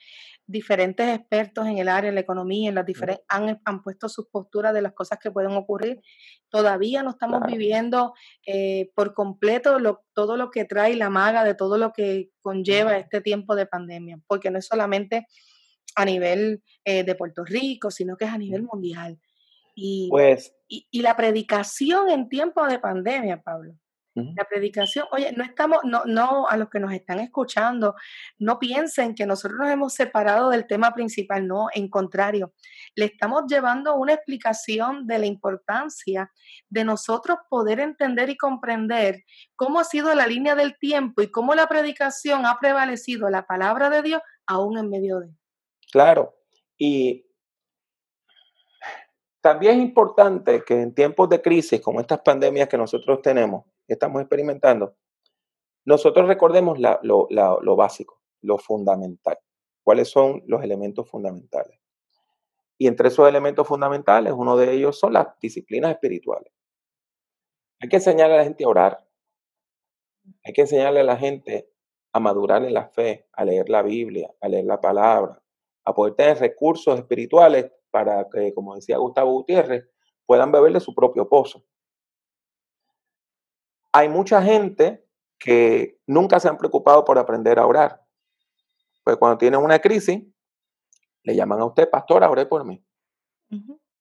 Diferentes 0.45 1.07
expertos 1.07 1.65
en 1.67 1.77
el 1.77 1.87
área, 1.87 2.09
en 2.09 2.15
la 2.15 2.21
economía, 2.21 2.69
en 2.69 2.75
las 2.75 2.85
diferentes, 2.85 3.25
han, 3.29 3.61
han 3.63 3.81
puesto 3.81 4.09
sus 4.09 4.27
posturas 4.27 4.73
de 4.73 4.81
las 4.81 4.93
cosas 4.93 5.19
que 5.19 5.31
pueden 5.31 5.53
ocurrir. 5.53 6.01
Todavía 6.49 7.03
no 7.03 7.11
estamos 7.11 7.41
viviendo 7.47 8.13
eh, 8.45 8.91
por 8.95 9.13
completo 9.13 9.79
lo, 9.79 10.03
todo 10.13 10.35
lo 10.35 10.51
que 10.51 10.65
trae 10.65 10.95
la 10.95 11.09
maga 11.09 11.43
de 11.43 11.55
todo 11.55 11.77
lo 11.77 11.93
que 11.93 12.31
conlleva 12.41 12.97
este 12.97 13.21
tiempo 13.21 13.55
de 13.55 13.65
pandemia, 13.65 14.19
porque 14.27 14.51
no 14.51 14.59
es 14.59 14.67
solamente 14.67 15.27
a 15.95 16.05
nivel 16.05 16.63
eh, 16.85 17.03
de 17.03 17.15
Puerto 17.15 17.43
Rico, 17.45 17.91
sino 17.91 18.17
que 18.17 18.25
es 18.25 18.31
a 18.31 18.37
nivel 18.37 18.63
mundial. 18.63 19.19
Y, 19.75 20.09
pues, 20.09 20.53
y, 20.67 21.01
la 21.01 21.15
predicación 21.15 22.09
en 22.09 22.27
tiempo 22.27 22.65
de 22.67 22.79
pandemia, 22.79 23.41
Pablo. 23.41 23.73
La 24.13 24.43
predicación, 24.43 25.05
oye, 25.11 25.31
no 25.37 25.43
estamos, 25.43 25.79
no, 25.85 26.03
no, 26.05 26.47
a 26.47 26.57
los 26.57 26.69
que 26.69 26.81
nos 26.81 26.91
están 26.91 27.19
escuchando, 27.19 27.95
no 28.39 28.59
piensen 28.59 29.15
que 29.15 29.25
nosotros 29.25 29.59
nos 29.59 29.69
hemos 29.69 29.93
separado 29.93 30.49
del 30.49 30.67
tema 30.67 30.93
principal, 30.93 31.47
no, 31.47 31.67
en 31.73 31.89
contrario, 31.89 32.53
le 32.95 33.05
estamos 33.05 33.43
llevando 33.47 33.95
una 33.95 34.13
explicación 34.13 35.07
de 35.07 35.19
la 35.19 35.27
importancia 35.27 36.29
de 36.69 36.83
nosotros 36.83 37.37
poder 37.49 37.79
entender 37.79 38.29
y 38.29 38.35
comprender 38.35 39.23
cómo 39.55 39.79
ha 39.79 39.85
sido 39.85 40.13
la 40.13 40.27
línea 40.27 40.55
del 40.55 40.77
tiempo 40.77 41.21
y 41.21 41.31
cómo 41.31 41.55
la 41.55 41.67
predicación 41.67 42.45
ha 42.45 42.59
prevalecido 42.59 43.29
la 43.29 43.47
palabra 43.47 43.89
de 43.89 44.01
Dios 44.01 44.21
aún 44.45 44.77
en 44.77 44.89
medio 44.89 45.19
de. 45.21 45.29
Claro, 45.89 46.35
y 46.77 47.30
también 49.41 49.79
es 49.79 49.83
importante 49.83 50.63
que 50.63 50.79
en 50.79 50.93
tiempos 50.93 51.27
de 51.29 51.41
crisis, 51.41 51.81
como 51.81 51.99
estas 51.99 52.21
pandemias 52.21 52.69
que 52.69 52.77
nosotros 52.77 53.21
tenemos, 53.21 53.65
que 53.87 53.93
estamos 53.93 54.21
experimentando, 54.21 54.95
nosotros 55.83 56.27
recordemos 56.27 56.77
lo, 56.79 57.75
básico, 57.75 58.21
lo 58.41 58.59
fundamental. 58.59 59.37
¿Cuáles 59.83 60.09
son 60.09 60.43
los 60.45 60.63
elementos 60.63 61.09
fundamentales? 61.09 61.79
Y 62.77 62.87
entre 62.87 63.07
esos 63.07 63.27
elementos 63.27 63.67
fundamentales, 63.67 64.33
uno 64.35 64.55
de 64.55 64.73
ellos 64.73 64.99
son 64.99 65.13
las 65.13 65.27
disciplinas 65.39 65.91
espirituales. 65.91 66.53
Hay 67.79 67.89
que 67.89 67.95
enseñarle 67.95 68.35
a 68.35 68.37
la 68.37 68.43
gente 68.43 68.63
a 68.63 68.67
orar. 68.67 69.07
Hay 70.43 70.53
que 70.53 70.61
enseñarle 70.61 70.99
a 70.99 71.03
la 71.03 71.17
gente 71.17 71.71
a 72.13 72.19
madurar 72.19 72.63
en 72.63 72.75
la 72.75 72.87
fe, 72.89 73.27
a 73.33 73.43
leer 73.43 73.69
la 73.69 73.81
Biblia, 73.81 74.31
a 74.39 74.47
leer 74.47 74.65
la 74.65 74.79
palabra, 74.79 75.41
a 75.83 75.93
poder 75.95 76.13
tener 76.13 76.37
recursos 76.37 76.99
espirituales 76.99 77.71
para 77.91 78.27
que, 78.29 78.53
como 78.53 78.75
decía 78.75 78.97
Gustavo 78.97 79.31
Gutiérrez, 79.31 79.87
puedan 80.25 80.51
beber 80.51 80.73
de 80.73 80.79
su 80.79 80.95
propio 80.95 81.27
pozo. 81.27 81.63
hay 83.93 84.07
mucha 84.07 84.41
gente 84.41 85.05
que 85.37 85.99
nunca 86.07 86.39
se 86.39 86.47
han 86.47 86.57
preocupado 86.57 87.03
por 87.03 87.17
aprender 87.17 87.59
a 87.59 87.65
orar. 87.65 88.01
Pues 89.03 89.17
cuando 89.17 89.37
tienen 89.37 89.59
una 89.59 89.79
crisis, 89.79 90.23
le 91.23 91.35
llaman 91.35 91.59
a 91.59 91.65
usted, 91.65 91.89
pastor, 91.89 92.23
ore 92.23 92.45
por 92.45 92.63
mí. 92.65 92.83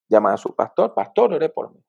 Llaman 0.09 0.35
a 0.35 0.37
su 0.37 0.55
pastor, 0.55 0.95
pastor, 0.95 1.33
ore 1.33 1.49
por 1.49 1.73
mí. 1.73 1.83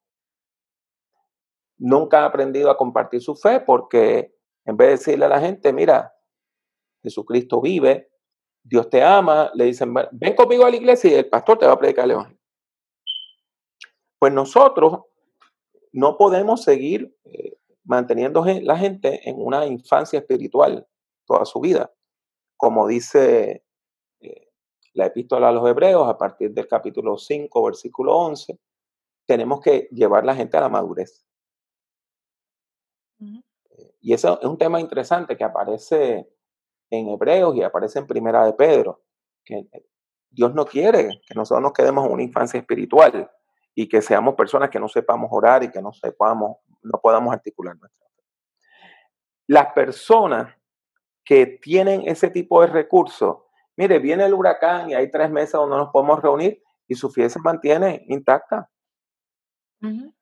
Nunca 1.78 2.22
ha 2.22 2.26
aprendido 2.26 2.70
a 2.70 2.76
compartir 2.76 3.20
su 3.20 3.36
fe 3.36 3.60
porque 3.60 4.34
en 4.64 4.76
vez 4.76 4.88
de 4.88 4.92
decirle 4.92 5.24
a 5.26 5.28
la 5.28 5.40
gente, 5.40 5.72
mira, 5.72 6.14
Jesucristo 7.02 7.60
vive, 7.60 8.11
Dios 8.64 8.88
te 8.88 9.02
ama, 9.02 9.50
le 9.54 9.64
dicen, 9.64 9.92
ven 10.12 10.34
conmigo 10.34 10.64
a 10.64 10.70
la 10.70 10.76
iglesia 10.76 11.10
y 11.10 11.14
el 11.14 11.28
pastor 11.28 11.58
te 11.58 11.66
va 11.66 11.72
a 11.72 11.78
predicar 11.78 12.04
el 12.04 12.12
evangelio. 12.12 12.40
Pues 14.18 14.32
nosotros 14.32 15.00
no 15.92 16.16
podemos 16.16 16.62
seguir 16.62 17.16
eh, 17.24 17.58
manteniendo 17.84 18.44
la 18.44 18.78
gente 18.78 19.28
en 19.28 19.36
una 19.38 19.66
infancia 19.66 20.20
espiritual 20.20 20.86
toda 21.26 21.44
su 21.44 21.60
vida. 21.60 21.92
Como 22.56 22.86
dice 22.86 23.64
eh, 24.20 24.48
la 24.94 25.06
epístola 25.06 25.48
a 25.48 25.52
los 25.52 25.68
hebreos 25.68 26.08
a 26.08 26.16
partir 26.16 26.52
del 26.52 26.68
capítulo 26.68 27.18
5, 27.18 27.64
versículo 27.64 28.16
11, 28.16 28.58
tenemos 29.26 29.60
que 29.60 29.88
llevar 29.90 30.24
la 30.24 30.34
gente 30.34 30.56
a 30.56 30.60
la 30.60 30.68
madurez. 30.68 31.26
Y 34.00 34.12
eso 34.12 34.40
es 34.40 34.48
un 34.48 34.58
tema 34.58 34.80
interesante 34.80 35.36
que 35.36 35.44
aparece 35.44 36.28
en 36.92 37.08
Hebreos 37.08 37.56
y 37.56 37.62
aparece 37.62 37.98
en 37.98 38.06
Primera 38.06 38.44
de 38.44 38.52
Pedro, 38.52 39.02
que 39.44 39.66
Dios 40.30 40.54
no 40.54 40.66
quiere 40.66 41.20
que 41.26 41.34
nosotros 41.34 41.62
nos 41.62 41.72
quedemos 41.72 42.06
en 42.06 42.12
una 42.12 42.22
infancia 42.22 42.60
espiritual 42.60 43.30
y 43.74 43.88
que 43.88 44.02
seamos 44.02 44.34
personas 44.34 44.68
que 44.68 44.78
no 44.78 44.88
sepamos 44.88 45.28
orar 45.32 45.62
y 45.64 45.70
que 45.70 45.80
no 45.80 45.92
sepamos, 45.92 46.58
no 46.82 47.00
podamos 47.00 47.32
articular 47.32 47.76
nuestra 47.78 48.06
fe. 48.08 48.22
Las 49.46 49.72
personas 49.72 50.54
que 51.24 51.46
tienen 51.46 52.02
ese 52.06 52.28
tipo 52.28 52.60
de 52.60 52.66
recursos, 52.66 53.38
mire, 53.76 53.98
viene 53.98 54.26
el 54.26 54.34
huracán 54.34 54.90
y 54.90 54.94
hay 54.94 55.10
tres 55.10 55.30
meses 55.30 55.52
donde 55.52 55.76
nos 55.76 55.90
podemos 55.90 56.20
reunir 56.20 56.62
y 56.86 56.94
su 56.94 57.10
fe 57.10 57.30
se 57.30 57.40
mantiene 57.40 58.04
intacta. 58.08 58.68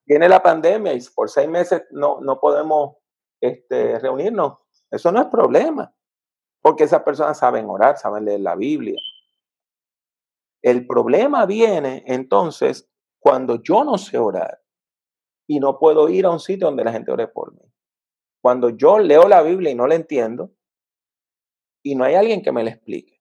Viene 0.07 0.29
la 0.29 0.43
pandemia 0.43 0.95
y 0.95 1.01
por 1.15 1.29
seis 1.29 1.49
meses 1.49 1.83
no, 1.91 2.21
no 2.21 2.41
podemos 2.41 2.97
este, 3.41 3.99
reunirnos. 3.99 4.59
Eso 4.91 5.13
no 5.13 5.21
es 5.21 5.27
problema, 5.27 5.93
porque 6.63 6.85
esas 6.85 7.03
personas 7.03 7.39
saben 7.39 7.69
orar, 7.69 7.97
saben 7.97 8.25
leer 8.25 8.41
la 8.41 8.57
Biblia. 8.57 9.01
El 10.63 10.87
problema 10.87 11.47
viene 11.47 12.05
entonces 12.07 12.91
cuando 13.19 13.63
yo 13.63 13.85
no 13.85 13.97
sé 13.97 14.19
orar 14.19 14.61
y 15.47 15.59
no 15.59 15.79
puedo 15.79 16.09
ir 16.09 16.27
a 16.27 16.31
un 16.31 16.41
sitio 16.41 16.67
donde 16.67 16.85
la 16.85 16.93
gente 16.93 17.11
ore 17.11 17.29
por 17.29 17.55
mí. 17.55 17.73
Cuando 18.43 18.71
yo 18.71 18.99
leo 18.99 19.29
la 19.29 19.43
Biblia 19.43 19.71
y 19.71 19.75
no 19.75 19.87
la 19.87 19.95
entiendo 19.95 20.53
y 21.83 21.95
no 21.95 22.05
hay 22.05 22.15
alguien 22.15 22.43
que 22.43 22.53
me 22.53 22.63
la 22.63 22.71
explique. 22.71 23.21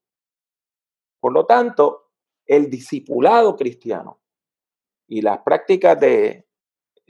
Por 1.20 1.34
lo 1.34 1.46
tanto, 1.46 2.12
el 2.46 2.70
discipulado 2.70 3.56
cristiano 3.56 4.22
y 5.08 5.22
las 5.22 5.40
prácticas 5.40 6.00
de 6.00 6.48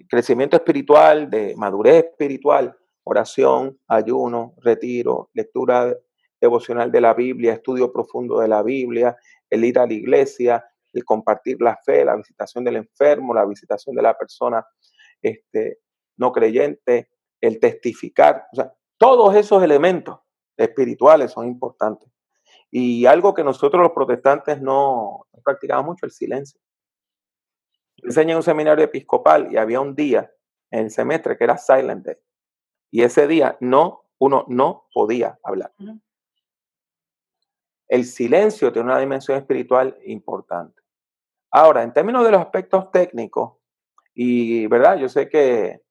crecimiento 0.07 0.55
espiritual, 0.55 1.29
de 1.29 1.55
madurez 1.55 2.05
espiritual, 2.05 2.77
oración, 3.03 3.79
ayuno, 3.87 4.53
retiro, 4.57 5.29
lectura 5.33 5.95
devocional 6.39 6.91
de 6.91 7.01
la 7.01 7.13
Biblia, 7.13 7.53
estudio 7.53 7.91
profundo 7.91 8.39
de 8.39 8.47
la 8.47 8.63
Biblia, 8.63 9.17
el 9.49 9.65
ir 9.65 9.79
a 9.79 9.85
la 9.85 9.93
iglesia, 9.93 10.65
el 10.93 11.05
compartir 11.05 11.61
la 11.61 11.77
fe, 11.85 12.05
la 12.05 12.15
visitación 12.15 12.63
del 12.63 12.77
enfermo, 12.77 13.33
la 13.33 13.45
visitación 13.45 13.95
de 13.95 14.01
la 14.01 14.17
persona 14.17 14.65
este, 15.21 15.79
no 16.17 16.31
creyente, 16.31 17.09
el 17.41 17.59
testificar. 17.59 18.45
O 18.51 18.55
sea, 18.55 18.73
todos 18.97 19.35
esos 19.35 19.63
elementos 19.63 20.19
espirituales 20.57 21.31
son 21.31 21.47
importantes. 21.47 22.09
Y 22.71 23.05
algo 23.05 23.33
que 23.33 23.43
nosotros 23.43 23.81
los 23.81 23.93
protestantes 23.93 24.61
no, 24.61 25.27
practicamos 25.43 25.85
mucho, 25.85 26.05
el 26.05 26.11
silencio. 26.11 26.59
enseñé 28.03 28.31
en 28.31 28.37
un 28.37 28.43
seminario 28.43 28.85
episcopal 28.85 29.51
y 29.51 29.57
había 29.57 29.79
un 29.79 29.95
día 29.95 30.31
en 30.71 30.85
el 30.85 30.91
semestre 30.91 31.37
que 31.37 31.43
era 31.45 31.57
Silent 31.57 32.05
Day. 32.05 32.17
Y 32.91 33.03
ese 33.03 33.27
día 33.27 33.57
no, 33.59 34.05
uno 34.19 34.45
no 34.47 34.87
podía 34.93 35.39
hablar. 35.43 35.73
El 37.89 38.05
silencio 38.05 38.71
tiene 38.71 38.87
una 38.87 38.99
dimensión 38.99 39.37
espiritual 39.37 39.97
importante. 40.05 40.81
Ahora, 41.51 41.83
en 41.83 41.91
términos 41.91 42.23
de 42.23 42.31
los 42.31 42.39
aspectos 42.39 42.91
técnicos, 42.91 43.57
y 44.13 44.67
verdad, 44.67 44.97
yo 44.97 45.09
sé 45.09 45.27
que 45.27 45.81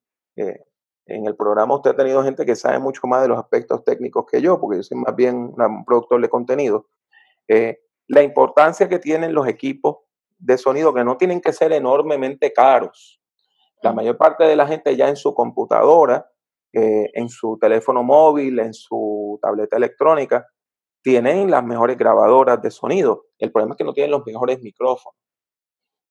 en 1.09 1.27
el 1.27 1.35
programa 1.37 1.75
usted 1.75 1.93
ha 1.93 1.97
tenido 1.97 2.23
gente 2.23 2.45
que 2.45 2.55
sabe 2.55 2.79
mucho 2.79 3.07
más 3.07 3.23
de 3.23 3.29
los 3.29 3.39
aspectos 3.39 3.83
técnicos 3.83 4.27
que 4.31 4.43
yo, 4.43 4.61
porque 4.61 4.77
yo 4.77 4.83
soy 4.83 4.99
más 4.99 5.17
bien 5.17 5.55
un 5.57 5.85
productor 5.85 6.21
de 6.21 6.29
contenido. 6.29 6.87
Eh, 7.49 7.81
la 8.07 8.23
importancia 8.23 8.89
que 8.89 8.99
tienen 8.99 9.33
los 9.33 9.49
equipos 9.49 9.99
de 10.39 10.59
sonido, 10.59 10.93
que 10.95 11.05
no 11.05 11.17
tienen 11.17 11.41
que 11.41 11.53
ser 11.53 11.73
enormemente 11.73 12.53
caros. 12.53 13.21
La 13.83 13.93
mayor 13.93 14.19
parte 14.19 14.45
de 14.45 14.55
la 14.55 14.67
gente 14.67 14.97
ya 14.97 15.09
en 15.09 15.17
su 15.17 15.35
computadora, 15.35 16.31
eh, 16.75 17.11
en 17.15 17.31
su 17.31 17.59
teléfono 17.59 18.03
móvil, 18.03 18.59
en 18.59 18.75
su 18.75 19.39
tableta 19.41 19.77
electrónica, 19.77 20.47
tienen 21.09 21.51
las 21.51 21.65
mejores 21.65 21.97
grabadoras 21.97 22.61
de 22.61 22.71
sonido. 22.71 23.29
El 23.39 23.51
problema 23.51 23.73
es 23.73 23.79
que 23.79 23.85
no 23.85 23.95
tienen 23.95 24.11
los 24.11 24.27
mejores 24.27 24.61
micrófonos. 24.61 25.19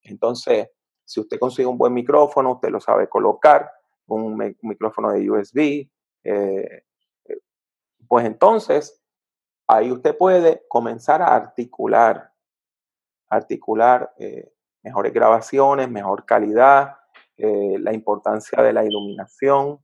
Entonces, 0.01 0.69
si 1.05 1.19
usted 1.19 1.37
consigue 1.37 1.67
un 1.67 1.77
buen 1.77 1.93
micrófono, 1.93 2.53
usted 2.53 2.69
lo 2.69 2.79
sabe 2.79 3.07
colocar, 3.07 3.71
un, 4.07 4.35
micrófono 4.63 5.11
de 5.11 5.29
USB, 5.29 5.87
eh, 6.23 6.83
eh, 7.25 7.37
pues 8.07 8.25
entonces 8.25 8.99
ahí 9.67 9.91
usted 9.91 10.17
puede 10.17 10.63
comenzar 10.67 11.21
a 11.21 11.35
articular, 11.35 12.33
articular 13.29 14.15
eh, 14.17 14.51
mejores 14.81 15.13
grabaciones, 15.13 15.91
mejor 15.91 16.25
calidad, 16.25 16.95
la 17.37 17.93
importancia 17.93 18.63
de 18.63 18.73
la 18.73 18.83
iluminación, 18.83 19.79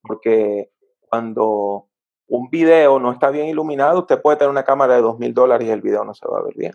porque 0.00 0.70
cuando 1.00 1.89
un 2.30 2.48
video 2.48 2.98
no 3.00 3.12
está 3.12 3.30
bien 3.30 3.46
iluminado, 3.46 4.00
usted 4.00 4.20
puede 4.22 4.38
tener 4.38 4.50
una 4.50 4.64
cámara 4.64 4.94
de 4.94 5.02
dos 5.02 5.18
mil 5.18 5.34
dólares 5.34 5.66
y 5.66 5.70
el 5.70 5.80
video 5.80 6.04
no 6.04 6.14
se 6.14 6.26
va 6.28 6.38
a 6.38 6.42
ver 6.44 6.54
bien. 6.56 6.74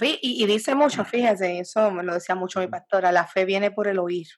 Y, 0.00 0.46
dice 0.46 0.76
mucho, 0.76 1.04
fíjese, 1.04 1.58
eso 1.58 1.90
me 1.90 2.04
lo 2.04 2.14
decía 2.14 2.36
mucho 2.36 2.60
mi 2.60 2.68
pastora, 2.68 3.10
la 3.10 3.26
fe 3.26 3.44
viene 3.44 3.72
por 3.72 3.88
el 3.88 3.98
oír. 3.98 4.28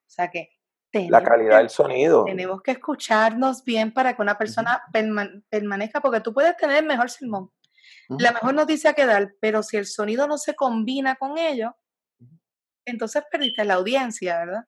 O 0.00 0.10
sea 0.10 0.28
que 0.28 0.50
la 0.92 1.22
calidad 1.22 1.58
del 1.58 1.70
sonido. 1.70 2.24
Tenemos 2.24 2.60
que 2.62 2.72
escucharnos 2.72 3.62
bien 3.62 3.92
para 3.92 4.16
que 4.16 4.22
una 4.22 4.36
persona 4.36 4.82
permanezca, 5.50 6.00
porque 6.00 6.20
tú 6.20 6.34
puedes 6.34 6.56
tener 6.56 6.78
el 6.78 6.86
mejor 6.86 7.10
sermón, 7.10 7.52
la 8.08 8.32
mejor 8.32 8.54
noticia 8.54 8.94
que 8.94 9.06
dar, 9.06 9.34
pero 9.40 9.62
si 9.62 9.76
el 9.76 9.86
sonido 9.86 10.26
no 10.26 10.38
se 10.38 10.54
combina 10.56 11.14
con 11.14 11.38
ello, 11.38 11.76
entonces 12.84 13.22
perdiste 13.30 13.64
la 13.64 13.74
audiencia, 13.74 14.38
¿verdad? 14.38 14.64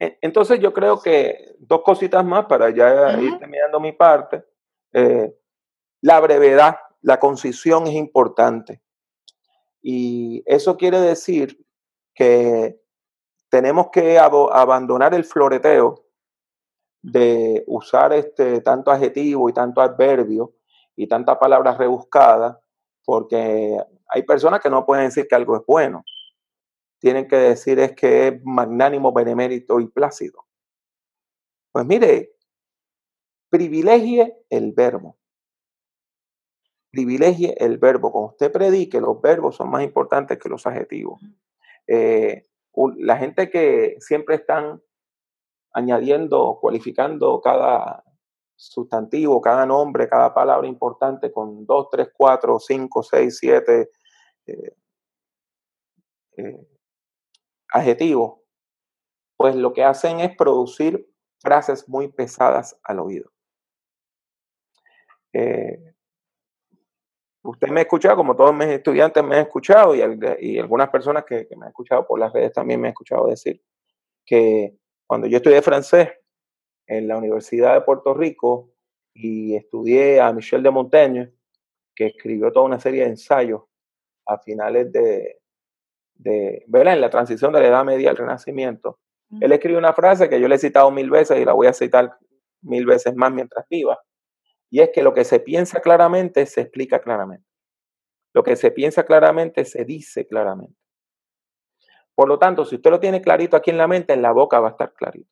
Entonces 0.00 0.58
yo 0.60 0.72
creo 0.72 1.00
que 1.02 1.56
dos 1.58 1.82
cositas 1.82 2.24
más 2.24 2.46
para 2.46 2.70
ya 2.70 3.20
ir 3.20 3.38
terminando 3.38 3.78
mi 3.80 3.92
parte. 3.92 4.42
Eh, 4.94 5.36
la 6.00 6.18
brevedad, 6.20 6.78
la 7.02 7.20
concisión 7.20 7.86
es 7.86 7.92
importante. 7.92 8.80
Y 9.82 10.42
eso 10.46 10.78
quiere 10.78 11.00
decir 11.00 11.62
que 12.14 12.80
tenemos 13.50 13.90
que 13.92 14.18
abandonar 14.18 15.12
el 15.12 15.24
floreteo 15.24 16.06
de 17.02 17.62
usar 17.66 18.14
este 18.14 18.62
tanto 18.62 18.90
adjetivo 18.90 19.50
y 19.50 19.52
tanto 19.52 19.82
adverbio 19.82 20.54
y 20.96 21.06
tantas 21.08 21.36
palabras 21.36 21.76
rebuscadas, 21.76 22.56
porque 23.04 23.78
hay 24.08 24.22
personas 24.22 24.60
que 24.60 24.70
no 24.70 24.86
pueden 24.86 25.06
decir 25.06 25.28
que 25.28 25.34
algo 25.34 25.56
es 25.56 25.62
bueno 25.66 26.04
tienen 27.00 27.26
que 27.26 27.36
decir 27.36 27.80
es 27.80 27.92
que 27.92 28.28
es 28.28 28.44
magnánimo, 28.44 29.12
benemérito 29.12 29.80
y 29.80 29.88
plácido. 29.88 30.46
Pues 31.72 31.86
mire, 31.86 32.36
privilegie 33.48 34.36
el 34.50 34.72
verbo. 34.72 35.18
Privilegie 36.90 37.54
el 37.58 37.78
verbo. 37.78 38.12
Cuando 38.12 38.32
usted 38.32 38.52
predique, 38.52 39.00
los 39.00 39.20
verbos 39.20 39.56
son 39.56 39.70
más 39.70 39.82
importantes 39.82 40.38
que 40.38 40.48
los 40.48 40.66
adjetivos. 40.66 41.20
Eh, 41.86 42.46
la 42.98 43.16
gente 43.16 43.50
que 43.50 43.96
siempre 44.00 44.36
están 44.36 44.82
añadiendo, 45.72 46.58
cualificando 46.60 47.40
cada 47.40 48.04
sustantivo, 48.56 49.40
cada 49.40 49.64
nombre, 49.64 50.08
cada 50.08 50.34
palabra 50.34 50.68
importante 50.68 51.32
con 51.32 51.64
dos, 51.64 51.88
tres, 51.90 52.10
cuatro, 52.14 52.58
cinco, 52.58 53.02
seis, 53.02 53.38
siete 53.38 53.90
eh, 54.46 54.74
eh, 56.36 56.66
adjetivos, 57.72 58.40
pues 59.36 59.54
lo 59.54 59.72
que 59.72 59.84
hacen 59.84 60.20
es 60.20 60.36
producir 60.36 61.08
frases 61.40 61.88
muy 61.88 62.08
pesadas 62.08 62.78
al 62.84 63.00
oído. 63.00 63.30
Eh, 65.32 65.94
usted 67.42 67.68
me 67.68 67.80
ha 67.80 67.82
escuchado, 67.82 68.16
como 68.16 68.36
todos 68.36 68.54
mis 68.54 68.68
estudiantes 68.68 69.24
me 69.24 69.36
han 69.36 69.42
escuchado 69.42 69.94
y, 69.94 70.02
y 70.40 70.58
algunas 70.58 70.90
personas 70.90 71.24
que, 71.24 71.48
me 71.56 71.64
han 71.64 71.70
escuchado 71.70 72.06
por 72.06 72.18
las 72.18 72.32
redes 72.32 72.52
también 72.52 72.80
me 72.80 72.88
han 72.88 72.92
escuchado 72.92 73.28
decir 73.28 73.62
que 74.26 74.76
cuando 75.06 75.26
yo 75.26 75.38
estudié 75.38 75.62
francés, 75.62 76.08
en 76.86 77.06
la 77.06 77.16
Universidad 77.16 77.74
de 77.74 77.82
Puerto 77.82 78.14
Rico 78.14 78.72
y 79.14 79.54
estudié 79.54 80.20
a 80.20 80.32
Michel 80.32 80.62
de 80.62 80.70
Montaigne, 80.70 81.32
que 81.94 82.06
escribió 82.06 82.50
toda 82.50 82.66
una 82.66 82.80
serie 82.80 83.04
de 83.04 83.10
ensayos 83.10 83.62
a 84.26 84.38
finales 84.38 84.90
de, 84.90 85.39
de 86.20 86.64
¿verdad? 86.68 86.94
En 86.94 87.00
la 87.00 87.10
transición 87.10 87.52
de 87.52 87.60
la 87.60 87.68
Edad 87.68 87.84
Media 87.84 88.10
al 88.10 88.16
Renacimiento. 88.16 88.98
Él 89.40 89.52
escribió 89.52 89.78
una 89.78 89.92
frase 89.92 90.28
que 90.28 90.40
yo 90.40 90.48
le 90.48 90.56
he 90.56 90.58
citado 90.58 90.90
mil 90.90 91.08
veces 91.08 91.38
y 91.38 91.44
la 91.44 91.52
voy 91.52 91.68
a 91.68 91.72
citar 91.72 92.18
mil 92.62 92.84
veces 92.84 93.14
más 93.14 93.32
mientras 93.32 93.64
viva, 93.70 93.98
y 94.70 94.80
es 94.80 94.90
que 94.92 95.02
lo 95.02 95.14
que 95.14 95.24
se 95.24 95.40
piensa 95.40 95.80
claramente 95.80 96.46
se 96.46 96.62
explica 96.62 97.00
claramente. 97.00 97.46
Lo 98.32 98.42
que 98.42 98.56
se 98.56 98.70
piensa 98.70 99.04
claramente 99.04 99.64
se 99.64 99.84
dice 99.84 100.26
claramente. 100.26 100.76
Por 102.14 102.28
lo 102.28 102.38
tanto, 102.38 102.64
si 102.64 102.76
usted 102.76 102.90
lo 102.90 103.00
tiene 103.00 103.22
clarito 103.22 103.56
aquí 103.56 103.70
en 103.70 103.78
la 103.78 103.88
mente, 103.88 104.12
en 104.12 104.22
la 104.22 104.32
boca 104.32 104.60
va 104.60 104.68
a 104.68 104.70
estar 104.72 104.92
clarito. 104.92 105.30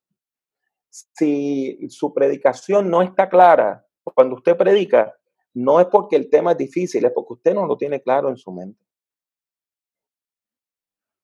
Si 0.90 1.78
su 1.90 2.14
predicación 2.14 2.88
no 2.90 3.02
está 3.02 3.28
clara, 3.28 3.84
cuando 4.14 4.36
usted 4.36 4.56
predica, 4.56 5.14
no 5.54 5.80
es 5.80 5.86
porque 5.86 6.16
el 6.16 6.30
tema 6.30 6.52
es 6.52 6.58
difícil, 6.58 7.04
es 7.04 7.12
porque 7.12 7.34
usted 7.34 7.54
no 7.54 7.66
lo 7.66 7.76
tiene 7.76 8.00
claro 8.00 8.28
en 8.30 8.36
su 8.36 8.52
mente. 8.52 8.87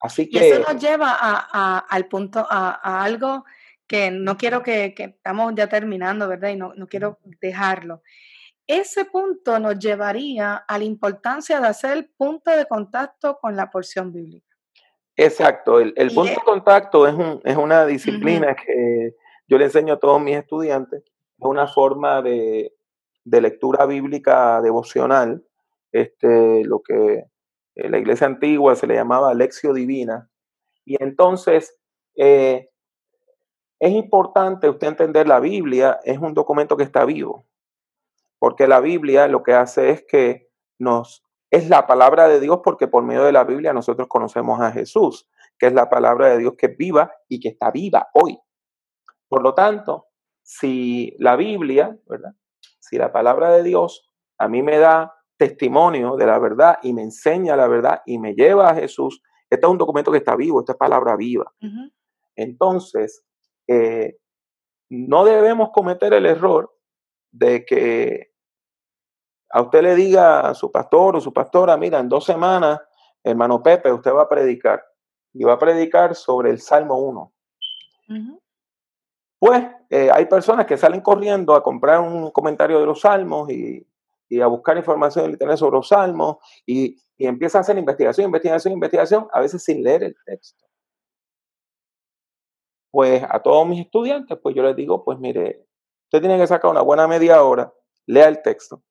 Así 0.05 0.29
que... 0.29 0.37
Y 0.37 0.51
eso 0.51 0.61
nos 0.71 0.83
lleva 0.83 1.17
a, 1.19 1.79
al 1.79 2.09
punto, 2.09 2.47
a, 2.47 3.03
algo 3.03 3.47
que 3.87 4.11
no 4.11 4.37
quiero 4.37 4.63
que, 4.63 4.93
que, 4.95 5.05
estamos 5.05 5.55
ya 5.57 5.67
terminando, 5.67 6.29
¿verdad? 6.29 6.51
Y 6.51 6.57
no, 6.57 6.75
no 6.75 6.87
quiero 6.87 7.19
dejarlo. 7.41 8.03
Ese 8.67 9.07
punto 9.07 9.59
nos 9.59 9.79
llevaría 9.79 10.57
a 10.57 10.77
la 10.77 10.85
importancia 10.85 11.59
de 11.59 11.69
hacer 11.69 12.11
punto 12.19 12.51
de 12.51 12.67
contacto 12.67 13.39
con 13.41 13.57
la 13.57 13.71
porción 13.71 14.13
bíblica. 14.13 14.55
Exacto, 15.17 15.81
el, 15.81 15.95
punto 16.15 16.33
de 16.33 16.45
contacto 16.45 17.07
es, 17.07 17.15
un, 17.15 17.41
es 17.43 17.57
una 17.57 17.87
disciplina 17.87 18.55
que 18.55 19.15
yo 19.49 19.57
le 19.57 19.65
enseño 19.65 19.95
a 19.95 19.99
todos 19.99 20.21
mis 20.21 20.37
estudiantes, 20.37 21.03
es 21.03 21.47
una 21.47 21.67
forma 21.67 22.21
de, 22.21 22.75
de 23.25 23.41
lectura 23.41 23.87
bíblica 23.87 24.61
devocional, 24.61 25.43
este, 25.93 26.63
lo 26.65 26.83
que 26.83 27.25
en 27.77 27.93
la 27.93 27.99
iglesia 27.99 28.27
antigua 28.27 28.77
se 28.77 28.87
le 28.87 28.95
llamaba 28.95 29.35
lección 29.35 29.75
divina. 29.75 30.31
Y 30.85 31.03
entonces, 31.03 31.79
eh, 32.17 32.71
es 33.81 33.93
importante 33.93 34.69
usted 34.69 34.89
entender 34.89 35.27
la 35.29 35.41
Biblia, 35.41 36.01
es 36.05 36.19
un 36.19 36.35
documento 36.35 36.77
que 36.77 36.85
está 36.85 37.05
vivo, 37.05 37.47
porque 38.39 38.67
la 38.69 38.81
Biblia 38.81 39.29
lo 39.29 39.43
que 39.43 39.55
hace 39.55 39.91
es 39.91 40.05
que 40.07 40.49
nos 40.79 41.25
es 41.51 41.69
la 41.69 41.87
palabra 41.87 42.27
de 42.27 42.41
Dios 42.41 42.61
porque 42.65 42.89
por 42.89 43.05
medio 43.05 43.23
de 43.23 43.31
la 43.31 43.45
Biblia 43.45 43.73
nosotros 43.73 44.09
conocemos 44.09 44.61
a 44.61 44.73
Jesús, 44.73 45.29
que 45.57 45.67
es 45.67 45.73
la 45.73 45.89
palabra 45.89 46.29
de 46.31 46.39
Dios 46.39 46.55
que 46.59 46.67
es 46.67 46.77
viva 46.77 47.13
y 47.29 47.39
que 47.39 47.49
está 47.49 47.71
viva 47.71 48.09
hoy. 48.13 48.41
Por 49.29 49.43
lo 49.43 49.55
tanto, 49.55 50.07
si 50.43 51.15
la 51.19 51.37
Biblia, 51.37 51.97
¿verdad? 52.07 52.33
Si 52.81 52.99
la 52.99 53.13
palabra 53.13 53.51
de 53.53 53.63
Dios 53.63 54.11
a 54.37 54.49
mí 54.49 54.63
me 54.63 54.79
da 54.79 55.15
testimonio 55.37 56.17
de 56.17 56.27
la 56.27 56.39
verdad 56.39 56.79
y 56.83 56.93
me 56.93 57.03
enseña 57.03 57.57
la 57.57 57.67
verdad 57.67 58.03
y 58.07 58.19
me 58.19 58.35
lleva 58.35 58.71
a 58.71 58.75
Jesús, 58.75 59.23
este 59.51 59.67
es 59.67 59.71
un 59.71 59.79
documento 59.79 60.11
que 60.11 60.19
está 60.19 60.37
vivo, 60.37 60.61
esta 60.61 60.73
es 60.73 60.79
palabra 60.79 61.17
viva. 61.17 61.53
Entonces, 62.37 63.25
eh, 63.67 64.17
no 64.91 65.25
debemos 65.25 65.71
cometer 65.71 66.13
el 66.15 66.27
error 66.27 66.73
de 67.31 67.65
que 67.65 68.33
a 69.51 69.63
usted 69.63 69.83
le 69.83 69.95
diga 69.95 70.41
a 70.41 70.55
su 70.55 70.71
pastor 70.71 71.17
o 71.17 71.21
su 71.21 71.33
pastora, 71.33 71.77
mira, 71.77 71.99
en 72.01 72.09
dos 72.09 72.25
semanas, 72.25 72.81
hermano 73.23 73.63
Pepe, 73.63 73.93
usted 73.93 74.13
va 74.13 74.23
a 74.23 74.29
predicar 74.29 74.85
y 75.33 75.45
va 75.45 75.55
a 75.55 75.59
predicar 75.59 76.15
sobre 76.15 76.51
el 76.51 76.61
Salmo 76.61 76.99
1. 76.99 77.33
Pues 79.39 79.67
eh, 79.91 80.11
hay 80.13 80.27
personas 80.27 80.67
que 80.67 80.77
salen 80.77 81.01
corriendo 81.01 81.55
a 81.55 81.63
comprar 81.63 82.01
un 82.01 82.31
comentario 82.31 82.81
de 82.81 82.87
los 82.87 83.01
salmos 83.01 83.51
y, 83.51 83.87
a 84.41 84.47
buscar 84.47 84.77
información 84.77 85.27
en 85.27 85.31
internet 85.33 85.59
sobre 85.59 85.77
los 85.77 85.89
salmos 85.89 86.37
y, 86.67 86.97
y 87.17 87.27
empiezan 87.27 87.61
a 87.61 87.63
hacer 87.63 87.79
investigación, 87.79 88.27
investigación, 88.27 88.73
investigación, 88.75 89.29
a 89.33 89.41
veces 89.41 89.63
sin 89.63 89.83
leer 89.83 90.03
el 90.05 90.17
texto. 90.25 90.65
Pues 92.91 93.23
a 93.29 93.41
todos 93.41 93.67
mis 93.67 93.81
estudiantes, 93.81 94.39
pues 94.43 94.55
yo 94.55 94.63
les 94.63 94.77
digo, 94.77 95.05
pues 95.05 95.19
mire, 95.19 95.67
usted 96.05 96.21
tiene 96.21 96.39
que 96.39 96.47
sacar 96.47 96.71
una 96.71 96.83
buena 96.83 97.09
media 97.09 97.43
hora, 97.43 97.73
lea 98.07 98.29
el 98.29 98.41
texto, 98.43 98.83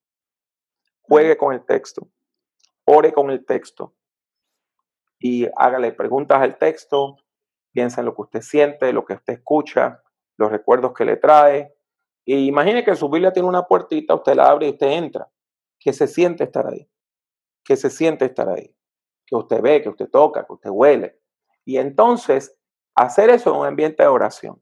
juegue 1.02 1.38
con 1.38 1.54
el 1.54 1.66
texto, 1.66 2.10
ore 2.86 3.14
con 3.14 3.30
el 3.30 3.46
texto 3.46 3.96
y 5.20 5.48
hágale 5.56 5.94
preguntas 5.94 6.42
al 6.42 6.58
texto, 6.58 7.18
piensa 7.72 8.02
en 8.02 8.06
lo 8.06 8.16
que 8.16 8.24
usted 8.24 8.42
siente, 8.42 8.92
lo 8.92 9.06
que 9.06 9.14
usted 9.14 9.34
escucha, 9.34 10.04
los 10.38 10.52
recuerdos 10.52 10.94
que 10.94 11.06
le 11.06 11.18
trae. 11.18 11.74
Y 12.26 12.48
imagine 12.48 12.84
que 12.84 12.96
su 12.96 13.10
Biblia 13.10 13.34
tiene 13.34 13.50
una 13.50 13.64
puertita, 13.64 14.16
usted 14.16 14.36
la 14.36 14.50
abre 14.50 14.68
y 14.68 14.72
usted 14.72 14.88
entra. 14.88 15.30
Que 15.80 15.94
se 15.94 16.08
siente 16.08 16.46
estar 16.46 16.68
ahí. 16.68 16.90
Que 17.64 17.76
se 17.76 17.90
siente 17.90 18.26
estar 18.26 18.50
ahí. 18.50 18.74
Que 19.26 19.36
usted 19.36 19.62
ve, 19.62 19.82
que 19.82 19.90
usted 19.90 20.10
toca, 20.10 20.46
que 20.46 20.54
usted 20.54 20.70
huele. 20.70 21.20
Y 21.66 21.78
entonces, 21.78 22.56
hacer 22.96 23.30
eso 23.30 23.54
en 23.54 23.60
un 23.60 23.68
ambiente 23.68 24.04
de 24.04 24.10
oración. 24.10 24.62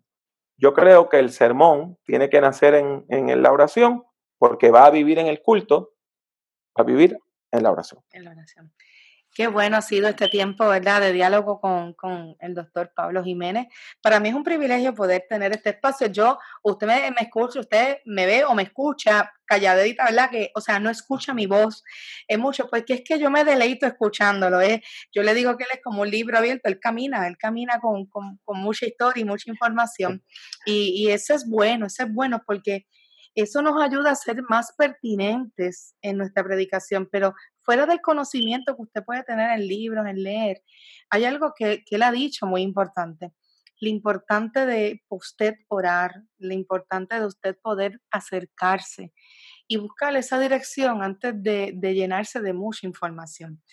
Yo 0.57 0.73
creo 0.73 1.09
que 1.09 1.19
el 1.19 1.31
sermón 1.31 1.97
tiene 2.03 2.29
que 2.29 2.41
nacer 2.41 2.75
en, 2.75 3.05
en 3.09 3.41
la 3.41 3.51
oración 3.51 4.03
porque 4.37 4.71
va 4.71 4.85
a 4.85 4.91
vivir 4.91 5.19
en 5.19 5.27
el 5.27 5.41
culto, 5.41 5.93
va 6.77 6.83
a 6.83 6.83
vivir 6.83 7.17
en 7.51 7.63
la 7.63 7.71
oración. 7.71 8.03
En 8.11 8.25
la 8.25 8.31
oración. 8.31 8.73
Qué 9.33 9.47
bueno 9.47 9.77
ha 9.77 9.81
sido 9.81 10.09
este 10.09 10.27
tiempo, 10.27 10.67
¿verdad?, 10.67 10.99
de 10.99 11.13
diálogo 11.13 11.61
con, 11.61 11.93
con, 11.93 12.35
el 12.41 12.53
doctor 12.53 12.91
Pablo 12.93 13.23
Jiménez. 13.23 13.67
Para 14.01 14.19
mí 14.19 14.27
es 14.27 14.35
un 14.35 14.43
privilegio 14.43 14.93
poder 14.93 15.23
tener 15.29 15.53
este 15.53 15.69
espacio. 15.69 16.07
Yo, 16.07 16.37
usted 16.63 16.85
me, 16.85 17.11
me 17.11 17.21
escucha, 17.21 17.61
usted 17.61 17.99
me 18.05 18.25
ve 18.25 18.43
o 18.43 18.53
me 18.53 18.63
escucha 18.63 19.31
calladita, 19.45 20.03
¿verdad? 20.03 20.29
Que, 20.29 20.51
o 20.53 20.59
sea, 20.59 20.79
no 20.79 20.89
escucha 20.89 21.33
mi 21.33 21.45
voz. 21.45 21.83
Es 22.27 22.37
mucho, 22.37 22.69
porque 22.69 22.95
es 22.95 23.01
que 23.05 23.19
yo 23.19 23.31
me 23.31 23.45
deleito 23.45 23.85
escuchándolo. 23.85 24.59
¿eh? 24.59 24.83
Yo 25.13 25.23
le 25.23 25.33
digo 25.33 25.55
que 25.55 25.63
él 25.63 25.69
es 25.73 25.81
como 25.81 26.01
un 26.01 26.09
libro 26.09 26.37
abierto, 26.37 26.67
él 26.67 26.79
camina, 26.79 27.25
él 27.25 27.37
camina 27.37 27.79
con, 27.79 28.07
con, 28.07 28.37
con 28.43 28.59
mucha 28.59 28.85
historia 28.85 29.21
y 29.21 29.25
mucha 29.25 29.49
información. 29.49 30.23
Y, 30.65 31.05
y 31.05 31.11
eso 31.11 31.33
es 31.33 31.47
bueno, 31.49 31.85
eso 31.85 32.03
es 32.03 32.13
bueno 32.13 32.43
porque 32.45 32.85
eso 33.35 33.61
nos 33.61 33.81
ayuda 33.81 34.11
a 34.11 34.15
ser 34.15 34.41
más 34.49 34.73
pertinentes 34.77 35.95
en 36.01 36.17
nuestra 36.17 36.43
predicación, 36.43 37.07
pero 37.11 37.33
fuera 37.61 37.85
del 37.85 38.01
conocimiento 38.01 38.75
que 38.75 38.81
usted 38.81 39.03
puede 39.03 39.23
tener 39.23 39.51
en 39.51 39.67
libros, 39.67 40.05
en 40.05 40.21
leer, 40.21 40.61
hay 41.09 41.25
algo 41.25 41.53
que, 41.55 41.83
él 41.89 42.03
ha 42.03 42.11
dicho 42.11 42.45
muy 42.45 42.61
importante. 42.61 43.31
Lo 43.79 43.89
importante 43.89 44.65
de 44.65 45.01
usted 45.09 45.55
orar, 45.67 46.13
lo 46.37 46.53
importante 46.53 47.19
de 47.19 47.25
usted 47.25 47.57
poder 47.61 47.99
acercarse 48.11 49.11
y 49.67 49.77
buscar 49.77 50.15
esa 50.15 50.39
dirección 50.39 51.01
antes 51.01 51.33
de, 51.35 51.73
llenarse 51.81 52.41
de 52.41 52.53
mucha 52.53 52.85
información. 52.85 53.63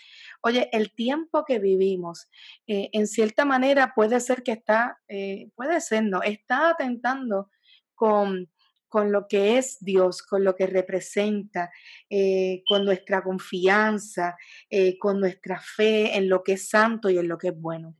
Oye, 0.42 0.70
el 0.72 0.94
tiempo 0.94 1.44
que 1.44 1.58
vivimos, 1.58 2.30
eh, 2.66 2.88
en 2.92 3.06
cierta 3.06 3.44
manera 3.44 3.92
puede 3.94 4.20
ser 4.20 4.42
que 4.42 4.52
está, 4.52 4.98
eh, 5.08 5.50
puede 5.56 5.80
ser, 5.80 6.04
no, 6.04 6.22
está 6.22 6.70
atentando 6.70 7.50
con 7.94 8.48
con 8.88 9.12
lo 9.12 9.28
que 9.28 9.58
es 9.58 9.78
Dios, 9.80 10.22
con 10.22 10.44
lo 10.44 10.56
que 10.56 10.66
representa, 10.66 11.70
eh, 12.08 12.62
con 12.66 12.84
nuestra 12.84 13.22
confianza, 13.22 14.36
eh, 14.70 14.98
con 14.98 15.20
nuestra 15.20 15.60
fe 15.60 16.16
en 16.16 16.28
lo 16.28 16.42
que 16.42 16.52
es 16.54 16.68
santo 16.68 17.10
y 17.10 17.18
en 17.18 17.28
lo 17.28 17.38
que 17.38 17.48
es 17.48 17.60
bueno. 17.60 17.94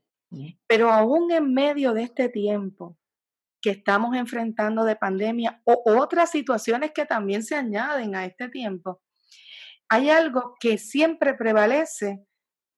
Pero 0.67 0.91
aún 0.91 1.31
en 1.33 1.55
medio 1.55 1.95
de 1.95 2.03
este 2.03 2.29
tiempo 2.29 2.99
que 3.63 3.71
estamos 3.71 4.15
enfrentando 4.15 4.85
de 4.85 4.95
pandemia 4.95 5.63
o 5.65 5.83
otras 5.99 6.31
situaciones 6.31 6.93
que 6.95 7.07
también 7.07 7.43
se 7.43 7.55
añaden 7.55 8.15
a 8.15 8.27
este 8.27 8.49
tiempo, 8.49 9.01
hay 9.89 10.11
algo 10.11 10.55
que 10.61 10.77
siempre 10.77 11.33
prevalece 11.33 12.23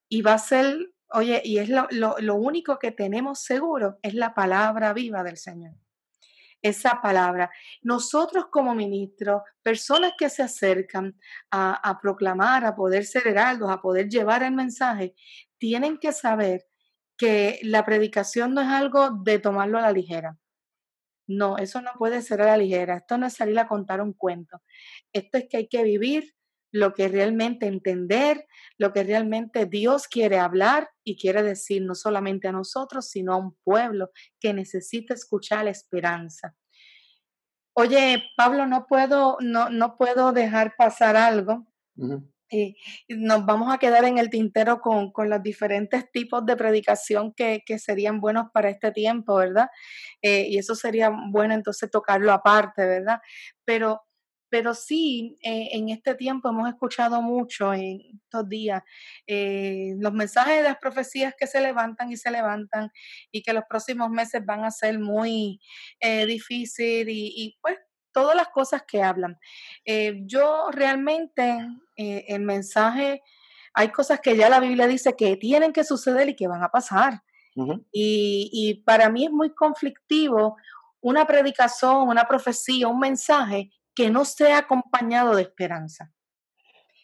y 0.08 0.22
va 0.22 0.34
a 0.34 0.38
ser, 0.38 0.92
oye, 1.08 1.42
y 1.44 1.58
es 1.58 1.68
lo, 1.68 1.88
lo 1.90 2.34
único 2.36 2.78
que 2.78 2.92
tenemos 2.92 3.40
seguro, 3.40 3.98
es 4.02 4.14
la 4.14 4.32
palabra 4.32 4.92
viva 4.92 5.24
del 5.24 5.36
Señor 5.36 5.74
esa 6.62 7.00
palabra. 7.02 7.50
Nosotros 7.82 8.46
como 8.50 8.74
ministros, 8.74 9.42
personas 9.62 10.12
que 10.18 10.28
se 10.28 10.42
acercan 10.42 11.18
a, 11.50 11.98
proclamar, 12.00 12.64
a 12.64 12.74
poder 12.74 13.04
ser 13.04 13.26
heraldos, 13.26 13.70
a 13.70 13.80
poder 13.80 14.08
llevar 14.08 14.42
el 14.42 14.52
mensaje, 14.52 15.14
tienen 15.58 15.98
que 15.98 16.12
saber 16.12 16.66
que 17.16 17.60
la 17.62 17.84
predicación 17.84 18.54
no 18.54 18.62
es 18.62 18.68
algo 18.68 19.10
de 19.10 19.38
tomarlo 19.38 19.78
a 19.78 19.82
la 19.82 19.92
ligera. 19.92 20.38
No, 21.26 21.58
eso 21.58 21.80
no 21.80 21.90
puede 21.96 22.22
ser 22.22 22.42
a 22.42 22.46
la 22.46 22.56
ligera. 22.56 22.96
Esto 22.96 23.18
no 23.18 23.26
es 23.26 23.34
salir 23.34 23.58
a 23.58 23.68
contar 23.68 24.00
un 24.00 24.12
cuento. 24.12 24.62
Esto 25.12 25.38
es 25.38 25.46
que 25.48 25.58
hay 25.58 25.68
que 25.68 25.84
vivir 25.84 26.34
lo 26.72 26.94
que 26.94 27.08
realmente 27.08 27.66
entender, 27.66 28.46
lo 28.78 28.92
que 28.92 29.02
realmente 29.02 29.66
Dios 29.66 30.08
quiere 30.08 30.38
hablar 30.38 30.88
y 31.04 31.16
quiere 31.16 31.42
decir 31.42 31.82
no 31.82 31.94
solamente 31.94 32.48
a 32.48 32.52
nosotros, 32.52 33.08
sino 33.08 33.32
a 33.32 33.36
un 33.36 33.56
pueblo 33.64 34.10
que 34.40 34.54
necesita 34.54 35.14
escuchar 35.14 35.64
la 35.64 35.70
esperanza. 35.70 36.54
Oye, 37.74 38.24
Pablo, 38.36 38.66
no 38.66 38.86
puedo, 38.86 39.36
no, 39.40 39.70
no 39.70 39.96
puedo 39.96 40.32
dejar 40.32 40.74
pasar 40.76 41.16
algo 41.16 41.66
y 42.50 42.76
nos 43.08 43.46
vamos 43.46 43.72
a 43.72 43.78
quedar 43.78 44.04
en 44.04 44.18
el 44.18 44.28
tintero 44.28 44.80
con, 44.80 45.12
los 45.28 45.42
diferentes 45.42 46.10
tipos 46.10 46.44
de 46.44 46.56
predicación 46.56 47.32
que, 47.32 47.62
serían 47.78 48.20
buenos 48.20 48.46
para 48.52 48.70
este 48.70 48.90
tiempo, 48.90 49.36
¿verdad? 49.36 49.68
Eh, 50.20 50.46
y 50.48 50.58
eso 50.58 50.74
sería 50.74 51.12
bueno 51.30 51.54
entonces 51.54 51.90
tocarlo 51.90 52.32
aparte, 52.32 52.84
¿verdad? 52.84 53.20
Pero, 53.64 54.02
pero 54.50 54.74
sí, 54.74 55.38
eh, 55.42 55.68
en 55.72 55.88
este 55.88 56.14
tiempo 56.14 56.48
hemos 56.48 56.68
escuchado 56.68 57.22
mucho 57.22 57.72
en 57.72 58.00
estos 58.24 58.48
días 58.48 58.82
eh, 59.26 59.94
los 59.98 60.12
mensajes 60.12 60.56
de 60.56 60.62
las 60.64 60.76
profecías 60.78 61.34
que 61.38 61.46
se 61.46 61.60
levantan 61.60 62.10
y 62.10 62.16
se 62.16 62.30
levantan 62.30 62.90
y 63.30 63.42
que 63.42 63.52
los 63.52 63.64
próximos 63.68 64.10
meses 64.10 64.44
van 64.44 64.64
a 64.64 64.70
ser 64.70 64.98
muy 64.98 65.60
difíciles 66.26 67.14
y, 67.14 67.32
y 67.36 67.58
pues 67.60 67.78
todas 68.12 68.36
las 68.36 68.48
cosas 68.48 68.82
que 68.86 69.02
hablan. 69.02 69.38
Eh, 69.84 70.20
yo 70.24 70.70
realmente, 70.72 71.66
eh, 71.96 72.24
el 72.28 72.42
mensaje, 72.42 73.22
hay 73.74 73.88
cosas 73.90 74.20
que 74.20 74.36
ya 74.36 74.48
la 74.48 74.60
Biblia 74.60 74.86
dice 74.86 75.14
que 75.16 75.36
tienen 75.36 75.72
que 75.72 75.84
suceder 75.84 76.28
y 76.28 76.36
que 76.36 76.48
van 76.48 76.62
a 76.62 76.70
pasar. 76.70 77.22
y, 77.92 78.82
para 78.86 79.10
mí 79.10 79.26
es 79.26 79.30
muy 79.30 79.52
conflictivo 79.54 80.56
una 81.00 81.26
predicación, 81.26 82.08
una 82.08 82.26
profecía, 82.26 82.88
un 82.88 83.00
mensaje 83.00 83.70
que 83.94 84.10
no 84.10 84.24
sea 84.24 84.58
acompañado 84.58 85.34
de 85.34 85.42
esperanza. 85.42 86.12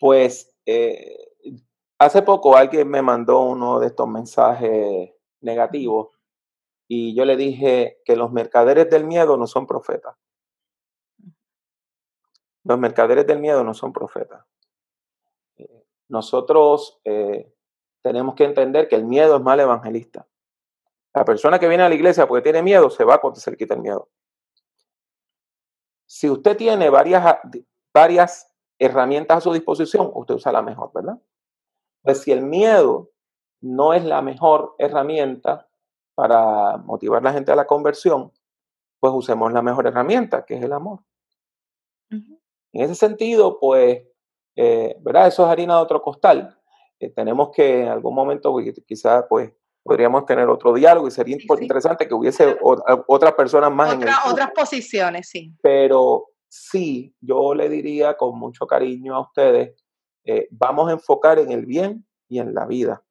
Pues 0.00 0.54
eh, 0.66 1.16
hace 1.98 2.22
poco 2.22 2.56
alguien 2.56 2.88
me 2.88 3.02
mandó 3.02 3.42
uno 3.42 3.80
de 3.80 3.88
estos 3.88 4.08
mensajes 4.08 5.12
negativos 5.40 6.16
y 6.88 7.14
yo 7.14 7.24
le 7.24 7.36
dije 7.36 8.00
que 8.04 8.16
los 8.16 8.32
mercaderes 8.32 8.88
del 8.90 9.04
miedo 9.04 9.36
no 9.36 9.46
son 9.46 9.66
profetas. 9.66 10.16
Los 12.64 12.78
mercaderes 12.78 13.26
del 13.26 13.40
miedo 13.40 13.62
no 13.64 13.74
son 13.74 13.92
profetas. 13.92 14.44
Eh, 15.56 15.84
nosotros 16.08 17.00
eh, 17.04 17.52
tenemos 18.02 18.34
que 18.34 18.44
entender 18.44 18.88
que 18.88 18.96
el 18.96 19.04
miedo 19.04 19.36
es 19.36 19.42
mal 19.42 19.58
evangelista. 19.60 20.26
La 21.14 21.24
persona 21.24 21.58
que 21.58 21.68
viene 21.68 21.82
a 21.82 21.88
la 21.88 21.94
iglesia 21.94 22.26
porque 22.26 22.42
tiene 22.42 22.62
miedo 22.62 22.90
se 22.90 23.04
va 23.04 23.20
cuando 23.20 23.40
se 23.40 23.50
le 23.50 23.56
quita 23.56 23.74
el 23.74 23.80
miedo. 23.80 24.10
Si 26.06 26.30
usted 26.30 26.56
tiene 26.56 26.88
varias, 26.90 27.38
varias 27.92 28.52
herramientas 28.78 29.38
a 29.38 29.40
su 29.40 29.52
disposición, 29.52 30.10
usted 30.14 30.34
usa 30.34 30.52
la 30.52 30.62
mejor, 30.62 30.90
¿verdad? 30.94 31.20
Pues 32.02 32.22
si 32.22 32.32
el 32.32 32.42
miedo 32.42 33.10
no 33.60 33.92
es 33.94 34.04
la 34.04 34.22
mejor 34.22 34.74
herramienta 34.78 35.68
para 36.14 36.76
motivar 36.78 37.20
a 37.20 37.24
la 37.24 37.32
gente 37.32 37.52
a 37.52 37.56
la 37.56 37.66
conversión, 37.66 38.32
pues 39.00 39.12
usemos 39.14 39.52
la 39.52 39.62
mejor 39.62 39.86
herramienta, 39.86 40.44
que 40.44 40.54
es 40.54 40.62
el 40.62 40.72
amor. 40.72 41.00
En 42.10 42.82
ese 42.82 42.94
sentido, 42.94 43.58
pues, 43.58 44.02
eh, 44.54 44.96
¿verdad? 45.00 45.26
Eso 45.26 45.44
es 45.44 45.50
harina 45.50 45.76
de 45.76 45.82
otro 45.82 46.00
costal. 46.00 46.56
Eh, 47.00 47.10
tenemos 47.10 47.50
que 47.50 47.82
en 47.82 47.88
algún 47.88 48.14
momento, 48.14 48.56
quizás, 48.86 49.24
pues, 49.28 49.52
podríamos 49.86 50.26
tener 50.26 50.48
otro 50.48 50.74
diálogo 50.74 51.06
y 51.06 51.12
sería 51.12 51.36
interesante 51.60 52.08
que 52.08 52.14
hubiese 52.14 52.58
otras 52.60 53.32
personas 53.34 53.72
más 53.72 53.94
en 53.94 54.02
Otras 54.26 54.50
posiciones, 54.50 55.28
sí. 55.28 55.54
Pero 55.62 56.30
sí, 56.48 57.14
yo 57.20 57.54
le 57.54 57.68
diría 57.68 58.16
con 58.16 58.36
mucho 58.36 58.66
cariño 58.66 59.14
a 59.14 59.20
ustedes, 59.20 59.80
eh, 60.24 60.48
vamos 60.50 60.88
a 60.88 60.92
enfocar 60.92 61.38
en 61.38 61.52
el 61.52 61.64
bien 61.66 62.04
y 62.28 62.40
en 62.40 62.52
la 62.52 62.66
vida. 62.66 63.04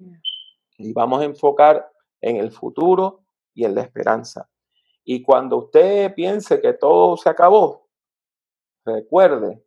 Y 0.77 0.91
vamos 0.91 1.21
a 1.21 1.25
enfocar 1.25 1.89
en 2.19 2.35
el 2.37 2.51
futuro 2.51 3.23
y 3.53 3.63
en 3.63 3.73
la 3.73 3.81
esperanza. 3.81 4.49
Y 5.05 5.21
cuando 5.21 5.57
usted 5.57 6.13
piense 6.13 6.59
que 6.59 6.73
todo 6.73 7.15
se 7.15 7.29
acabó, 7.29 7.87
recuerde 8.83 9.63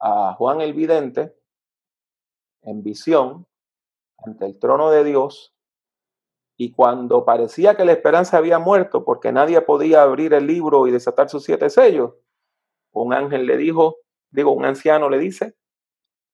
a 0.00 0.34
Juan 0.34 0.60
el 0.60 0.74
Vidente 0.74 1.34
en 2.62 2.82
visión 2.82 3.46
ante 4.18 4.44
el 4.44 4.58
trono 4.58 4.90
de 4.90 5.04
Dios 5.04 5.55
y 6.56 6.72
cuando 6.72 7.24
parecía 7.24 7.76
que 7.76 7.84
la 7.84 7.92
esperanza 7.92 8.38
había 8.38 8.58
muerto 8.58 9.04
porque 9.04 9.30
nadie 9.30 9.60
podía 9.60 10.02
abrir 10.02 10.32
el 10.32 10.46
libro 10.46 10.86
y 10.86 10.90
desatar 10.90 11.28
sus 11.28 11.44
siete 11.44 11.68
sellos, 11.68 12.14
un 12.92 13.12
ángel 13.12 13.46
le 13.46 13.58
dijo, 13.58 13.98
digo, 14.30 14.52
un 14.52 14.64
anciano 14.64 15.10
le 15.10 15.18
dice, 15.18 15.54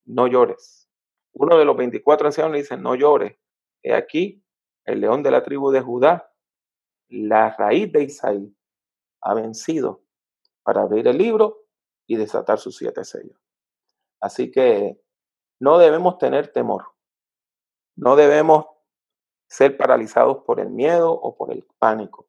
no 0.05 0.29
llores. 0.29 0.89
Uno 1.33 1.59
de 1.59 1.65
los 1.65 1.77
24 1.77 2.29
ancianos 2.29 2.53
le 2.53 2.59
dice, 2.59 2.77
no 2.77 2.95
llores. 2.95 3.37
He 3.83 3.95
aquí 3.95 4.45
el 4.85 5.01
león 5.01 5.25
de 5.25 5.33
la 5.33 5.43
tribu 5.43 5.73
de 5.73 5.81
Judá, 5.81 6.33
la 7.09 7.55
raíz 7.57 7.91
de 7.93 8.05
Isaí, 8.05 8.57
ha 9.23 9.35
vencido 9.35 10.05
para 10.63 10.83
abrir 10.83 11.09
el 11.09 11.19
libro 11.19 11.65
y 12.07 12.17
desatar 12.17 12.59
sus 12.59 12.77
siete 12.77 13.05
sellos. 13.05 13.41
Así 14.21 14.53
que 14.53 15.01
no 15.59 15.79
debemos 15.79 16.19
tener 16.19 16.53
temor. 16.53 16.93
No 17.97 18.15
debemos 18.15 18.67
ser 19.53 19.77
paralizados 19.77 20.39
por 20.47 20.61
el 20.61 20.71
miedo 20.71 21.13
o 21.13 21.37
por 21.37 21.53
el 21.53 21.63
pánico. 21.79 22.27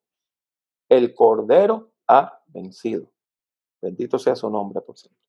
El 0.90 1.14
Cordero 1.14 1.94
ha 2.06 2.42
vencido. 2.48 3.10
Bendito 3.80 4.18
sea 4.18 4.36
su 4.36 4.50
nombre 4.50 4.82
por 4.82 4.98
siempre. 4.98 5.22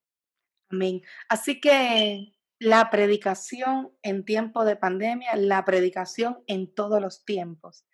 Amén. 0.69 1.01
Así 1.29 1.61
que 1.61 2.33
la 2.59 2.89
predicación 2.89 3.93
en 4.01 4.25
tiempo 4.25 4.65
de 4.65 4.75
pandemia, 4.75 5.37
la 5.37 5.63
predicación 5.63 6.43
en 6.47 6.73
todos 6.73 7.01
los 7.01 7.23
tiempos, 7.23 7.85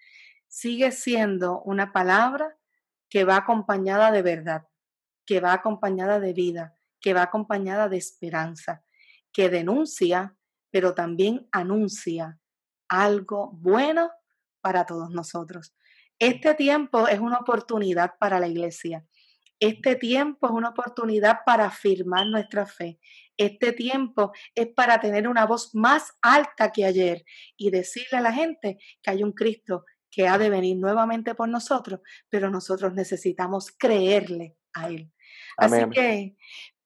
sigue 0.47 0.91
siendo 0.91 1.61
una 1.61 1.93
palabra 1.93 2.57
que 3.07 3.23
va 3.23 3.35
acompañada 3.37 4.11
de 4.11 4.23
verdad 4.23 4.67
que 5.31 5.39
va 5.39 5.53
acompañada 5.53 6.19
de 6.19 6.33
vida, 6.33 6.77
que 6.99 7.13
va 7.13 7.21
acompañada 7.21 7.87
de 7.87 7.95
esperanza, 7.95 8.83
que 9.31 9.47
denuncia, 9.47 10.35
pero 10.71 10.93
también 10.93 11.47
anuncia 11.53 12.40
algo 12.91 13.51
bueno 13.53 14.11
para 14.59 14.85
todos 14.85 15.09
nosotros. 15.09 15.73
Este 16.19 16.53
tiempo 16.53 17.07
es 17.07 17.19
una 17.19 17.37
oportunidad 17.37 18.11
para 18.19 18.39
la 18.39 18.47
iglesia. 18.47 19.05
Este 19.59 19.95
tiempo 19.95 20.47
es 20.47 20.53
una 20.53 20.69
oportunidad 20.69 21.39
para 21.45 21.65
afirmar 21.65 22.27
nuestra 22.27 22.65
fe. 22.65 22.99
Este 23.37 23.71
tiempo 23.71 24.33
es 24.53 24.67
para 24.67 24.99
tener 24.99 25.27
una 25.27 25.45
voz 25.45 25.73
más 25.73 26.11
alta 26.21 26.71
que 26.71 26.85
ayer 26.85 27.23
y 27.55 27.71
decirle 27.71 28.17
a 28.17 28.21
la 28.21 28.33
gente 28.33 28.77
que 29.01 29.09
hay 29.09 29.23
un 29.23 29.31
Cristo 29.31 29.85
que 30.11 30.27
ha 30.27 30.37
de 30.37 30.49
venir 30.49 30.77
nuevamente 30.77 31.33
por 31.33 31.47
nosotros, 31.47 32.01
pero 32.29 32.51
nosotros 32.51 32.93
necesitamos 32.93 33.71
creerle 33.71 34.57
a 34.73 34.89
Él. 34.89 35.11
Así 35.57 35.89
que, 35.91 36.35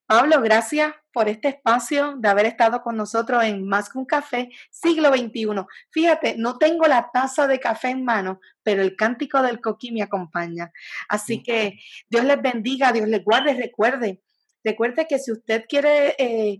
Pablo, 0.07 0.39
gracias 0.41 0.93
por 1.11 1.27
este 1.29 1.47
espacio 1.47 2.15
de 2.17 2.29
haber 2.29 2.45
estado 2.45 2.83
con 2.83 2.95
nosotros 2.95 3.43
en 3.43 3.67
Más 3.67 3.89
que 3.89 3.97
un 3.97 4.05
café, 4.05 4.49
siglo 4.69 5.09
XXI. 5.09 5.65
Fíjate, 5.89 6.35
no 6.37 6.57
tengo 6.59 6.85
la 6.85 7.09
taza 7.11 7.47
de 7.47 7.59
café 7.59 7.89
en 7.89 8.05
mano, 8.05 8.39
pero 8.61 8.83
el 8.83 8.95
cántico 8.95 9.41
del 9.41 9.61
coquí 9.61 9.91
me 9.91 10.03
acompaña. 10.03 10.71
Así 11.09 11.41
que 11.41 11.79
Dios 12.07 12.23
les 12.23 12.39
bendiga, 12.39 12.91
Dios 12.91 13.07
les 13.07 13.23
guarde, 13.23 13.55
recuerde. 13.55 14.21
Recuerde 14.63 15.07
que 15.07 15.17
si 15.17 15.31
usted 15.31 15.65
quiere 15.67 16.15
eh, 16.19 16.59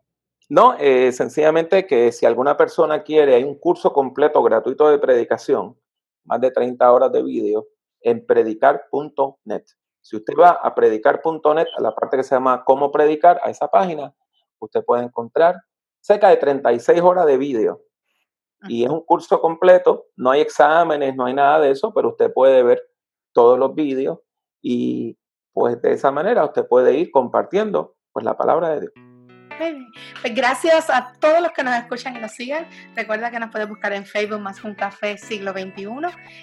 No, 0.48 0.74
eh, 0.78 1.12
sencillamente 1.12 1.86
que 1.86 2.12
si 2.12 2.24
alguna 2.24 2.56
persona 2.56 3.02
quiere, 3.02 3.34
hay 3.34 3.44
un 3.44 3.58
curso 3.58 3.92
completo 3.92 4.42
gratuito 4.42 4.88
de 4.88 4.98
predicación, 4.98 5.78
más 6.24 6.40
de 6.40 6.50
30 6.50 6.90
horas 6.90 7.12
de 7.12 7.22
vídeo, 7.22 7.66
en 8.00 8.24
predicar.net. 8.24 9.64
Si 10.00 10.16
usted 10.16 10.32
va 10.40 10.52
a 10.52 10.74
predicar.net, 10.74 11.66
a 11.76 11.82
la 11.82 11.94
parte 11.94 12.16
que 12.16 12.22
se 12.22 12.34
llama 12.34 12.64
Cómo 12.64 12.90
predicar, 12.90 13.38
a 13.44 13.50
esa 13.50 13.68
página, 13.68 14.14
usted 14.60 14.82
puede 14.86 15.04
encontrar 15.04 15.56
cerca 16.00 16.30
de 16.30 16.38
36 16.38 17.02
horas 17.02 17.26
de 17.26 17.36
vídeo. 17.36 17.82
Y 18.66 18.84
es 18.84 18.90
un 18.90 19.04
curso 19.04 19.42
completo, 19.42 20.06
no 20.16 20.30
hay 20.30 20.40
exámenes, 20.40 21.14
no 21.14 21.26
hay 21.26 21.34
nada 21.34 21.60
de 21.60 21.70
eso, 21.70 21.92
pero 21.92 22.08
usted 22.08 22.32
puede 22.32 22.62
ver 22.62 22.82
todos 23.32 23.58
los 23.58 23.74
vídeos 23.74 24.20
y 24.62 25.18
pues 25.52 25.80
de 25.82 25.92
esa 25.92 26.10
manera 26.10 26.44
usted 26.44 26.66
puede 26.66 26.96
ir 26.96 27.10
compartiendo 27.10 27.94
pues 28.12 28.24
la 28.24 28.36
palabra 28.36 28.70
de 28.70 28.80
Dios. 28.80 28.92
Pues 29.58 30.34
gracias 30.34 30.88
a 30.88 31.12
todos 31.18 31.42
los 31.42 31.50
que 31.50 31.64
nos 31.64 31.74
escuchan 31.74 32.16
y 32.16 32.20
nos 32.20 32.32
siguen. 32.32 32.66
Recuerda 32.94 33.30
que 33.30 33.40
nos 33.40 33.50
puedes 33.50 33.68
buscar 33.68 33.92
en 33.92 34.06
Facebook 34.06 34.40
más 34.40 34.62
un 34.62 34.74
café 34.74 35.18
siglo 35.18 35.52
XXI 35.52 35.88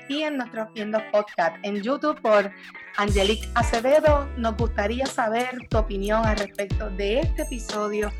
y 0.10 0.24
en 0.24 0.38
nuestros 0.38 0.72
viendo 0.74 0.99
podcast 1.12 1.56
en 1.64 1.82
YouTube 1.82 2.20
por 2.22 2.51
Angelique 2.97 3.47
Acevedo. 3.56 4.28
Nos 4.38 4.58
gustaría 4.58 5.06
saber 5.06 5.58
tu 5.70 5.78
opinión 5.78 6.26
al 6.26 6.38
respecto 6.38 6.89
de 6.89 7.22
este 7.22 7.43
episodio 7.43 8.12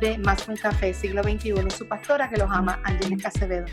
de 0.00 0.18
Más 0.18 0.46
un 0.48 0.56
café 0.56 0.92
siglo 0.92 1.22
XXI. 1.22 1.70
Su 1.70 1.88
pastora 1.88 2.28
que 2.28 2.36
los 2.36 2.50
ama, 2.50 2.78
Angelique 2.84 3.26
Acevedo. 3.26 3.66